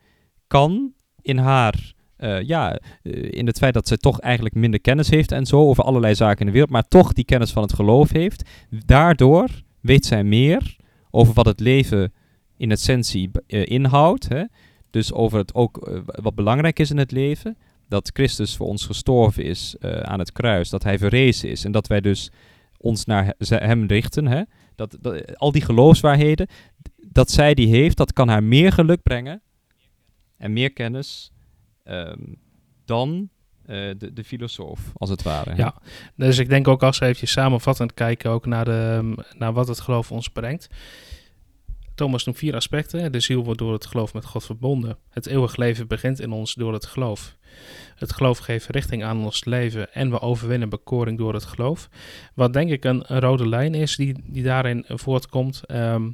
kan 0.47 0.93
in 1.21 1.37
haar 1.37 1.93
eh, 2.19 2.41
ja, 2.41 2.79
eh, 3.03 3.31
in 3.31 3.47
het 3.47 3.57
feit 3.57 3.73
dat 3.73 3.87
ze 3.87 3.97
toch 3.97 4.19
eigenlijk 4.19 4.55
minder 4.55 4.81
kennis 4.81 5.09
heeft 5.09 5.31
en 5.31 5.45
zo 5.45 5.59
over 5.59 5.83
allerlei 5.83 6.15
zaken 6.15 6.39
in 6.39 6.45
de 6.45 6.51
wereld, 6.51 6.71
maar 6.71 6.87
toch 6.87 7.13
die 7.13 7.25
kennis 7.25 7.51
van 7.51 7.63
het 7.63 7.73
geloof 7.73 8.09
heeft. 8.11 8.49
Daardoor 8.85 9.49
weet 9.79 10.05
zij 10.05 10.23
meer 10.23 10.75
over 11.11 11.33
wat 11.33 11.45
het 11.45 11.59
leven 11.59 12.13
in 12.57 12.71
essentie 12.71 13.31
eh, 13.47 13.65
inhoudt. 13.65 14.27
Hè? 14.29 14.43
Dus 14.89 15.13
over 15.13 15.37
het 15.37 15.53
ook 15.53 16.01
wat 16.03 16.35
belangrijk 16.35 16.79
is 16.79 16.91
in 16.91 16.97
het 16.97 17.11
leven. 17.11 17.57
Dat 17.87 18.09
Christus 18.13 18.55
voor 18.55 18.67
ons 18.67 18.85
gestorven 18.85 19.43
is 19.43 19.75
aan 19.79 20.19
het 20.19 20.31
kruis. 20.31 20.69
Dat 20.69 20.83
hij 20.83 20.97
verrezen 20.97 21.49
is. 21.49 21.65
En 21.65 21.71
dat 21.71 21.87
wij 21.87 22.01
dus 22.01 22.31
ons 22.77 23.05
naar 23.05 23.33
hem 23.47 23.85
richten. 23.85 24.27
Hè? 24.27 24.41
Dat, 24.75 24.97
dat, 25.01 25.37
al 25.37 25.51
die 25.51 25.61
geloofswaarheden, 25.61 26.47
dat 26.95 27.31
zij 27.31 27.53
die 27.53 27.67
heeft, 27.67 27.97
dat 27.97 28.13
kan 28.13 28.27
haar 28.27 28.43
meer 28.43 28.71
geluk 28.71 29.01
brengen. 29.01 29.41
En 30.37 30.53
meer 30.53 30.73
kennis 30.73 31.31
ehm, 31.89 32.33
dan 32.85 33.29
eh, 33.65 33.89
de, 33.97 34.13
de 34.13 34.23
filosoof, 34.23 34.91
als 34.93 35.09
het 35.09 35.23
ware. 35.23 35.55
Ja. 35.55 35.75
Dus 36.15 36.37
ik 36.37 36.49
denk 36.49 36.67
ook 36.67 36.83
als 36.83 36.99
we 36.99 37.05
even 37.05 37.27
samenvattend 37.27 37.93
kijken 37.93 38.31
ook 38.31 38.45
naar, 38.45 38.65
de, 38.65 39.13
naar 39.37 39.53
wat 39.53 39.67
het 39.67 39.79
geloof 39.79 40.11
ons 40.11 40.27
brengt. 40.27 40.69
Thomas 41.95 42.25
noemt 42.25 42.37
vier 42.37 42.55
aspecten. 42.55 43.11
De 43.11 43.19
ziel 43.19 43.43
wordt 43.43 43.59
door 43.59 43.73
het 43.73 43.85
geloof 43.85 44.13
met 44.13 44.25
God 44.25 44.45
verbonden. 44.45 44.97
Het 45.09 45.25
eeuwig 45.25 45.55
leven 45.55 45.87
begint 45.87 46.19
in 46.19 46.31
ons 46.31 46.53
door 46.53 46.73
het 46.73 46.85
geloof. 46.85 47.35
Het 47.95 48.13
geloof 48.13 48.37
geeft 48.37 48.67
richting 48.67 49.03
aan 49.03 49.23
ons 49.23 49.45
leven 49.45 49.93
en 49.93 50.09
we 50.09 50.19
overwinnen 50.21 50.69
bekoring 50.69 51.17
door 51.17 51.33
het 51.33 51.45
geloof. 51.45 51.89
Wat 52.33 52.53
denk 52.53 52.69
ik 52.69 52.83
een, 52.83 53.03
een 53.13 53.19
rode 53.19 53.47
lijn 53.47 53.73
is 53.73 53.95
die, 53.95 54.23
die 54.25 54.43
daarin 54.43 54.85
voortkomt. 54.87 55.65
Ehm, 55.65 56.09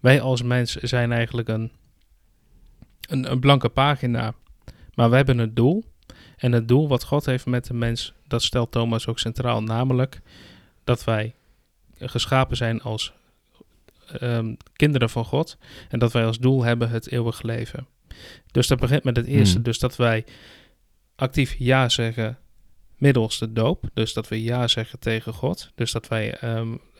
wij 0.00 0.20
als 0.20 0.42
mens 0.42 0.74
zijn 0.74 1.12
eigenlijk 1.12 1.48
een, 1.48 1.72
een, 3.00 3.30
een 3.30 3.40
blanke 3.40 3.68
pagina 3.68 4.34
Maar 4.98 5.10
we 5.10 5.16
hebben 5.16 5.38
een 5.38 5.54
doel. 5.54 5.84
En 6.36 6.52
het 6.52 6.68
doel 6.68 6.88
wat 6.88 7.04
God 7.04 7.26
heeft 7.26 7.46
met 7.46 7.66
de 7.66 7.74
mens, 7.74 8.12
dat 8.26 8.42
stelt 8.42 8.72
Thomas 8.72 9.06
ook 9.06 9.18
centraal. 9.18 9.62
Namelijk 9.62 10.20
dat 10.84 11.04
wij 11.04 11.34
geschapen 11.98 12.56
zijn 12.56 12.82
als 12.82 13.12
ehm, 14.18 14.54
kinderen 14.72 15.10
van 15.10 15.24
God. 15.24 15.58
En 15.88 15.98
dat 15.98 16.12
wij 16.12 16.24
als 16.24 16.38
doel 16.38 16.62
hebben 16.62 16.90
het 16.90 17.10
eeuwig 17.10 17.42
leven. 17.42 17.86
Dus 18.50 18.66
dat 18.66 18.78
begint 18.78 19.04
met 19.04 19.16
het 19.16 19.26
eerste. 19.26 19.54
Hmm. 19.54 19.62
Dus 19.62 19.78
dat 19.78 19.96
wij 19.96 20.24
actief 21.14 21.54
ja 21.58 21.88
zeggen 21.88 22.38
middels 22.96 23.38
de 23.38 23.52
doop. 23.52 23.84
Dus 23.94 24.12
dat 24.12 24.28
we 24.28 24.42
ja 24.42 24.68
zeggen 24.68 24.98
tegen 24.98 25.32
God. 25.32 25.70
Dus 25.74 25.92
dat 25.92 26.08
wij 26.08 26.38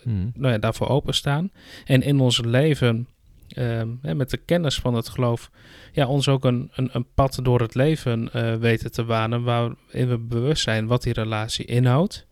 Hmm. 0.03 0.33
nou 0.35 0.53
ja, 0.53 0.59
daarvoor 0.59 0.89
openstaan. 0.89 1.51
En 1.85 2.03
in 2.03 2.21
ons 2.21 2.41
leven, 2.41 3.09
ehm, 3.49 3.89
hè, 4.03 4.15
met 4.15 4.31
de 4.31 4.37
kennis 4.37 4.79
van 4.79 4.95
het 4.95 5.09
geloof, 5.09 5.51
ja, 5.93 6.07
ons 6.07 6.29
ook 6.29 6.45
een, 6.45 6.71
een, 6.75 6.89
een 6.93 7.07
pad 7.15 7.39
door 7.43 7.61
het 7.61 7.75
leven 7.75 8.33
eh, 8.33 8.55
weten 8.55 8.93
te 8.93 9.05
wanen. 9.05 9.43
Waarin 9.43 10.09
we 10.09 10.19
bewust 10.19 10.63
zijn 10.63 10.87
wat 10.87 11.03
die 11.03 11.13
relatie 11.13 11.65
inhoudt. 11.65 12.27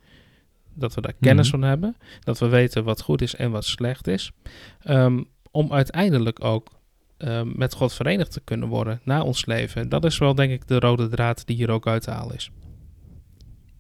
Dat 0.75 0.95
we 0.95 1.01
daar 1.01 1.15
kennis 1.21 1.51
Mhm. 1.51 1.61
van 1.61 1.69
hebben. 1.69 1.97
Dat 2.21 2.39
we 2.39 2.49
weten 2.49 2.85
wat 2.85 3.01
goed 3.01 3.23
is 3.23 3.35
en 3.35 3.51
wat 3.51 3.65
slecht 3.65 4.07
is. 4.07 4.31
Ehm, 4.81 5.23
om 5.51 5.73
uiteindelijk 5.73 6.45
ook 6.45 6.75
ehm, 7.17 7.49
met 7.55 7.75
God 7.75 7.93
verenigd 7.93 8.33
te 8.33 8.41
kunnen 8.41 8.69
worden 8.69 9.01
na 9.05 9.23
ons 9.23 9.47
leven. 9.47 9.89
Dat 9.89 10.05
is 10.05 10.19
wel, 10.19 10.35
denk 10.35 10.53
ik, 10.53 10.69
de 10.69 10.79
rode 10.79 11.09
draad 11.09 11.47
die 11.47 11.57
hier 11.57 11.71
ook 11.71 11.87
uit 11.87 12.03
te 12.03 12.11
halen 12.11 12.35
is. 12.35 12.51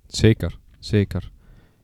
Zeker, 0.07 0.59
zeker. 0.78 1.30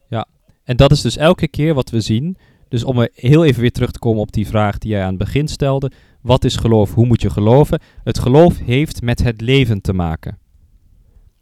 Ja, 0.09 0.27
en 0.65 0.77
dat 0.77 0.91
is 0.91 1.01
dus 1.01 1.17
elke 1.17 1.49
keer 1.49 1.75
wat 1.75 1.91
we 1.91 2.01
zien. 2.01 2.37
Dus 2.73 2.85
om 2.85 3.09
heel 3.13 3.45
even 3.45 3.61
weer 3.61 3.73
terug 3.73 3.91
te 3.91 3.99
komen 3.99 4.21
op 4.21 4.33
die 4.33 4.47
vraag 4.47 4.79
die 4.79 4.91
jij 4.91 5.03
aan 5.03 5.09
het 5.09 5.19
begin 5.19 5.49
stelde. 5.49 5.91
Wat 6.21 6.45
is 6.45 6.57
geloof? 6.57 6.95
Hoe 6.95 7.07
moet 7.07 7.23
je 7.23 7.31
geloven? 7.31 7.81
Het 8.05 8.19
geloof 8.19 8.59
heeft 8.59 9.03
met 9.03 9.23
het 9.23 9.41
leven 9.41 9.81
te 9.81 9.93
maken. 9.93 10.39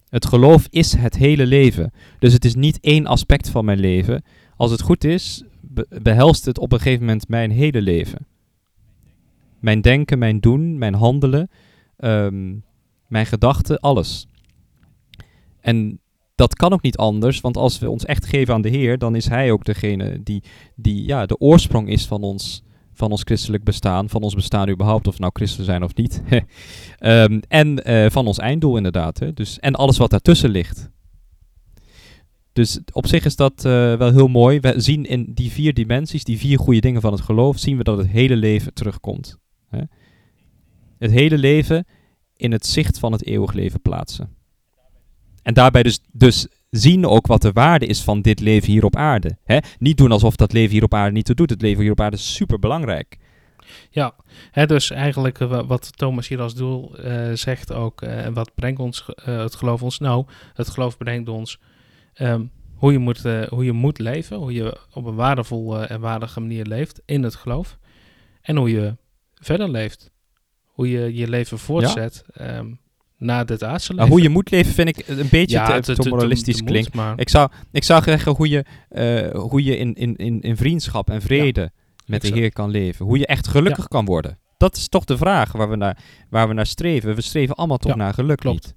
Het 0.09 0.27
geloof 0.27 0.67
is 0.71 0.93
het 0.93 1.17
hele 1.17 1.47
leven. 1.47 1.93
Dus 2.19 2.33
het 2.33 2.45
is 2.45 2.55
niet 2.55 2.81
één 2.81 3.07
aspect 3.07 3.49
van 3.49 3.65
mijn 3.65 3.79
leven. 3.79 4.23
Als 4.57 4.71
het 4.71 4.81
goed 4.81 5.05
is, 5.05 5.45
be- 5.61 5.87
behelst 6.03 6.45
het 6.45 6.59
op 6.59 6.73
een 6.73 6.81
gegeven 6.81 7.05
moment 7.07 7.29
mijn 7.29 7.51
hele 7.51 7.83
leven. 7.83 8.27
Mijn 9.59 9.81
denken, 9.81 10.19
mijn 10.19 10.41
doen, 10.41 10.79
mijn 10.79 10.95
handelen, 10.95 11.51
ehm, 11.97 12.55
mijn 13.09 13.27
gedachten, 13.27 13.81
alles. 13.81 14.27
En 15.61 16.01
dat 16.41 16.55
kan 16.55 16.73
ook 16.73 16.83
niet 16.83 16.97
anders, 16.97 17.41
want 17.41 17.57
als 17.57 17.79
we 17.79 17.91
ons 17.91 18.05
echt 18.05 18.27
geven 18.27 18.55
aan 18.55 18.63
de 18.63 18.69
Heer, 18.69 18.99
dan 18.99 19.15
is 19.15 19.29
Hij 19.29 19.51
ook 19.51 19.65
degene 19.65 20.23
die, 20.23 20.43
die 20.77 21.07
ja, 21.07 21.27
de 21.27 21.39
oorsprong 21.39 21.89
is 21.89 22.07
van 22.07 22.23
ons, 22.23 22.63
van 22.93 23.11
ons 23.11 23.23
christelijk 23.23 23.65
bestaan, 23.65 24.09
van 24.09 24.23
ons 24.23 24.35
bestaan 24.35 24.69
überhaupt, 24.69 25.07
of 25.07 25.19
nou 25.19 25.33
christen 25.35 25.65
zijn 25.65 25.83
of 25.83 25.95
niet. 25.95 26.23
Ehm, 26.99 27.41
en 27.49 27.85
eh, 27.85 28.11
van 28.11 28.27
ons 28.27 28.39
einddoel 28.39 28.77
inderdaad. 28.77 29.19
Hè? 29.19 29.33
Dus, 29.33 29.59
en 29.59 29.75
alles 29.75 29.99
wat 29.99 30.11
daartussen 30.11 30.51
ligt. 30.51 30.91
Dus 32.53 32.81
op 32.93 33.07
zich 33.07 33.25
is 33.25 33.37
dat 33.37 33.65
eh, 33.65 33.97
wel 33.97 34.13
heel 34.13 34.29
mooi. 34.29 34.61
We 34.61 34.75
zien 34.77 35.05
in 35.05 35.33
die 35.35 35.51
vier 35.51 35.75
dimensies, 35.75 36.25
die 36.25 36.39
vier 36.39 36.59
goede 36.59 36.81
dingen 36.81 37.01
van 37.01 37.13
het 37.13 37.21
geloof, 37.21 37.59
zien 37.59 37.77
we 37.77 37.85
dat 37.85 37.99
het 37.99 38.09
hele 38.09 38.37
leven 38.37 38.75
terugkomt. 38.75 39.39
Hè? 39.69 39.81
Het 40.99 41.11
hele 41.11 41.39
leven 41.39 41.87
in 42.37 42.53
het 42.53 42.67
zicht 42.67 42.99
van 42.99 43.13
het 43.13 43.27
eeuwig 43.27 43.53
leven 43.53 43.81
plaatsen. 43.81 44.39
En 45.43 45.55
daarbij 45.55 45.83
dus, 45.83 46.01
dus 46.13 46.47
zien 46.71 47.07
ook 47.07 47.27
wat 47.27 47.43
de 47.43 47.53
waarde 47.53 47.87
is 47.87 48.03
van 48.03 48.23
dit 48.23 48.41
leven 48.41 48.73
hier 48.73 48.85
op 48.85 48.97
aarde. 48.97 49.37
Hè? 49.45 49.59
Niet 49.79 49.97
doen 49.97 50.13
alsof 50.13 50.37
dat 50.37 50.53
leven 50.53 50.71
hier 50.73 50.85
op 50.85 50.95
aarde 50.95 51.13
niet 51.13 51.25
toe 51.25 51.35
doet. 51.35 51.51
Het 51.51 51.63
leven 51.63 51.83
hier 51.83 51.93
op 51.93 52.01
aarde 52.01 52.17
is 52.17 52.35
super 52.35 52.59
belangrijk. 52.59 53.19
Ja, 53.91 54.15
hè, 54.51 54.67
dus 54.67 54.91
eigenlijk 54.91 55.41
eh, 55.41 55.49
wa- 55.49 55.67
wat 55.67 55.97
Thomas 55.99 56.29
hier 56.29 56.41
als 56.41 56.55
doel 56.55 56.97
eh, 56.99 57.33
zegt 57.33 57.73
ook, 57.73 58.03
eh, 58.03 58.25
en 58.25 58.33
wat 58.33 58.55
brengt 58.55 58.81
ons 58.81 59.05
het 59.25 59.55
geloof 59.55 59.83
ons? 59.83 59.99
Nou, 59.99 60.27
het 60.55 60.69
geloof 60.69 60.97
brengt 60.97 61.29
ons 61.29 61.59
ehm, 62.15 62.45
hoe, 62.75 62.93
je 62.93 62.99
moet, 62.99 63.23
hoe 63.49 63.65
je 63.65 63.73
moet 63.73 63.99
leven, 63.99 64.37
hoe 64.37 64.53
je 64.53 64.79
op 64.93 65.05
een 65.05 65.15
waardevolle 65.15 65.85
en 65.85 66.01
waardige 66.01 66.41
manier 66.41 66.65
leeft 66.65 67.03
in 67.05 67.23
het 67.23 67.35
geloof. 67.35 67.79
En 68.43 68.57
hoe 68.57 68.71
je 68.71 68.97
verder 69.35 69.71
leeft. 69.71 70.11
Hoe 70.65 70.91
je 70.91 71.15
je 71.15 71.29
leven 71.29 71.59
voortzet 71.59 72.25
ehm, 72.33 72.73
na 73.21 73.45
dit 73.45 73.63
aardse 73.65 73.95
leven. 73.95 74.11
Hoe 74.11 74.23
je 74.23 74.29
moet 74.29 74.51
leven 74.51 74.73
vind 74.73 74.89
ik 74.89 75.09
een 75.09 75.29
beetje 75.31 75.57
Ja, 75.57 75.81
te, 75.81 76.09
moralistisch 76.09 76.63
klinkt. 76.63 76.95
maar 76.95 77.19
Ik 77.19 77.29
zou, 77.29 77.51
ik 77.73 77.85
zou 77.85 78.03
zeggen 78.03 78.33
hoe 78.37 78.49
je, 78.49 78.65
eh, 78.89 79.41
hoe 79.41 79.65
je 79.65 79.77
in, 79.77 79.95
in, 79.95 80.17
in, 80.17 80.41
in 80.41 80.57
vriendschap 80.57 81.11
en 81.11 81.23
vrede 81.23 81.71
met 82.07 82.23
de. 82.23 82.29
Heer 82.29 82.53
kan 82.53 82.71
leven. 82.71 83.07
Hoe 83.07 83.19
je 83.19 83.27
echt 83.27 83.49
gelukkig 83.49 83.89
kan 83.89 84.05
worden. 84.05 84.39
Dat 84.57 84.77
is 84.77 84.89
toch 84.89 85.05
de 85.05 85.17
vraag 85.17 85.53
waar 85.53 85.71
we 85.71 85.77
naar, 85.77 85.99
waar 86.31 86.49
we 86.49 86.55
naar 86.55 86.67
streven. 86.67 87.15
We 87.15 87.21
streven 87.21 87.55
allemaal 87.55 87.79
toch 87.79 87.97
naar 87.97 88.15
geluk, 88.15 88.39
klopt. 88.39 88.65
niet? 88.65 88.75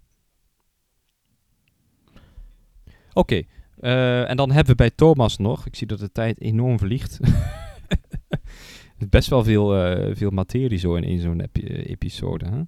Oké, 3.14 3.42
eh, 3.80 4.30
en 4.30 4.38
dan 4.38 4.50
hebben 4.52 4.70
we 4.72 4.76
bij 4.76 4.90
Thomas 4.96 5.38
nog, 5.38 5.66
ik 5.66 5.76
zie 5.76 5.88
dat 5.88 6.00
de 6.00 6.12
tijd 6.12 6.42
enorm 6.42 6.80
vliegt. 6.80 7.20
Best 9.10 9.30
wel 9.30 9.44
veel, 9.44 9.76
eh, 9.84 10.16
veel 10.16 10.30
materie 10.30 10.78
zo 10.78 10.96
in, 10.96 11.04
in 11.04 11.20
zo'n 11.20 11.40
epi- 11.42 11.68
episode. 11.68 12.46
Hè? 12.50 12.62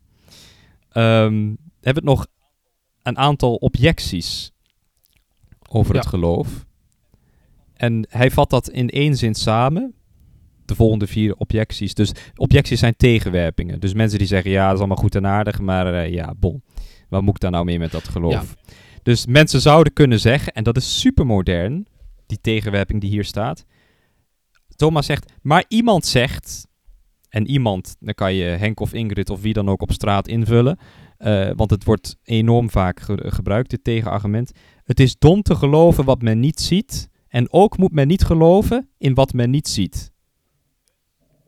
Ehm, 0.96 1.54
hebben 1.82 2.04
we 2.04 2.10
nog 2.10 2.28
een 3.04 3.18
aantal 3.18 3.56
objecties 3.56 4.52
over 5.70 5.94
Ja. 5.94 6.00
het 6.00 6.10
geloof. 6.10 6.66
En 7.74 8.08
hij 8.10 8.32
vat 8.32 8.50
dat 8.50 8.70
in 8.70 8.90
één 8.90 9.16
zin 9.16 9.36
samen. 9.36 9.94
De 10.66 10.76
volgende 10.76 11.08
vier 11.08 11.36
objecties. 11.36 11.94
Dus 11.94 12.12
objecties 12.36 12.80
zijn 12.80 12.96
tegenwerpingen. 12.98 13.80
Dus 13.80 13.94
mensen 13.94 14.18
die 14.20 14.28
zeggen, 14.28 14.52
ja, 14.52 14.64
dat 14.66 14.74
is 14.74 14.80
allemaal 14.80 14.98
goed 14.98 15.16
en 15.16 15.26
aardig, 15.28 15.60
maar 15.60 15.94
eh, 15.94 16.14
ja, 16.14 16.34
bon. 16.38 16.64
Wat 17.10 17.22
moet 17.22 17.36
ik 17.36 17.42
daar 17.42 17.52
nou 17.52 17.66
mee 17.66 17.80
met 17.80 17.92
dat 17.92 18.08
geloof? 18.08 18.56
Dus 19.04 19.26
mensen 19.26 19.62
zouden 19.62 19.94
kunnen 19.94 20.20
zeggen, 20.20 20.54
en 20.54 20.64
dat 20.64 20.78
is 20.78 21.00
super 21.00 21.26
modern, 21.26 21.88
die 22.26 22.42
tegenwerping 22.42 23.02
die 23.02 23.10
hier 23.10 23.24
staat. 23.26 23.66
Thomas 24.76 25.06
zegt, 25.06 25.32
maar 25.42 25.66
iemand 25.68 26.06
zegt, 26.06 26.68
en 27.36 27.48
iemand, 27.48 27.96
dan 28.00 28.14
kan 28.14 28.34
je 28.34 28.44
Henk 28.44 28.80
of 28.80 28.94
Ingrid 28.94 29.30
of 29.30 29.42
wie 29.42 29.54
dan 29.54 29.70
ook 29.70 29.82
op 29.82 29.92
straat 29.92 30.28
invullen, 30.28 30.78
eh, 31.18 31.50
want 31.56 31.70
het 31.70 31.84
wordt 31.84 32.18
enorm 32.24 32.70
vaak 32.70 33.00
ge- 33.00 33.32
gebruikt, 33.32 33.70
dit 33.70 33.84
tegenargument. 33.84 34.52
Het 34.84 35.00
is 35.00 35.18
dom 35.18 35.42
te 35.42 35.56
geloven 35.56 36.06
wat 36.06 36.22
men 36.22 36.40
niet 36.40 36.60
ziet, 36.60 37.10
en 37.28 37.52
ook 37.52 37.78
moet 37.78 37.92
men 37.92 38.08
niet 38.08 38.24
geloven 38.24 38.90
in 38.98 39.14
wat 39.14 39.34
men 39.34 39.50
niet 39.50 39.68
ziet. 39.68 40.12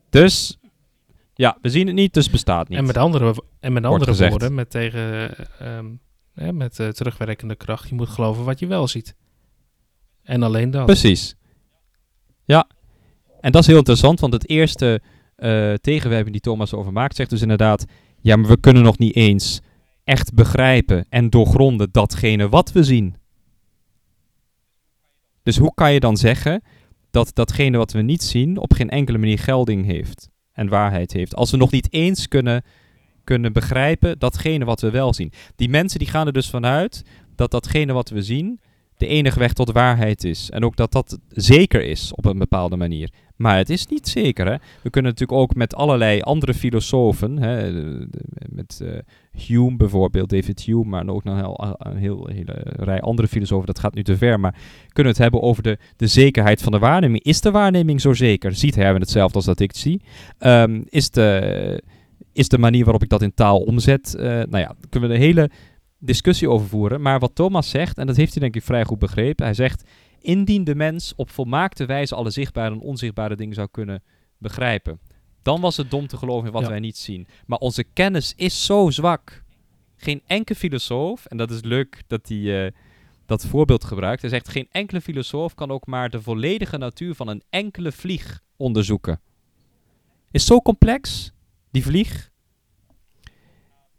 Dus, 0.09 0.57
ja, 1.33 1.57
we 1.61 1.69
zien 1.69 1.87
het 1.87 1.95
niet, 1.95 2.13
dus 2.13 2.23
het 2.23 2.31
bestaat 2.31 2.69
niet. 2.69 2.77
En 2.77 2.85
met 2.85 2.97
andere, 2.97 3.43
en 3.59 3.73
met 3.73 3.83
andere 3.85 4.29
woorden, 4.29 4.53
met, 4.53 4.69
tegen, 4.69 5.33
ehm, 5.59 6.57
met 6.57 6.79
eh, 6.79 6.87
terugwerkende 6.87 7.55
kracht, 7.55 7.89
je 7.89 7.95
moet 7.95 8.09
geloven 8.09 8.43
wat 8.43 8.59
je 8.59 8.67
wel 8.67 8.87
ziet. 8.87 9.15
En 10.23 10.43
alleen 10.43 10.71
dat. 10.71 10.85
Precies. 10.85 11.35
Ja. 12.45 12.67
En 13.41 13.51
dat 13.51 13.61
is 13.61 13.67
heel 13.67 13.77
interessant, 13.77 14.19
want 14.19 14.33
het 14.33 14.49
eerste 14.49 15.01
eh 15.37 15.73
tegenwerping 15.73 16.31
die 16.31 16.41
Thomas 16.41 16.73
over 16.73 16.93
maakt, 16.93 17.15
zegt 17.15 17.29
dus 17.29 17.41
inderdaad, 17.41 17.85
ja, 18.21 18.35
maar 18.35 18.49
we 18.49 18.59
kunnen 18.59 18.83
nog 18.83 18.97
niet 18.97 19.15
eens 19.15 19.61
echt 20.03 20.33
begrijpen 20.33 21.05
en 21.09 21.29
doorgronden 21.29 21.89
datgene 21.91 22.49
wat 22.49 22.71
we 22.71 22.83
zien. 22.83 23.15
Dus 25.43 25.57
hoe 25.57 25.73
kan 25.73 25.93
je 25.93 25.99
dan 25.99 26.17
zeggen 26.17 26.61
dat 27.11 27.31
datgene 27.33 27.77
wat 27.77 27.91
we 27.91 28.01
niet 28.01 28.23
zien 28.23 28.57
op 28.57 28.73
geen 28.73 28.89
enkele 28.89 29.17
manier 29.17 29.39
gelding 29.39 29.85
heeft 29.85 30.29
en 30.51 30.69
waarheid 30.69 31.13
heeft, 31.13 31.35
als 31.35 31.51
we 31.51 31.57
nog 31.57 31.71
niet 31.71 31.93
eens 31.93 32.27
kunnen, 32.27 32.63
kunnen 33.23 33.53
begrijpen 33.53 34.19
datgene 34.19 34.65
wat 34.65 34.81
we 34.81 34.89
wel 34.89 35.13
zien. 35.13 35.31
Die 35.55 35.69
mensen 35.69 35.99
die 35.99 36.07
gaan 36.07 36.27
er 36.27 36.33
dus 36.33 36.49
vanuit 36.49 37.03
dat 37.35 37.51
datgene 37.51 37.93
wat 37.93 38.09
we 38.09 38.21
zien 38.21 38.59
de 38.97 39.07
enige 39.07 39.39
weg 39.39 39.53
tot 39.53 39.71
waarheid 39.71 40.23
is. 40.23 40.49
En 40.49 40.63
ook 40.65 40.75
dat 40.75 40.91
dat 40.91 41.19
zeker 41.29 41.83
is 41.83 42.11
op 42.15 42.25
een 42.25 42.37
bepaalde 42.37 42.75
manier. 42.75 43.09
Maar 43.35 43.57
het 43.57 43.69
is 43.69 43.87
niet 43.87 44.07
zeker. 44.07 44.45
Hè? 44.45 44.55
We 44.83 44.89
kunnen 44.89 45.11
natuurlijk 45.11 45.39
ook 45.39 45.55
met 45.55 45.75
allerlei 45.75 46.19
andere 46.21 46.53
filosofen, 46.53 47.37
hè, 47.37 47.71
de- 47.71 48.07
met 48.49 48.81
eh, 48.83 48.97
Hume 49.47 49.75
bijvoorbeeld, 49.77 50.29
David 50.29 50.61
Hume, 50.61 50.83
maar 50.83 51.07
ook 51.07 51.23
nog 51.23 51.33
een, 51.33 51.39
heel, 51.43 51.75
een 51.77 51.97
heel, 51.97 52.27
hele 52.33 52.63
rij 52.63 53.01
andere 53.01 53.27
filosofen, 53.27 53.65
dat 53.65 53.79
gaat 53.79 53.93
nu 53.93 54.03
te 54.03 54.17
ver, 54.17 54.39
maar 54.39 54.51
kunnen 54.93 55.13
we 55.13 55.19
het 55.19 55.31
hebben 55.31 55.41
over 55.41 55.63
de, 55.63 55.77
de 55.95 56.07
zekerheid 56.07 56.61
van 56.61 56.71
de 56.71 56.79
waarneming. 56.79 57.23
Is 57.23 57.41
de 57.41 57.51
waarneming 57.51 58.01
zo 58.01 58.13
zeker? 58.13 58.55
Ziet 58.55 58.75
Herwen 58.75 59.01
hetzelfde 59.01 59.35
als 59.35 59.45
dat 59.45 59.59
ik 59.59 59.75
zie? 59.75 60.01
Ehm, 60.37 60.81
is, 60.89 61.09
de, 61.11 61.83
is 62.33 62.47
de 62.47 62.57
manier 62.57 62.83
waarop 62.83 63.03
ik 63.03 63.09
dat 63.09 63.21
in 63.21 63.33
taal 63.33 63.59
omzet? 63.59 64.15
eh, 64.15 64.25
nou 64.25 64.57
ja, 64.57 64.75
kunnen 64.89 65.09
we 65.09 65.15
een 65.15 65.21
hele 65.21 65.49
discussie 65.99 66.49
over 66.49 66.67
voeren. 66.67 67.01
Maar 67.01 67.19
wat 67.19 67.35
Thomas 67.35 67.69
zegt, 67.69 67.97
en 67.97 68.07
dat 68.07 68.15
heeft 68.15 68.31
hij 68.33 68.41
denk 68.41 68.55
ik 68.55 68.63
vrij 68.63 68.83
goed 68.83 68.99
begrepen, 68.99 69.45
hij 69.45 69.53
zegt, 69.53 69.83
indien 70.21 70.63
de 70.63 70.75
mens 70.75 71.13
op 71.15 71.29
volmaakte 71.29 71.85
wijze 71.85 72.15
alle 72.15 72.29
zichtbare 72.29 72.73
en 72.75 72.79
onzichtbare 72.81 73.35
dingen 73.35 73.55
zou 73.55 73.67
kunnen 73.71 74.03
begrijpen, 74.37 74.99
dan 75.41 75.61
was 75.61 75.77
het 75.77 75.91
dom 75.91 76.07
te 76.07 76.17
geloven 76.17 76.47
in 76.47 76.53
wat 76.53 76.61
Ja. 76.63 76.69
wij 76.69 76.79
niet 76.79 76.97
zien. 76.97 77.27
Maar 77.45 77.59
onze 77.59 77.83
kennis 77.83 78.33
is 78.35 78.65
zo 78.65 78.89
zwak. 78.89 79.43
Geen 79.95 80.21
enkele 80.27 80.57
filosoof, 80.57 81.25
en 81.25 81.37
dat 81.37 81.51
is 81.51 81.61
leuk 81.61 82.01
dat 82.07 82.27
hij 82.27 82.65
eh, 82.65 82.71
dat 83.25 83.45
voorbeeld 83.45 83.83
gebruikt, 83.83 84.21
hij 84.21 84.29
zegt, 84.29 84.49
geen 84.49 84.67
enkele 84.71 85.01
filosoof 85.01 85.53
kan 85.53 85.71
ook 85.71 85.85
maar 85.85 86.09
de 86.09 86.21
volledige 86.21 86.77
natuur 86.77 87.15
van 87.15 87.27
een 87.27 87.43
enkele 87.49 87.91
vlieg 87.91 88.41
onderzoeken. 88.57 89.21
Is 90.31 90.45
zo 90.45 90.61
complex, 90.61 91.31
die 91.71 91.83
vlieg. 91.83 92.31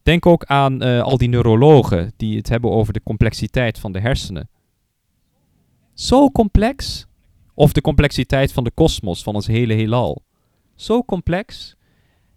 Denk 0.08 0.26
ook 0.26 0.44
aan 0.44 0.82
eh, 0.82 1.02
al 1.02 1.18
die 1.18 1.28
neurologen 1.28 2.12
die 2.16 2.36
het 2.36 2.48
hebben 2.48 2.70
over 2.70 2.92
de 2.92 3.02
complexiteit 3.02 3.78
van 3.78 3.92
de 3.92 4.00
hersenen. 4.00 4.48
Zo 5.94 6.30
complex. 6.30 7.06
Of 7.54 7.72
de 7.72 7.80
complexiteit 7.80 8.52
van 8.52 8.64
de 8.64 8.70
kosmos, 8.70 9.22
van 9.22 9.34
ons 9.34 9.46
hele 9.46 9.74
heelal. 9.74 10.22
Zo 10.74 11.04
complex. 11.04 11.76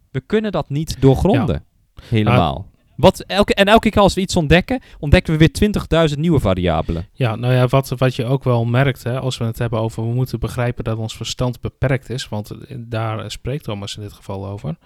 We 0.09 0.21
kunnen 0.21 0.51
dat 0.51 0.69
niet 0.69 1.01
doorgronden. 1.01 1.65
Helemaal. 2.01 2.70
Wat 3.01 3.19
elke, 3.19 3.53
en 3.53 3.65
elke 3.65 3.89
keer 3.89 4.01
als 4.01 4.13
we 4.13 4.21
iets 4.21 4.35
ontdekken, 4.35 4.81
ontdekken 4.99 5.37
we 5.37 5.39
weer 5.39 6.09
20.000 6.09 6.17
nieuwe 6.19 6.39
variabelen. 6.39 7.07
Ja, 7.13 7.35
nou 7.35 7.53
ja, 7.53 7.67
wat, 7.67 7.89
wat 7.97 8.15
je 8.15 8.25
ook 8.25 8.43
wel 8.43 8.65
merkt, 8.65 9.03
hè, 9.03 9.19
als 9.19 9.37
we 9.37 9.45
het 9.45 9.57
hebben 9.57 9.79
over, 9.79 10.03
we 10.07 10.13
moeten 10.13 10.39
begrijpen 10.39 10.83
dat 10.83 10.97
ons 10.97 11.15
verstand 11.15 11.61
beperkt 11.61 12.09
is, 12.09 12.29
want 12.29 12.51
eh, 12.51 12.77
daar 12.79 13.31
spreekt 13.31 13.63
Thomas 13.63 13.95
in 13.95 14.01
dit 14.01 14.13
geval 14.13 14.47
over, 14.47 14.77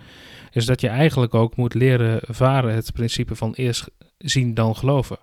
is 0.52 0.66
dat 0.66 0.82
je 0.82 0.88
eigenlijk 0.88 1.34
ook 1.34 1.56
moet 1.56 1.74
leren 1.74 2.20
varen 2.24 2.74
het 2.74 2.94
principe 2.94 3.36
van 3.36 3.54
eerst 3.54 3.90
zien 4.18 4.54
dan 4.54 4.76
geloven. 4.76 5.18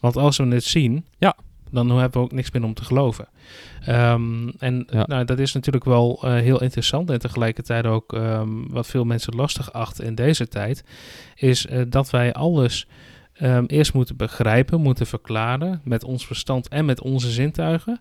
Want 0.00 0.16
als 0.16 0.36
we 0.36 0.46
het 0.46 0.64
zien, 0.64 1.06
Ja. 1.18 1.36
Dan 1.72 1.98
hebben 1.98 2.20
we 2.20 2.26
ook 2.26 2.32
niks 2.32 2.50
meer 2.50 2.64
om 2.64 2.74
te 2.74 2.84
geloven. 2.84 3.28
Ehm, 3.84 4.48
en 4.58 4.86
Ja. 4.90 5.04
nou, 5.06 5.24
dat 5.24 5.38
is 5.38 5.52
natuurlijk 5.52 5.84
wel 5.84 6.20
eh, 6.22 6.32
heel 6.32 6.62
interessant 6.62 7.10
en 7.10 7.18
tegelijkertijd 7.18 7.86
ook 7.86 8.12
ehm, 8.12 8.48
wat 8.68 8.86
veel 8.86 9.04
mensen 9.04 9.34
lastig 9.34 9.72
achten 9.72 10.04
in 10.04 10.14
deze 10.14 10.48
tijd, 10.48 10.84
is 11.34 11.66
eh, 11.66 11.82
dat 11.88 12.10
wij 12.10 12.32
alles 12.32 12.86
ehm, 13.32 13.64
eerst 13.66 13.94
moeten 13.94 14.16
begrijpen, 14.16 14.80
moeten 14.80 15.06
verklaren 15.06 15.80
met 15.84 16.04
ons 16.04 16.26
verstand 16.26 16.68
en 16.68 16.84
met 16.84 17.00
onze 17.00 17.30
zintuigen. 17.30 18.00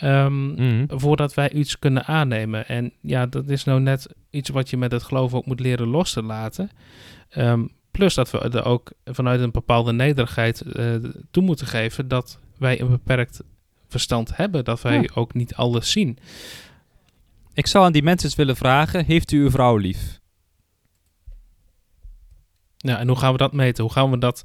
Mhm. 0.00 0.84
voordat 0.88 1.34
wij 1.34 1.50
iets 1.50 1.78
kunnen 1.78 2.04
aannemen. 2.04 2.68
En 2.68 2.92
ja, 3.00 3.26
dat 3.26 3.48
is 3.48 3.64
nou 3.64 3.80
net 3.80 4.08
iets 4.30 4.48
wat 4.48 4.70
je 4.70 4.76
met 4.76 4.92
het 4.92 5.02
geloof 5.02 5.34
ook 5.34 5.46
moet 5.46 5.60
leren 5.60 5.86
los 5.88 6.12
te 6.12 6.22
laten. 6.22 6.70
Plus 7.98 8.14
dat 8.14 8.30
we 8.30 8.38
er 8.38 8.64
ook 8.64 8.92
vanuit 9.04 9.40
een 9.40 9.50
bepaalde 9.50 9.92
nederigheid 9.92 10.60
eh, 10.60 10.94
toe 11.30 11.42
moeten 11.42 11.66
geven 11.66 12.08
dat 12.08 12.38
wij 12.58 12.80
een 12.80 12.88
beperkt 12.88 13.40
verstand 13.88 14.36
hebben, 14.36 14.64
dat 14.64 14.82
wij 14.82 15.00
Ja. 15.00 15.08
ook 15.14 15.34
niet 15.34 15.54
alles 15.54 15.90
zien. 15.90 16.18
Ik 17.54 17.66
zou 17.66 17.84
aan 17.84 17.92
die 17.92 18.02
mensen 18.02 18.36
willen 18.36 18.56
vragen: 18.56 19.04
Heeft 19.04 19.32
u 19.32 19.40
uw 19.42 19.50
vrouw 19.50 19.76
lief? 19.76 20.20
Ja, 22.76 22.98
en 22.98 23.08
hoe 23.08 23.16
gaan 23.16 23.32
we 23.32 23.38
dat 23.38 23.52
meten? 23.52 23.84
Hoe 23.84 23.92
gaan 23.92 24.10
we 24.10 24.18
dat, 24.18 24.44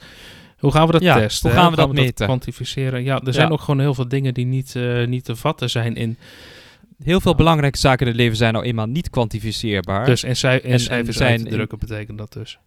hoe 0.59 0.71
gaan 0.71 0.85
we 0.85 0.91
dat 0.91 1.01
Ja, 1.01 1.15
testen? 1.15 1.49
hoe 1.49 1.59
gaan 1.59 1.69
we 1.69 1.75
dat 1.75 1.93
meten? 1.93 2.25
kwantificeren? 2.25 3.03
Ja, 3.03 3.21
er 3.21 3.33
zijn 3.33 3.51
ook 3.51 3.59
gewoon 3.61 3.79
heel 3.79 3.93
veel 3.93 4.07
dingen 4.07 4.33
die 4.33 4.45
niet, 4.45 4.75
eh, 4.75 5.05
niet 5.07 5.25
te 5.25 5.35
vatten 5.35 5.69
zijn 5.69 5.95
in. 5.95 6.17
Heel 7.03 7.21
veel 7.21 7.35
belangrijke 7.35 7.77
zaken 7.77 8.05
in 8.05 8.11
het 8.11 8.21
leven 8.21 8.37
zijn 8.37 8.53
nou 8.53 8.65
eenmaal 8.65 8.85
niet 8.85 9.09
kwantificeerbaar. 9.09 10.05
Dus 10.05 10.23
in, 10.23 10.35
cij- 10.35 10.59
in 10.59 10.71
en 10.71 10.79
cijfers 10.79 11.17
zijn 11.17 11.29
uit 11.31 11.39
te 11.39 11.45
in- 11.47 11.53
drukken 11.53 11.79
betekent 11.79 12.17
dat 12.17 12.33
dus. 12.33 12.59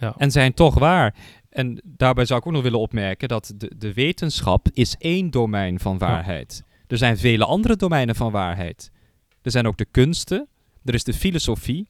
Ja. 0.00 0.14
en 0.18 0.30
zijn 0.30 0.54
toch 0.54 0.74
waar. 0.78 1.14
En 1.54 1.80
daarbij 1.84 2.24
zou 2.24 2.40
ik 2.40 2.46
ook 2.46 2.52
nog 2.52 2.62
willen 2.62 2.78
opmerken 2.78 3.28
dat 3.28 3.52
de, 3.56 3.70
de 3.76 3.92
wetenschap 3.92 4.68
is 4.72 4.96
één 4.98 5.30
domein 5.30 5.80
van 5.80 5.98
waarheid. 5.98 6.62
Er 6.86 6.98
zijn 6.98 7.18
vele 7.18 7.44
andere 7.44 7.76
domeinen 7.76 8.14
van 8.14 8.32
waarheid. 8.32 8.90
Er 9.42 9.50
zijn 9.50 9.66
ook 9.66 9.76
de 9.76 9.84
kunsten, 9.84 10.48
er 10.84 10.94
is 10.94 11.04
de 11.04 11.12
filosofie. 11.12 11.88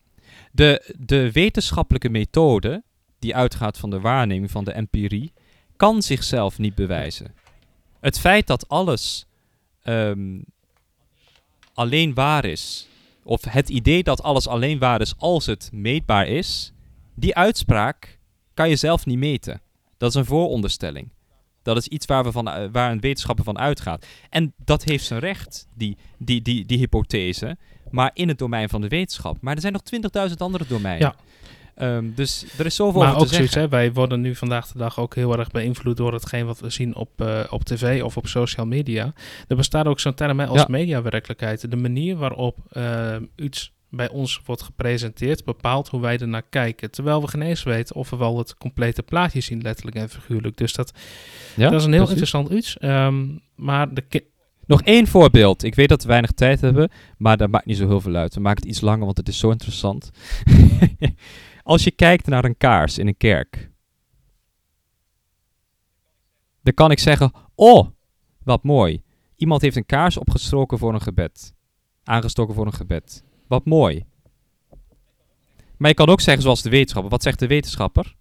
De, 0.52 0.94
de 0.98 1.32
wetenschappelijke 1.32 2.08
methode, 2.08 2.82
die 3.18 3.36
uitgaat 3.36 3.78
van 3.78 3.90
de 3.90 4.00
waarneming, 4.00 4.50
van 4.50 4.64
de 4.64 4.72
empirie, 4.72 5.32
kan 5.76 6.02
zichzelf 6.02 6.58
niet 6.58 6.74
bewijzen. 6.74 7.34
Het 8.00 8.18
feit 8.18 8.46
dat 8.46 8.68
alles 8.68 9.26
ehm, 9.82 10.40
alleen 11.74 12.14
waar 12.14 12.44
is, 12.44 12.88
of 13.22 13.44
het 13.44 13.68
idee 13.68 14.02
dat 14.02 14.22
alles 14.22 14.48
alleen 14.48 14.78
waar 14.78 15.00
is 15.00 15.14
als 15.18 15.46
het 15.46 15.70
meetbaar 15.72 16.28
is, 16.28 16.72
die 17.14 17.34
uitspraak 17.34 18.13
kan 18.54 18.68
je 18.68 18.76
zelf 18.76 19.06
niet 19.06 19.18
meten. 19.18 19.60
Dat 19.96 20.08
is 20.08 20.14
een 20.14 20.24
vooronderstelling. 20.24 21.12
Dat 21.62 21.76
is 21.76 21.88
iets 21.88 22.06
waar, 22.06 22.24
we 22.24 22.32
van, 22.32 22.48
eh, 22.48 22.68
waar 22.72 22.90
een 22.90 23.00
wetenschapper 23.00 23.44
van 23.44 23.58
uitgaat. 23.58 24.06
En 24.30 24.52
dat 24.64 24.84
heeft 24.84 25.04
zijn 25.04 25.20
recht, 25.20 25.66
die, 25.74 25.96
die, 26.18 26.42
die, 26.42 26.64
die 26.66 26.78
hypothese, 26.78 27.56
maar 27.90 28.10
in 28.14 28.28
het 28.28 28.38
domein 28.38 28.68
van 28.68 28.80
de 28.80 28.88
wetenschap. 28.88 29.36
Maar 29.40 29.54
er 29.54 29.60
zijn 29.60 29.72
nog 29.72 29.82
20.000 30.28 30.34
andere 30.36 30.64
domeinen. 30.68 31.00
Ja. 31.06 31.14
Ehm, 31.74 32.10
dus 32.14 32.46
er 32.58 32.66
is 32.66 32.74
zoveel 32.74 33.00
Maar 33.00 33.10
over 33.10 33.22
ook 33.22 33.28
zoiets, 33.28 33.54
hè, 33.54 33.68
wij 33.68 33.92
worden 33.92 34.20
nu 34.20 34.34
vandaag 34.34 34.66
de 34.66 34.78
dag 34.78 34.98
ook 34.98 35.14
heel 35.14 35.38
erg 35.38 35.50
beïnvloed 35.50 35.96
door 35.96 36.12
hetgeen 36.12 36.46
wat 36.46 36.60
we 36.60 36.70
zien 36.70 36.94
op, 36.94 37.20
eh, 37.20 37.40
op 37.50 37.64
tv 37.64 38.02
of 38.02 38.16
op 38.16 38.26
social 38.26 38.66
media. 38.66 39.12
Er 39.48 39.56
bestaat 39.56 39.86
ook 39.86 40.00
zo'n 40.00 40.14
term 40.14 40.40
hè, 40.40 40.46
als 40.46 40.60
Ja. 40.60 40.66
mediawerkelijkheid. 40.68 41.70
De 41.70 41.76
manier 41.76 42.16
waarop 42.16 42.56
eh, 42.70 43.16
iets 43.36 43.72
bij 43.96 44.08
ons 44.08 44.40
wordt 44.44 44.62
gepresenteerd 44.62 45.44
bepaalt 45.44 45.88
hoe 45.88 46.00
wij 46.00 46.18
er 46.18 46.28
naar 46.28 46.42
kijken. 46.42 46.90
Terwijl 46.90 47.20
we 47.20 47.28
geen 47.28 47.42
eens 47.42 47.62
weten 47.62 47.96
of 47.96 48.10
we 48.10 48.16
wel 48.16 48.38
het 48.38 48.56
complete 48.56 49.02
plaatje 49.02 49.40
zien, 49.40 49.62
letterlijk 49.62 49.96
en 49.96 50.08
figuurlijk. 50.08 50.56
Dus 50.56 50.72
dat, 50.72 50.92
Ja, 51.56 51.70
dat 51.70 51.80
is 51.80 51.86
een 51.86 51.92
heel 51.92 52.04
precies. 52.04 52.20
interessant 52.22 52.58
iets. 52.58 52.78
Ehm, 52.78 53.26
maar 53.56 53.94
de 53.94 54.24
Nog 54.66 54.82
één 54.82 55.06
voorbeeld. 55.06 55.62
Ik 55.62 55.74
weet 55.74 55.88
dat 55.88 56.02
we 56.02 56.08
weinig 56.08 56.30
tijd 56.32 56.60
hebben, 56.60 56.90
maar 57.18 57.36
dat 57.36 57.50
maakt 57.50 57.66
niet 57.66 57.76
zo 57.76 57.86
heel 57.86 58.00
veel 58.00 58.14
uit. 58.14 58.34
We 58.34 58.40
maken 58.40 58.60
het 58.62 58.70
iets 58.70 58.80
langer, 58.80 59.04
want 59.04 59.16
het 59.16 59.28
is 59.28 59.38
zo 59.38 59.50
interessant. 59.50 60.10
Als 61.62 61.84
je 61.84 61.90
kijkt 61.90 62.26
naar 62.26 62.44
een 62.44 62.56
kaars 62.56 62.98
in 62.98 63.06
een 63.06 63.16
kerk, 63.16 63.70
dan 66.62 66.74
kan 66.74 66.90
ik 66.90 66.98
zeggen: 66.98 67.32
Oh, 67.54 67.88
wat 68.42 68.62
mooi. 68.62 69.02
Iemand 69.36 69.62
heeft 69.62 69.76
een 69.76 69.86
kaars 69.86 70.16
opgestoken 70.16 70.78
voor 70.78 70.94
een 70.94 71.02
gebed. 71.02 71.54
Aangestoken 72.04 72.54
voor 72.54 72.66
een 72.66 72.74
gebed. 72.74 73.24
Wat 73.46 73.64
mooi. 73.64 74.04
Maar 75.76 75.88
je 75.88 75.94
kan 75.96 76.08
ook 76.08 76.20
zeggen, 76.20 76.42
zoals 76.42 76.62
de 76.62 76.70
wetenschapper. 76.70 77.10
Wat 77.10 77.22
zegt 77.22 77.38
de 77.38 77.46
wetenschapper? 77.46 78.14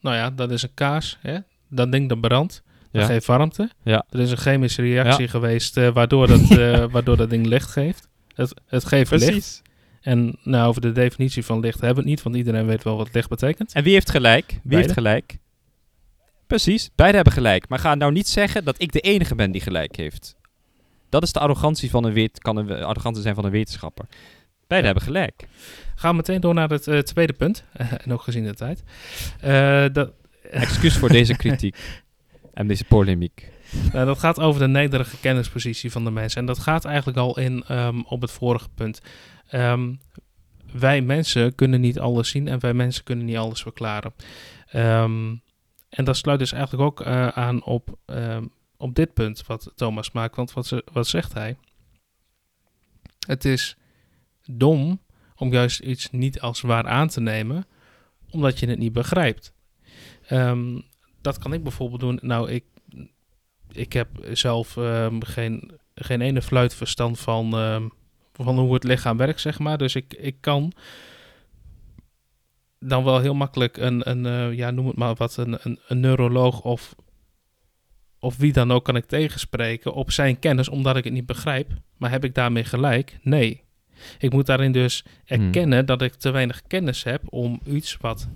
nou 0.00 0.16
ja, 0.16 0.30
dat 0.30 0.50
is 0.50 0.62
een 0.62 0.74
kaars. 0.74 1.18
Hè? 1.20 1.38
Dat 1.68 1.92
ding 1.92 2.08
dat 2.08 2.20
brandt. 2.20 2.62
Dat 2.92 3.02
Ja. 3.02 3.08
geeft 3.08 3.26
warmte. 3.26 3.70
Ja. 3.82 4.04
Er 4.10 4.20
is 4.20 4.30
een 4.30 4.36
chemische 4.36 4.82
reactie 4.82 5.28
geweest 5.28 5.76
eh, 5.76 5.88
waardoor, 5.88 6.26
dat, 6.26 6.50
eh, 6.58 6.84
waardoor 6.90 7.16
dat 7.16 7.30
ding 7.30 7.46
licht 7.46 7.70
geeft. 7.70 8.08
Het, 8.34 8.54
het 8.66 8.84
geeft 8.84 9.10
licht. 9.10 9.62
En 10.00 10.38
nou, 10.42 10.68
over 10.68 10.80
de 10.80 10.92
definitie 10.92 11.44
van 11.44 11.60
licht 11.60 11.74
hebben 11.80 11.94
we 11.94 12.00
het 12.00 12.08
niet, 12.10 12.22
want 12.22 12.36
iedereen 12.36 12.66
weet 12.66 12.82
wel 12.82 12.96
wat 12.96 13.08
licht 13.14 13.28
betekent. 13.28 13.72
En 13.72 13.82
wie 13.82 13.92
heeft 13.92 14.10
gelijk? 14.10 14.46
Wie 14.46 14.58
Beide. 14.62 14.76
heeft 14.82 14.92
gelijk? 14.92 15.38
Precies, 16.46 16.90
beide 16.94 17.14
hebben 17.16 17.32
gelijk. 17.34 17.68
Maar 17.68 17.78
ga 17.78 17.94
nou 17.94 18.12
niet 18.12 18.28
zeggen 18.28 18.64
dat 18.64 18.74
ik 18.78 18.92
de 18.92 19.00
enige 19.00 19.34
ben 19.34 19.50
die 19.52 19.60
gelijk 19.60 19.96
heeft. 19.96 20.36
Dat 21.14 21.22
is 21.22 21.32
de 21.32 21.38
arrogantie 21.38 21.90
van 21.90 22.04
een 22.04 22.12
wet 22.12 22.38
kan 22.38 22.56
een 22.56 22.70
arrogantie 22.82 23.22
zijn 23.22 23.34
van 23.34 23.44
een 23.44 23.50
wetenschapper. 23.50 24.06
Beide 24.66 24.86
Ja. 24.86 24.92
hebben 24.92 25.02
gelijk. 25.12 25.48
Gaan 25.94 26.10
we 26.10 26.16
meteen 26.16 26.40
door 26.40 26.54
naar 26.54 26.68
het 26.70 26.86
eh, 26.86 26.98
tweede 26.98 27.32
punt. 27.32 27.64
en 28.04 28.12
ook 28.12 28.22
gezien 28.22 28.44
de 28.44 28.54
tijd. 28.54 28.82
Eh, 29.40 29.84
dat, 29.92 30.12
Excuus 30.50 30.96
voor 30.98 31.08
deze 31.08 31.36
kritiek 31.36 31.76
en 32.54 32.66
deze 32.66 32.84
polemiek. 32.84 33.48
nou, 33.92 34.06
dat 34.06 34.18
gaat 34.18 34.40
over 34.40 34.60
de 34.60 34.66
nederige 34.68 35.16
kennispositie 35.16 35.90
van 35.92 36.04
de 36.04 36.10
mensen. 36.10 36.40
En 36.40 36.46
dat 36.46 36.58
gaat 36.58 36.84
eigenlijk 36.84 37.18
al 37.18 37.38
in 37.38 37.64
ehm, 37.68 38.00
op 38.00 38.20
het 38.20 38.30
vorige 38.30 38.68
punt. 38.74 39.00
Ehm, 39.48 39.94
wij 40.72 41.00
mensen 41.00 41.54
kunnen 41.54 41.80
niet 41.80 41.98
alles 41.98 42.28
zien 42.28 42.48
en 42.48 42.60
wij 42.60 42.74
mensen 42.74 43.04
kunnen 43.04 43.24
niet 43.24 43.36
alles 43.36 43.62
verklaren. 43.62 44.14
Ehm, 44.66 45.34
en 45.88 46.04
dat 46.04 46.16
sluit 46.16 46.38
dus 46.38 46.52
eigenlijk 46.52 46.82
ook 46.82 47.00
eh, 47.00 47.28
aan 47.28 47.64
op, 47.64 47.98
op 48.76 48.94
dit 48.94 49.14
punt 49.14 49.46
wat 49.46 49.72
Thomas 49.74 50.10
maakt. 50.10 50.36
Want 50.36 50.52
wat, 50.52 50.82
wat 50.92 51.06
zegt 51.06 51.32
hij? 51.32 51.56
Het 53.26 53.44
is 53.44 53.76
dom 54.44 55.00
om 55.36 55.52
juist 55.52 55.80
iets 55.80 56.10
niet 56.10 56.40
als 56.40 56.60
waar 56.60 56.86
aan 56.86 57.08
te 57.08 57.20
nemen, 57.20 57.66
omdat 58.30 58.58
je 58.58 58.66
het 58.66 58.78
niet 58.78 58.92
begrijpt. 58.92 59.52
Ehm, 60.26 60.80
dat 61.20 61.38
kan 61.38 61.52
ik 61.52 61.62
bijvoorbeeld 61.62 62.00
doen. 62.00 62.18
Nou, 62.22 62.50
ik, 62.50 62.64
ik 63.72 63.92
heb 63.92 64.08
zelf 64.32 64.76
ehm, 64.76 65.20
geen, 65.20 65.70
geen 65.94 66.20
ene 66.20 66.42
fluit 66.42 66.74
verstand 66.74 67.20
van, 67.20 67.54
ehm, 67.54 67.88
van 68.32 68.58
hoe 68.58 68.74
het 68.74 68.84
lichaam 68.84 69.16
werkt, 69.16 69.40
zeg 69.40 69.58
maar. 69.58 69.78
Dus 69.78 69.94
ik, 69.94 70.14
ik 70.14 70.36
kan 70.40 70.72
dan 72.78 73.04
wel 73.04 73.20
heel 73.20 73.34
makkelijk 73.34 73.76
een, 73.76 74.10
een 74.10 74.26
eh, 74.26 74.56
ja, 74.56 74.70
noem 74.70 74.86
het 74.86 74.96
maar 74.96 75.14
wat, 75.14 75.36
een, 75.36 75.78
een 75.88 76.00
neuroloog 76.00 76.60
of, 76.60 76.94
of 78.24 78.36
wie 78.36 78.52
dan 78.52 78.72
ook 78.72 78.84
kan 78.84 78.96
ik 78.96 79.04
tegenspreken 79.06 79.92
op 79.92 80.10
zijn 80.10 80.38
kennis, 80.38 80.68
omdat 80.68 80.96
ik 80.96 81.04
het 81.04 81.12
niet 81.12 81.26
begrijp. 81.26 81.72
Maar 81.96 82.10
heb 82.10 82.24
ik 82.24 82.34
daarmee 82.34 82.64
gelijk? 82.64 83.18
Nee. 83.22 83.62
Ik 84.18 84.32
moet 84.32 84.46
daarin 84.46 84.72
dus 84.72 85.04
erkennen 85.24 85.86
dat 85.86 86.02
ik 86.02 86.14
te 86.14 86.30
weinig 86.30 86.62
kennis 86.66 87.04
heb 87.04 87.22
om 87.28 87.60
iets 87.66 87.96
wat 88.00 88.28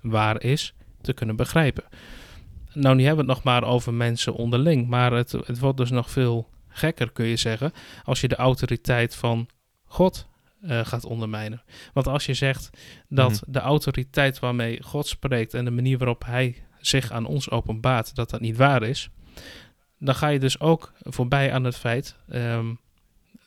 waar 0.00 0.42
is 0.42 0.74
te 1.00 1.12
kunnen 1.12 1.36
begrijpen. 1.36 1.84
Nou, 2.72 2.96
nu 2.96 3.04
hebben 3.04 3.24
we 3.24 3.30
het 3.32 3.42
nog 3.44 3.52
maar 3.52 3.64
over 3.64 3.94
mensen 3.94 4.34
onderling, 4.34 4.88
maar 4.88 5.12
het, 5.12 5.32
het 5.32 5.58
wordt 5.58 5.76
dus 5.76 5.90
nog 5.90 6.10
veel 6.10 6.48
gekker, 6.68 7.12
kun 7.12 7.26
je 7.26 7.36
zeggen, 7.36 7.72
als 8.04 8.20
je 8.20 8.28
de 8.28 8.36
autoriteit 8.36 9.14
van 9.14 9.48
God 9.84 10.26
eh, 10.62 10.80
gaat 10.84 11.04
ondermijnen. 11.04 11.62
Want 11.92 12.06
als 12.06 12.26
je 12.26 12.34
zegt 12.34 12.70
dat 13.08 13.30
Mhm. 13.30 13.52
de 13.52 13.58
autoriteit 13.58 14.38
waarmee 14.38 14.82
God 14.82 15.06
spreekt 15.06 15.54
en 15.54 15.64
de 15.64 15.70
manier 15.70 15.98
waarop 15.98 16.24
Hij 16.24 16.56
zich 16.80 17.10
aan 17.10 17.26
ons 17.26 17.50
openbaart, 17.50 18.14
dat 18.14 18.30
dat 18.30 18.40
niet 18.40 18.56
waar 18.56 18.82
is, 18.82 19.10
dan 19.98 20.14
ga 20.14 20.28
je 20.28 20.38
dus 20.38 20.60
ook 20.60 20.92
voorbij 21.00 21.52
aan 21.52 21.64
het 21.64 21.76
feit, 21.76 22.16
ehm, 22.28 22.74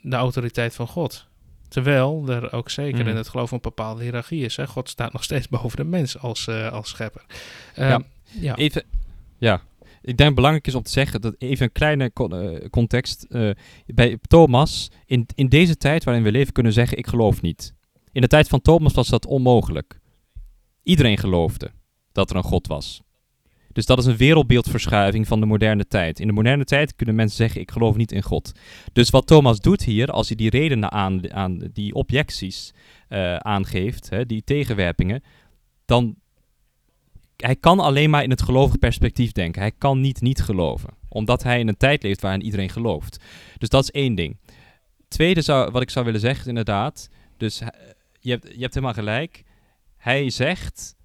de 0.02 0.16
autoriteit 0.16 0.76
van 0.76 0.88
God. 0.88 1.26
Terwijl 1.68 2.30
er 2.30 2.54
ook 2.54 2.70
zeker 2.70 3.02
Mm. 3.04 3.08
in 3.08 3.16
het 3.16 3.28
geloof 3.30 3.52
een 3.52 3.60
bepaalde 3.62 4.04
hiërarchie 4.04 4.44
is. 4.46 4.56
Hè? 4.56 4.68
God 4.68 4.90
staat 4.90 5.14
nog 5.14 5.24
steeds 5.24 5.48
boven 5.58 5.78
de 5.78 5.84
mens 5.84 6.20
als, 6.20 6.48
eh, 6.48 6.72
als 6.72 6.90
schepper. 6.90 7.26
Ja. 7.76 7.90
Ehm, 7.92 8.02
ja. 8.40 8.56
Even, 8.56 8.84
ja. 9.38 9.62
Ik 10.02 10.18
denk 10.18 10.36
belangrijk 10.36 10.68
is 10.68 10.76
om 10.76 10.84
te 10.84 10.92
zeggen 10.92 11.22
dat 11.22 11.36
even 11.38 11.66
een 11.66 11.72
kleine 11.72 12.12
eh, 12.14 12.70
context. 12.70 13.24
eh, 13.24 13.50
bij 13.86 14.18
Thomas, 14.22 14.92
in, 15.06 15.26
in 15.36 15.48
deze 15.48 15.78
tijd 15.78 16.04
waarin 16.04 16.24
we 16.24 16.32
leven, 16.32 16.54
kunnen 16.54 16.74
zeggen: 16.74 16.98
Ik 16.98 17.08
geloof 17.08 17.42
niet. 17.42 17.74
In 18.12 18.22
de 18.22 18.28
tijd 18.28 18.48
van 18.48 18.62
Thomas 18.62 18.94
was 18.94 19.08
dat 19.08 19.26
onmogelijk. 19.26 20.00
Iedereen 20.84 21.18
geloofde 21.18 21.72
dat 22.12 22.30
er 22.30 22.36
een 22.36 22.44
God 22.44 22.68
was. 22.68 23.02
Dus 23.78 23.86
dat 23.86 23.98
is 23.98 24.06
een 24.06 24.18
wereldbeeldverschuiving 24.18 25.28
van 25.28 25.40
de 25.40 25.46
moderne 25.46 25.88
tijd. 25.88 26.20
In 26.20 26.28
de 26.28 26.34
moderne 26.34 26.64
tijd 26.64 26.96
kunnen 26.96 27.16
mensen 27.16 27.38
zeggen: 27.38 27.62
Ik 27.62 27.72
geloof 27.72 27.96
niet 27.96 28.12
in 28.12 28.22
God. 28.22 28.52
Dus 28.94 29.10
wat 29.10 29.28
Thomas 29.28 29.60
doet 29.60 29.84
hier, 29.84 30.12
als 30.12 30.28
hij 30.28 30.38
die 30.38 30.50
redenen 30.50 30.92
aan, 30.92 31.34
aan 31.34 31.70
die 31.74 31.94
objecties 31.94 32.74
eh, 33.08 33.36
aangeeft, 33.36 34.10
hè, 34.10 34.26
die 34.26 34.44
tegenwerpingen, 34.44 35.24
dan 35.86 36.16
hij 37.36 37.56
kan 37.56 37.80
alleen 37.80 38.10
maar 38.10 38.24
in 38.24 38.30
het 38.30 38.42
gelovig 38.42 38.80
perspectief 38.80 39.32
denken. 39.32 39.62
Hij 39.62 39.72
kan 39.78 40.02
niet 40.02 40.22
niet 40.22 40.42
geloven. 40.42 40.90
Omdat 41.10 41.44
hij 41.44 41.60
in 41.60 41.68
een 41.68 41.78
tijd 41.78 42.04
leeft 42.04 42.22
waarin 42.22 42.44
iedereen 42.44 42.70
gelooft. 42.70 43.24
Dus 43.58 43.70
dat 43.70 43.84
is 43.84 43.92
één 43.92 44.16
ding. 44.16 44.38
Tweede 45.08 45.42
zou, 45.42 45.72
wat 45.72 45.82
ik 45.82 45.90
zou 45.90 46.06
willen 46.06 46.22
zeggen 46.22 46.48
inderdaad... 46.48 47.10
Dus 47.38 47.62
eh, 47.62 47.68
je 48.20 48.30
hebt, 48.30 48.48
je 48.54 48.62
hebt 48.62 48.74
helemaal 48.74 48.96
gelijk. 48.96 49.44
Hij 49.98 50.30
zegt... 50.30 50.96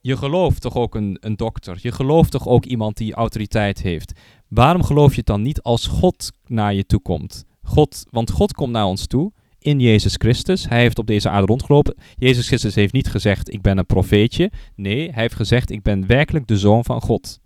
Je 0.00 0.16
gelooft 0.16 0.60
toch 0.60 0.74
ook 0.74 0.94
een, 0.94 1.16
een 1.20 1.36
dokter? 1.36 1.78
Je 1.80 1.92
gelooft 1.92 2.30
toch 2.30 2.46
ook 2.46 2.64
iemand 2.64 2.96
die 2.96 3.14
autoriteit 3.14 3.82
heeft? 3.82 4.12
Waarom 4.48 4.84
geloof 4.84 5.10
je 5.10 5.16
het 5.16 5.26
dan 5.26 5.42
niet 5.42 5.62
als 5.62 5.86
God 5.86 6.32
naar 6.46 6.74
je 6.74 6.86
toe 6.86 7.00
komt? 7.00 7.44
God, 7.62 8.04
want 8.10 8.30
God 8.30 8.52
komt 8.52 8.72
naar 8.72 8.86
ons 8.86 9.06
toe 9.06 9.32
in 9.58 9.80
Jezus 9.80 10.14
Christus. 10.14 10.68
Hij 10.68 10.80
heeft 10.80 10.98
op 10.98 11.06
deze 11.06 11.28
aarde 11.28 11.46
rondgelopen. 11.46 11.94
Jezus 12.16 12.46
Christus 12.46 12.74
heeft 12.74 12.92
niet 12.92 13.08
gezegd, 13.08 13.52
ik 13.52 13.62
ben 13.62 13.78
een 13.78 13.86
profeetje. 13.86 14.50
Nee, 14.74 15.10
hij 15.10 15.22
heeft 15.22 15.34
gezegd, 15.34 15.70
ik 15.70 15.82
ben 15.82 16.06
werkelijk 16.06 16.46
de 16.46 16.58
Zoon 16.58 16.84
van 16.84 17.00
God. 17.00 17.40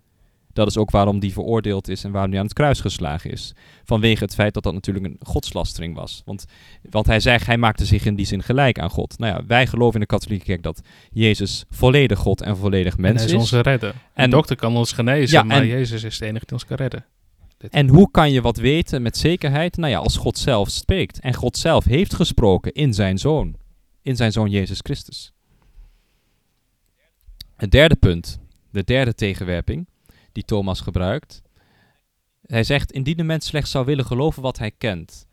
Dat 0.53 0.67
is 0.67 0.77
ook 0.77 0.91
waarom 0.91 1.19
die 1.19 1.33
veroordeeld 1.33 1.87
is 1.87 2.03
en 2.03 2.11
waarom 2.11 2.29
hij 2.29 2.39
aan 2.39 2.45
het 2.45 2.53
kruis 2.53 2.79
geslagen 2.81 3.31
is. 3.31 3.53
Vanwege 3.83 4.23
het 4.23 4.33
feit 4.33 4.53
dat 4.53 4.63
dat 4.63 4.73
natuurlijk 4.73 5.05
een 5.05 5.17
godslastering 5.19 5.95
was. 5.95 6.21
Want, 6.25 6.45
want 6.89 7.05
hij 7.05 7.19
zegt, 7.19 7.45
hij 7.45 7.57
maakte 7.57 7.85
zich 7.85 8.05
in 8.05 8.15
die 8.15 8.25
zin 8.25 8.43
gelijk 8.43 8.79
aan 8.79 8.89
God. 8.89 9.17
Nou 9.17 9.33
ja, 9.35 9.45
wij 9.45 9.67
geloven 9.67 9.93
in 9.93 9.99
de 9.99 10.05
katholieke 10.05 10.45
kerk 10.45 10.63
dat 10.63 10.81
Jezus 11.11 11.65
volledig 11.69 12.19
God 12.19 12.41
en 12.41 12.57
volledig 12.57 12.95
En 12.95 13.01
mens 13.01 13.21
hij 13.21 13.25
is 13.25 13.33
onze 13.33 13.59
redder. 13.59 13.89
Een 13.89 13.95
En- 14.13 14.29
dokter 14.29 14.55
kan 14.55 14.75
ons 14.75 14.91
genezen, 14.91 15.37
Ja, 15.37 15.43
maar 15.43 15.61
en- 15.61 15.67
Jezus 15.67 16.03
is 16.03 16.17
de 16.17 16.25
enige 16.25 16.45
die 16.45 16.53
ons 16.55 16.65
kan 16.65 16.77
redden. 16.77 17.05
En 17.69 17.87
hoe 17.87 18.11
kan 18.11 18.31
je 18.31 18.41
wat 18.41 18.57
weten 18.57 19.01
met 19.01 19.17
zekerheid? 19.17 19.77
Nou 19.77 19.91
ja, 19.91 19.97
als 19.97 20.17
God 20.17 20.37
zelf 20.37 20.69
spreekt. 20.69 21.19
En 21.19 21.33
God 21.33 21.57
zelf 21.57 21.85
heeft 21.85 22.13
gesproken 22.13 22.71
in 22.73 22.93
zijn 22.93 23.17
zoon. 23.17 23.55
In 24.01 24.15
zijn 24.15 24.31
zoon 24.31 24.49
Jezus 24.49 24.79
Christus. 24.81 25.31
Het 27.55 27.71
derde 27.71 27.95
punt, 27.95 28.39
de 28.71 28.83
derde 28.83 29.13
tegenwerping 29.13 29.87
die 30.33 30.43
Thomas 30.43 30.81
gebruikt. 30.81 31.41
Hij 32.41 32.63
zegt, 32.63 32.91
indien 32.91 33.17
de 33.17 33.23
mens 33.23 33.45
slechts 33.45 33.71
zou 33.71 33.85
willen 33.85 34.05
geloven 34.05 34.41
wat 34.41 34.57
hij 34.57 34.71
kent, 34.71 35.25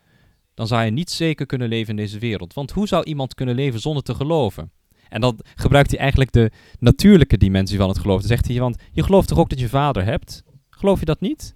dan 0.53 0.67
zou 0.67 0.81
hij 0.81 0.89
niet 0.89 1.09
zeker 1.09 1.45
kunnen 1.45 1.69
leven 1.69 1.89
in 1.89 1.95
deze 1.95 2.19
wereld. 2.19 2.53
Want 2.53 2.71
hoe 2.71 2.87
zou 2.87 3.03
iemand 3.03 3.33
kunnen 3.33 3.55
leven 3.55 3.79
zonder 3.79 4.03
te 4.03 4.15
geloven? 4.15 4.71
En 5.09 5.21
dan 5.21 5.39
gebruikt 5.55 5.91
hij 5.91 5.99
eigenlijk 5.99 6.31
de 6.31 6.51
natuurlijke 6.79 7.37
dimensie 7.37 7.77
van 7.77 7.89
het 7.89 7.99
geloof. 7.99 8.19
Dan 8.19 8.27
zegt 8.27 8.47
hij, 8.47 8.59
want 8.59 8.77
je 8.91 9.03
gelooft 9.03 9.27
toch 9.27 9.37
ook 9.37 9.49
dat 9.49 9.59
je 9.59 9.69
vader 9.69 10.03
hebt? 10.03 10.43
Geloof 10.69 10.99
je 10.99 11.05
dat 11.05 11.19
niet? 11.19 11.55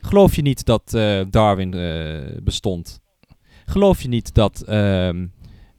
Geloof 0.00 0.36
je 0.36 0.42
niet 0.42 0.64
dat 0.64 0.94
eh, 0.94 1.20
Darwin 1.30 1.74
eh, 1.74 2.42
bestond? 2.42 3.00
Geloof 3.64 4.02
je 4.02 4.08
niet 4.08 4.34
dat, 4.34 4.62
ehm, 4.62 5.26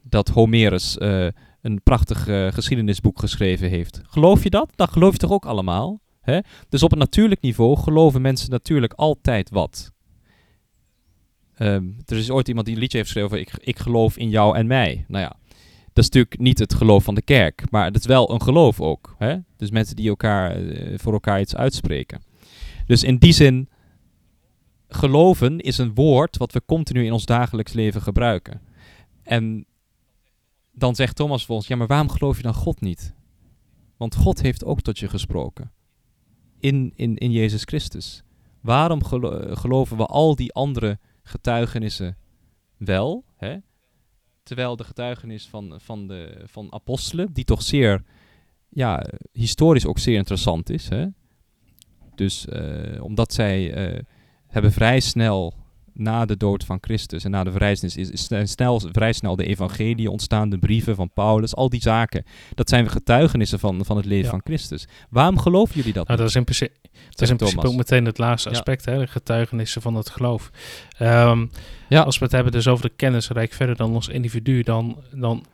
dat 0.03 0.27
Homerus 0.29 0.97
eh, 0.97 1.27
een 1.61 1.83
prachtig 1.83 2.23
geschiedenisboek 2.53 3.19
geschreven 3.19 3.69
heeft? 3.69 4.01
Geloof 4.07 4.43
je 4.43 4.49
dat? 4.49 4.69
Dan 4.75 4.87
geloof 4.87 5.11
je 5.11 5.17
toch 5.17 5.31
ook 5.31 5.45
allemaal? 5.45 5.99
Hè? 6.23 6.39
Dus 6.69 6.83
op 6.83 6.91
een 6.91 6.97
natuurlijk 6.97 7.41
niveau 7.41 7.77
geloven 7.77 8.21
mensen 8.21 8.49
natuurlijk 8.49 8.93
altijd 8.93 9.49
wat. 9.49 9.91
Ehm, 11.55 11.85
er 12.05 12.17
is 12.17 12.31
ooit 12.31 12.47
iemand 12.47 12.65
die 12.65 12.75
een 12.75 12.81
liedje 12.81 12.97
heeft 12.97 13.11
geschreven 13.11 13.39
ik, 13.39 13.53
ik 13.57 13.79
geloof 13.79 14.17
in 14.17 14.29
jou 14.29 14.55
en 14.55 14.67
mij. 14.67 15.05
Nou 15.07 15.23
ja, 15.23 15.35
dat 15.93 16.03
is 16.03 16.09
natuurlijk 16.09 16.39
niet 16.39 16.59
het 16.59 16.73
geloof 16.73 17.03
van 17.03 17.15
de 17.15 17.21
kerk, 17.21 17.71
maar 17.71 17.85
het 17.85 17.95
is 17.95 18.05
wel 18.05 18.31
een 18.31 18.41
geloof 18.41 18.81
ook. 18.81 19.15
Hè? 19.17 19.37
Dus 19.57 19.71
mensen 19.71 19.95
die 19.95 20.09
elkaar, 20.09 20.51
eh, 20.51 20.99
voor 20.99 21.13
elkaar 21.13 21.39
iets 21.39 21.55
uitspreken. 21.55 22.23
Dus 22.85 23.03
in 23.03 23.17
die 23.17 23.33
zin 23.33 23.69
geloven 24.87 25.59
is 25.59 25.77
een 25.77 25.93
woord 25.93 26.37
wat 26.37 26.51
we 26.51 26.65
continu 26.65 27.05
in 27.05 27.11
ons 27.11 27.25
dagelijks 27.25 27.73
leven 27.73 28.01
gebruiken. 28.01 28.61
En 29.23 29.65
dan 30.71 30.95
zegt 30.95 31.15
Thomas 31.15 31.45
volgens, 31.45 31.67
ja, 31.67 31.75
maar 31.75 31.87
waarom 31.87 32.09
geloof 32.09 32.37
je 32.37 32.43
dan 32.43 32.53
God 32.53 32.81
niet? 32.81 33.13
Want 33.97 34.15
God 34.15 34.41
heeft 34.41 34.65
ook 34.65 34.81
tot 34.81 34.99
je 34.99 35.09
gesproken. 35.09 35.71
In, 36.63 36.93
in, 36.95 37.15
in 37.17 37.31
Jezus 37.31 37.63
Christus. 37.63 38.23
Waarom 38.61 39.03
gelo- 39.03 39.55
geloven 39.55 39.97
we 39.97 40.05
al 40.05 40.35
die 40.35 40.53
andere 40.53 40.99
getuigenissen 41.23 42.17
wel? 42.77 43.23
Hè? 43.35 43.57
Terwijl 44.43 44.75
de 44.75 44.83
getuigenis 44.83 45.47
van, 45.47 45.79
van 45.81 46.07
de 46.07 46.43
van 46.45 46.73
apostelen, 46.73 47.33
die 47.33 47.43
toch 47.43 47.61
zeer, 47.61 48.03
ja, 48.69 49.05
historisch 49.31 49.85
ook 49.85 49.99
zeer 49.99 50.17
interessant 50.17 50.69
is. 50.69 50.89
Hè? 50.89 51.05
Dus 52.15 52.47
eh, 52.47 53.03
omdat 53.03 53.33
zij 53.33 53.73
eh, 53.73 53.99
hebben 54.47 54.71
vrij 54.71 54.99
snel 54.99 55.53
na 55.93 56.25
de 56.25 56.37
dood 56.37 56.63
van 56.65 56.77
Christus 56.81 57.23
en 57.23 57.31
na 57.31 57.43
de 57.43 57.51
verrijzenis 57.51 57.97
is, 57.97 58.09
is 58.09 58.23
sne- 58.23 58.45
snel, 58.45 58.79
vrij 58.91 59.13
snel 59.13 59.35
de 59.35 59.45
evangelie 59.45 60.09
ontstaan, 60.11 60.49
de 60.49 60.57
brieven 60.57 60.95
van 60.95 61.11
Paulus, 61.13 61.55
al 61.55 61.69
die 61.69 61.81
zaken. 61.81 62.23
Dat 62.55 62.69
zijn 62.69 62.89
getuigenissen 62.89 63.59
van, 63.59 63.85
van 63.85 63.97
het 63.97 64.05
leven 64.05 64.23
Ja. 64.23 64.29
van 64.29 64.41
Christus. 64.43 64.87
Waarom 65.09 65.39
geloven 65.39 65.75
jullie 65.75 65.93
dat? 65.93 66.07
Nou, 66.07 66.19
dat 66.19 66.27
is 66.29 66.35
in 66.35 66.43
principe, 66.43 66.73
dat 67.09 67.21
is 67.21 67.29
in 67.29 67.37
principe 67.37 67.67
ook 67.67 67.75
meteen 67.75 68.05
het 68.05 68.17
laatste 68.17 68.49
Ja. 68.49 68.55
aspect, 68.55 68.85
hè, 68.85 68.97
de 68.99 69.07
getuigenissen 69.07 69.81
van 69.81 69.95
het 69.95 70.09
geloof. 70.09 70.51
Ehm, 70.97 71.45
Ja. 71.89 72.01
Als 72.01 72.17
we 72.17 72.23
het 72.23 72.33
hebben 72.33 72.51
dus 72.51 72.67
over 72.67 72.85
de 72.89 72.95
kennis 72.95 73.29
rijk 73.29 73.53
verder 73.53 73.75
dan 73.75 73.93
ons 73.93 74.07
individu, 74.07 74.61
dan, 74.63 74.97
dan 75.11 75.45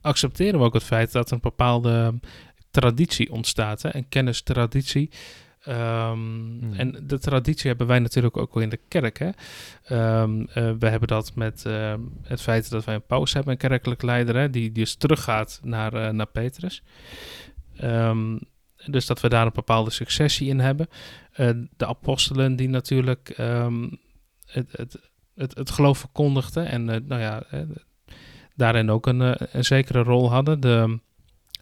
accepteren 0.00 0.58
we 0.58 0.64
ook 0.64 0.74
het 0.74 0.82
feit 0.84 1.12
dat 1.12 1.26
er 1.28 1.34
een 1.34 1.40
bepaalde 1.40 2.14
traditie 2.70 3.32
ontstaat. 3.32 3.82
Hè, 3.82 3.94
een 3.96 4.08
kennistraditie. 4.08 5.10
Ehm, 5.64 6.54
Hmm. 6.64 6.72
En 6.72 7.06
de 7.06 7.18
traditie 7.18 7.68
hebben 7.68 7.86
wij 7.86 7.98
natuurlijk 7.98 8.36
ook 8.36 8.54
wel 8.54 8.62
in 8.62 8.68
de 8.68 8.80
kerk. 8.88 9.18
Hè? 9.18 9.30
Ehm, 9.84 10.40
eh, 10.40 10.70
we 10.78 10.88
hebben 10.88 11.08
dat 11.08 11.34
met 11.34 11.66
ehm, 11.66 12.00
het 12.22 12.40
feit 12.40 12.70
dat 12.70 12.84
wij 12.84 12.94
een 12.94 13.06
paus 13.06 13.32
hebben, 13.32 13.52
een 13.52 13.58
kerkelijk 13.58 14.02
leider, 14.02 14.36
hè, 14.36 14.50
die, 14.50 14.72
dus 14.72 14.94
teruggaat 14.94 15.60
naar, 15.62 15.94
eh, 15.94 16.10
naar 16.10 16.26
Petrus. 16.26 16.82
Dus 18.86 19.06
dat 19.06 19.20
we 19.20 19.28
daar 19.28 19.46
een 19.46 19.52
bepaalde 19.54 19.90
successie 19.90 20.48
in 20.48 20.60
hebben. 20.60 20.88
Eh, 21.32 21.50
de 21.76 21.86
apostelen 21.86 22.56
die 22.56 22.68
natuurlijk 22.68 23.34
het, 24.46 24.66
het, 24.72 25.10
het, 25.34 25.54
het 25.54 25.70
geloof 25.70 25.98
verkondigden 25.98 26.66
en 26.66 26.84
nou 26.84 27.20
ja, 27.20 27.42
daarin 28.54 28.90
ook 28.90 29.06
een, 29.06 29.20
een 29.56 29.64
zekere 29.64 30.02
rol 30.02 30.30
hadden. 30.30 30.60
De, 30.60 30.98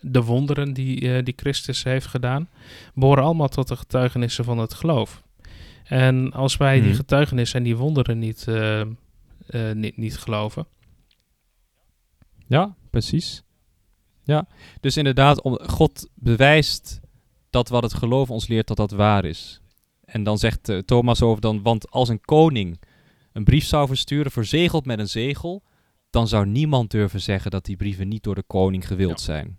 de 0.02 0.22
wonderen 0.22 0.72
die, 0.72 1.14
eh, 1.14 1.24
die 1.24 1.34
Christus 1.36 1.82
heeft 1.82 2.06
gedaan, 2.06 2.48
behoren 2.94 3.24
allemaal 3.24 3.48
tot 3.48 3.68
de 3.68 3.76
getuigenissen 3.76 4.44
van 4.44 4.58
het 4.58 4.74
geloof. 4.74 5.22
En 5.84 6.32
als 6.32 6.56
wij 6.56 6.74
die 6.80 6.88
Mhm. 6.88 6.96
getuigenissen 6.96 7.58
en 7.58 7.64
die 7.64 7.76
wonderen 7.76 8.18
niet, 8.18 8.48
eh, 8.48 8.80
eh, 8.80 8.86
niet, 9.74 9.96
niet 9.96 10.18
geloven, 10.18 10.66
Ja, 12.46 12.74
precies. 12.90 13.42
Ja, 14.24 14.46
dus 14.80 14.96
inderdaad, 14.96 15.42
om, 15.42 15.58
God 15.62 16.08
bewijst 16.14 17.00
dat 17.50 17.68
wat 17.68 17.82
het 17.82 17.94
geloof 17.94 18.30
ons 18.30 18.46
leert, 18.46 18.66
dat 18.66 18.76
dat 18.76 18.90
waar 18.90 19.24
is. 19.24 19.60
En 20.04 20.22
dan 20.22 20.38
zegt 20.38 20.72
Thomas 20.86 21.22
over 21.22 21.40
dan, 21.40 21.62
want 21.62 21.90
als 21.90 22.08
een 22.08 22.20
koning 22.20 22.80
een 23.32 23.44
brief 23.44 23.64
zou 23.64 23.86
versturen, 23.86 24.30
verzegeld 24.32 24.84
met 24.86 24.98
een 24.98 25.08
zegel, 25.08 25.62
dan 26.10 26.28
zou 26.28 26.46
niemand 26.46 26.90
durven 26.90 27.20
zeggen 27.20 27.50
dat 27.50 27.64
die 27.64 27.76
brieven 27.76 28.08
niet 28.08 28.22
door 28.22 28.34
de 28.34 28.42
koning 28.46 28.86
gewild 28.86 29.20
zijn. 29.20 29.58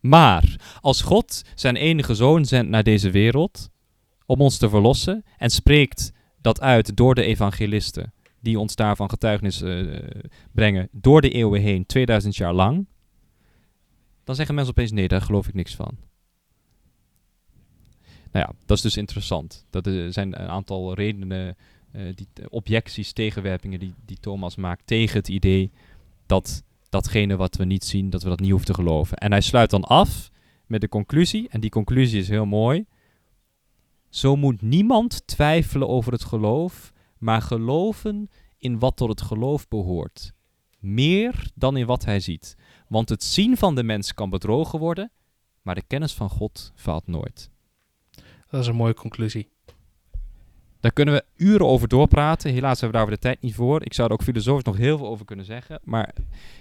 Maar 0.00 0.78
als 0.80 1.02
God 1.02 1.42
zijn 1.54 1.76
enige 1.76 2.14
zoon 2.14 2.44
zendt 2.44 2.70
naar 2.70 2.82
deze 2.82 3.10
wereld 3.10 3.70
om 4.26 4.40
ons 4.40 4.56
te 4.56 4.68
verlossen 4.68 5.24
en 5.36 5.50
spreekt 5.50 6.12
dat 6.40 6.60
uit 6.60 6.96
door 6.96 7.14
de 7.14 7.24
evangelisten, 7.24 8.12
die 8.40 8.58
ons 8.58 8.74
daarvan 8.74 9.10
getuigenis 9.10 9.62
eh, 9.62 9.86
brengen 10.52 10.88
door 10.92 11.20
de 11.20 11.30
eeuwen 11.30 11.60
heen, 11.60 11.86
2000 11.86 12.36
jaar 12.36 12.52
lang, 12.52 12.86
dan 14.24 14.34
zeggen 14.34 14.54
mensen 14.54 14.74
opeens: 14.74 14.92
nee, 14.92 15.08
daar 15.08 15.22
geloof 15.22 15.48
ik 15.48 15.54
niks 15.54 15.74
van. 15.74 15.96
Nou 18.32 18.46
ja, 18.48 18.52
dat 18.66 18.76
is 18.76 18.82
dus 18.82 18.96
interessant. 18.96 19.66
Dat 19.70 19.86
er 19.86 20.12
zijn 20.12 20.40
een 20.40 20.48
aantal 20.48 20.94
redenen, 20.94 21.56
eh, 21.92 22.02
die, 22.14 22.28
objecties, 22.48 23.12
tegenwerpingen 23.12 23.78
die, 23.78 23.94
die 24.04 24.18
Thomas 24.20 24.56
maakt 24.56 24.86
tegen 24.86 25.18
het 25.18 25.28
idee 25.28 25.70
dat 26.26 26.62
datgene 26.88 27.36
wat 27.36 27.56
we 27.56 27.64
niet 27.64 27.84
zien, 27.84 28.10
dat 28.10 28.22
we 28.22 28.28
dat 28.28 28.40
niet 28.40 28.50
hoeven 28.50 28.66
te 28.66 28.74
geloven. 28.74 29.16
En 29.16 29.30
hij 29.30 29.40
sluit 29.40 29.70
dan 29.70 29.84
af 29.84 30.30
met 30.66 30.80
de 30.80 30.88
conclusie, 30.88 31.48
en 31.48 31.60
die 31.60 31.70
conclusie 31.70 32.20
is 32.20 32.28
heel 32.28 32.46
mooi. 32.46 32.86
Zo 34.08 34.36
moet 34.36 34.62
niemand 34.62 35.26
twijfelen 35.26 35.88
over 35.88 36.12
het 36.12 36.24
geloof, 36.24 36.92
maar 37.18 37.42
geloven 37.42 38.30
in 38.58 38.78
wat 38.78 38.96
tot 38.96 39.08
het 39.08 39.20
geloof 39.20 39.68
behoort, 39.68 40.32
meer 40.78 41.50
dan 41.54 41.76
in 41.76 41.86
wat 41.86 42.04
hij 42.04 42.20
ziet. 42.20 42.56
Want 42.88 43.08
het 43.08 43.24
zien 43.24 43.56
van 43.56 43.74
de 43.74 43.82
mens 43.82 44.14
kan 44.14 44.30
bedrogen 44.30 44.78
worden, 44.78 45.12
maar 45.62 45.74
de 45.74 45.86
kennis 45.86 46.14
van 46.14 46.30
God 46.30 46.72
faalt 46.74 47.06
nooit. 47.06 47.50
Dat 48.50 48.60
is 48.60 48.66
een 48.66 48.76
mooie 48.76 48.94
conclusie. 48.94 49.48
Daar 50.80 50.92
kunnen 50.92 51.14
we 51.14 51.44
uren 51.44 51.66
over 51.66 51.88
doorpraten. 51.88 52.52
Helaas 52.52 52.80
hebben 52.80 53.00
we 53.00 53.06
daar 53.06 53.14
de 53.14 53.22
tijd 53.22 53.40
niet 53.40 53.54
voor. 53.54 53.84
Ik 53.84 53.94
zou 53.94 54.08
er 54.08 54.14
ook 54.14 54.22
filosofisch 54.22 54.64
nog 54.64 54.76
heel 54.76 54.98
veel 54.98 55.08
over 55.08 55.24
kunnen 55.24 55.44
zeggen. 55.44 55.80
Maar 55.82 56.14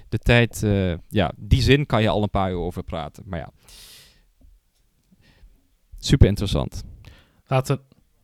de 0.10 0.18
tijd, 0.18 0.64
eh, 0.64 0.94
ja, 1.10 1.32
die 1.36 1.62
zin 1.62 1.86
kan 1.86 2.02
je 2.02 2.10
al 2.10 2.24
een 2.24 2.30
paar 2.30 2.52
uur 2.52 2.58
over 2.58 2.84
praten. 2.84 3.24
Maar 3.26 3.40
ja, 3.40 3.50
super 5.98 6.28
interessant. 6.28 6.84
Laten, 7.48 7.80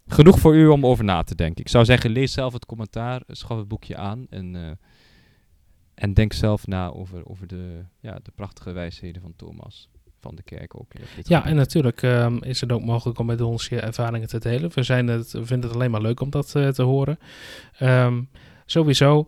Genoeg 0.08 0.40
voor 0.40 0.56
u 0.56 0.68
om 0.68 0.86
over 0.86 1.04
na 1.04 1.24
te 1.24 1.36
denken. 1.36 1.62
Ik 1.64 1.70
zou 1.70 1.86
zeggen, 1.86 2.10
lees 2.10 2.32
zelf 2.32 2.54
het 2.54 2.66
commentaar, 2.66 3.22
schaf 3.28 3.58
het 3.58 3.68
boekje 3.68 3.98
aan 3.98 4.28
en, 4.30 4.56
eh, 4.56 4.72
en 5.94 6.14
denk 6.14 6.34
zelf 6.34 6.68
na 6.68 6.90
over, 6.90 7.30
over 7.30 7.48
de, 7.48 7.86
ja, 8.00 8.20
de 8.24 8.32
prachtige 8.36 8.72
wijsheden 8.72 9.22
van 9.22 9.34
Thomas. 9.36 9.90
Van 10.24 10.36
de 10.36 10.44
kerk 10.44 10.76
ook. 10.76 10.92
dit 11.16 11.28
ja, 11.28 11.46
en 11.46 11.56
natuurlijk 11.56 12.02
ehm, 12.02 12.38
is 12.38 12.62
het 12.62 12.72
ook 12.72 12.84
mogelijk 12.84 13.20
om 13.20 13.26
met 13.26 13.42
ons 13.42 13.68
je 13.68 13.80
ervaringen 13.80 14.28
te 14.28 14.40
delen. 14.40 14.72
We, 14.74 14.84
zijn 14.84 15.08
het, 15.08 15.32
we 15.32 15.46
vinden 15.46 15.70
het 15.70 15.78
alleen 15.78 15.92
maar 15.92 16.02
leuk 16.02 16.20
om 16.20 16.30
dat 16.30 16.56
eh, 16.56 16.68
te 16.68 16.84
horen. 16.84 17.20
Ehm, 17.78 18.22
sowieso, 18.66 19.28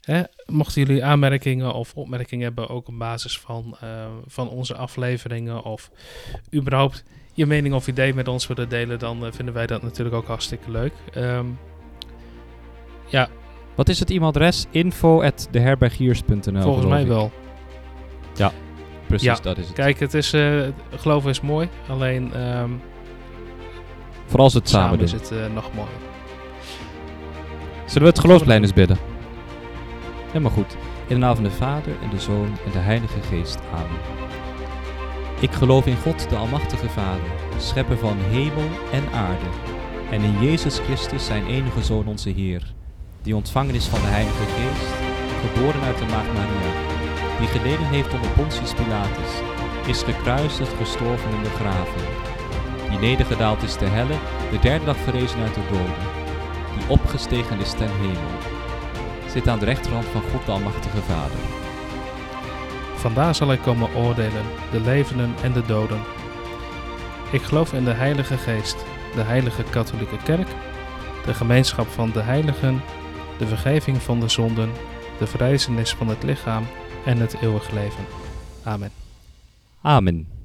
hè, 0.00 0.22
mochten 0.46 0.82
jullie 0.82 1.04
aanmerkingen 1.04 1.74
of 1.74 1.94
opmerkingen 1.94 2.44
hebben, 2.44 2.68
ook 2.68 2.88
op 2.88 2.98
basis 2.98 3.38
van, 3.38 3.76
eh, 3.80 4.06
van 4.26 4.48
onze 4.48 4.74
afleveringen 4.74 5.62
of 5.62 5.90
überhaupt 6.54 7.04
je 7.34 7.46
mening 7.46 7.74
of 7.74 7.88
idee 7.88 8.14
met 8.14 8.28
ons 8.28 8.46
willen 8.46 8.68
delen, 8.68 8.98
dan 8.98 9.26
eh, 9.26 9.32
vinden 9.32 9.54
wij 9.54 9.66
dat 9.66 9.82
natuurlijk 9.82 10.16
ook 10.16 10.26
hartstikke 10.26 10.70
leuk. 10.70 10.92
Ehm, 11.12 11.46
ja, 13.08 13.28
Wat 13.74 13.88
is 13.88 13.98
het 13.98 14.10
e-mailadres? 14.10 14.66
Info 14.70 15.22
at 15.22 15.48
volgens 16.62 16.86
mij 16.86 17.04
geloof 17.04 17.32
ik. 18.34 18.69
Precies, 19.10 19.28
Ja, 19.28 19.38
dat 19.42 19.58
is 19.58 19.66
het. 19.66 19.74
Kijk, 19.74 20.00
het 20.00 20.14
is, 20.14 20.32
eh 20.32 20.62
geloven 20.96 21.30
is 21.30 21.40
mooi, 21.40 21.68
alleen 21.88 22.32
ehm, 22.34 22.70
Vooral 24.26 24.44
als 24.44 24.54
het 24.54 24.68
samen, 24.68 24.84
samen 24.86 24.98
doen. 24.98 25.06
is 25.06 25.28
het 25.28 25.38
eh, 25.38 25.54
nog 25.54 25.74
mooier. 25.74 25.92
Zullen 27.84 28.02
we 28.02 28.08
het 28.08 28.18
geloofsplein 28.18 28.62
eens 28.62 28.72
bidden? 28.72 28.98
Helemaal 30.26 30.50
goed. 30.50 30.76
In 31.06 31.14
de 31.14 31.20
naam 31.20 31.34
van 31.34 31.44
de 31.44 31.50
Vader 31.50 31.92
en 32.02 32.10
de 32.10 32.20
Zoon 32.20 32.46
en 32.64 32.70
de 32.72 32.78
Heilige 32.78 33.20
Geest. 33.30 33.58
Amen. 33.74 34.00
Ik 35.40 35.52
geloof 35.52 35.86
in 35.86 35.96
God, 35.96 36.28
de 36.28 36.36
Almachtige 36.36 36.88
Vader, 36.88 37.30
schepper 37.58 37.98
van 37.98 38.16
hemel 38.30 38.68
en 38.92 39.12
aarde. 39.12 39.46
En 40.10 40.20
in 40.22 40.42
Jezus 40.42 40.78
Christus, 40.78 41.26
zijn 41.26 41.46
enige 41.46 41.82
Zoon, 41.82 42.06
onze 42.06 42.30
Heer, 42.30 42.72
die 43.22 43.36
ontvangen 43.36 43.74
is 43.74 43.86
van 43.86 44.00
de 44.00 44.06
Heilige 44.06 44.44
Geest, 44.54 44.92
geboren 45.40 45.80
uit 45.82 45.98
de 45.98 46.04
Maagd 46.04 46.32
Maria, 46.32 46.89
die 47.40 47.48
geleden 47.48 47.86
heeft 47.86 48.14
onder 48.14 48.30
Pontius 48.30 48.74
Pilatus, 48.74 49.32
is 49.86 50.02
gekruisigd, 50.02 50.72
gestorven 50.78 51.30
en 51.30 51.42
begraven, 51.42 52.02
die 52.88 52.98
nedergedaald 52.98 53.62
is 53.62 53.74
te 53.74 53.84
helle, 53.84 54.14
de 54.50 54.58
derde 54.58 54.84
dag 54.84 54.96
verrezen 54.96 55.40
uit 55.40 55.54
de 55.54 55.60
doden, 55.70 56.02
die 56.78 56.88
opgestegen 56.88 57.60
is 57.60 57.70
ten 57.70 57.90
hemel, 58.00 58.38
zit 59.26 59.48
aan 59.48 59.58
de 59.58 59.64
rechterhand 59.64 60.04
van 60.04 60.22
God 60.32 60.46
de 60.46 60.52
Almachtige 60.52 61.00
Vader. 61.00 61.38
Vandaar 62.94 63.34
zal 63.34 63.48
hij 63.48 63.56
komen 63.56 63.94
oordelen, 63.94 64.44
de 64.70 64.80
levenden 64.80 65.34
en 65.42 65.52
de 65.52 65.66
doden. 65.66 66.00
Ik 67.30 67.42
geloof 67.42 67.72
in 67.72 67.84
de 67.84 67.92
Heilige 67.92 68.36
Geest, 68.36 68.84
de 69.14 69.22
Heilige 69.22 69.62
Katholieke 69.62 70.16
Kerk, 70.24 70.48
de 71.26 71.34
gemeenschap 71.34 71.88
van 71.88 72.10
de 72.10 72.20
heiligen, 72.20 72.82
de 73.38 73.46
vergeving 73.46 74.02
van 74.02 74.20
de 74.20 74.28
zonden, 74.28 74.70
de 75.18 75.26
verrijzenis 75.26 75.94
van 75.94 76.08
het 76.08 76.22
lichaam 76.22 76.66
en 77.04 77.18
het 77.18 77.40
eeuwig 77.40 77.70
leven. 77.70 78.04
Amen. 78.64 78.90
Amen. 79.80 80.39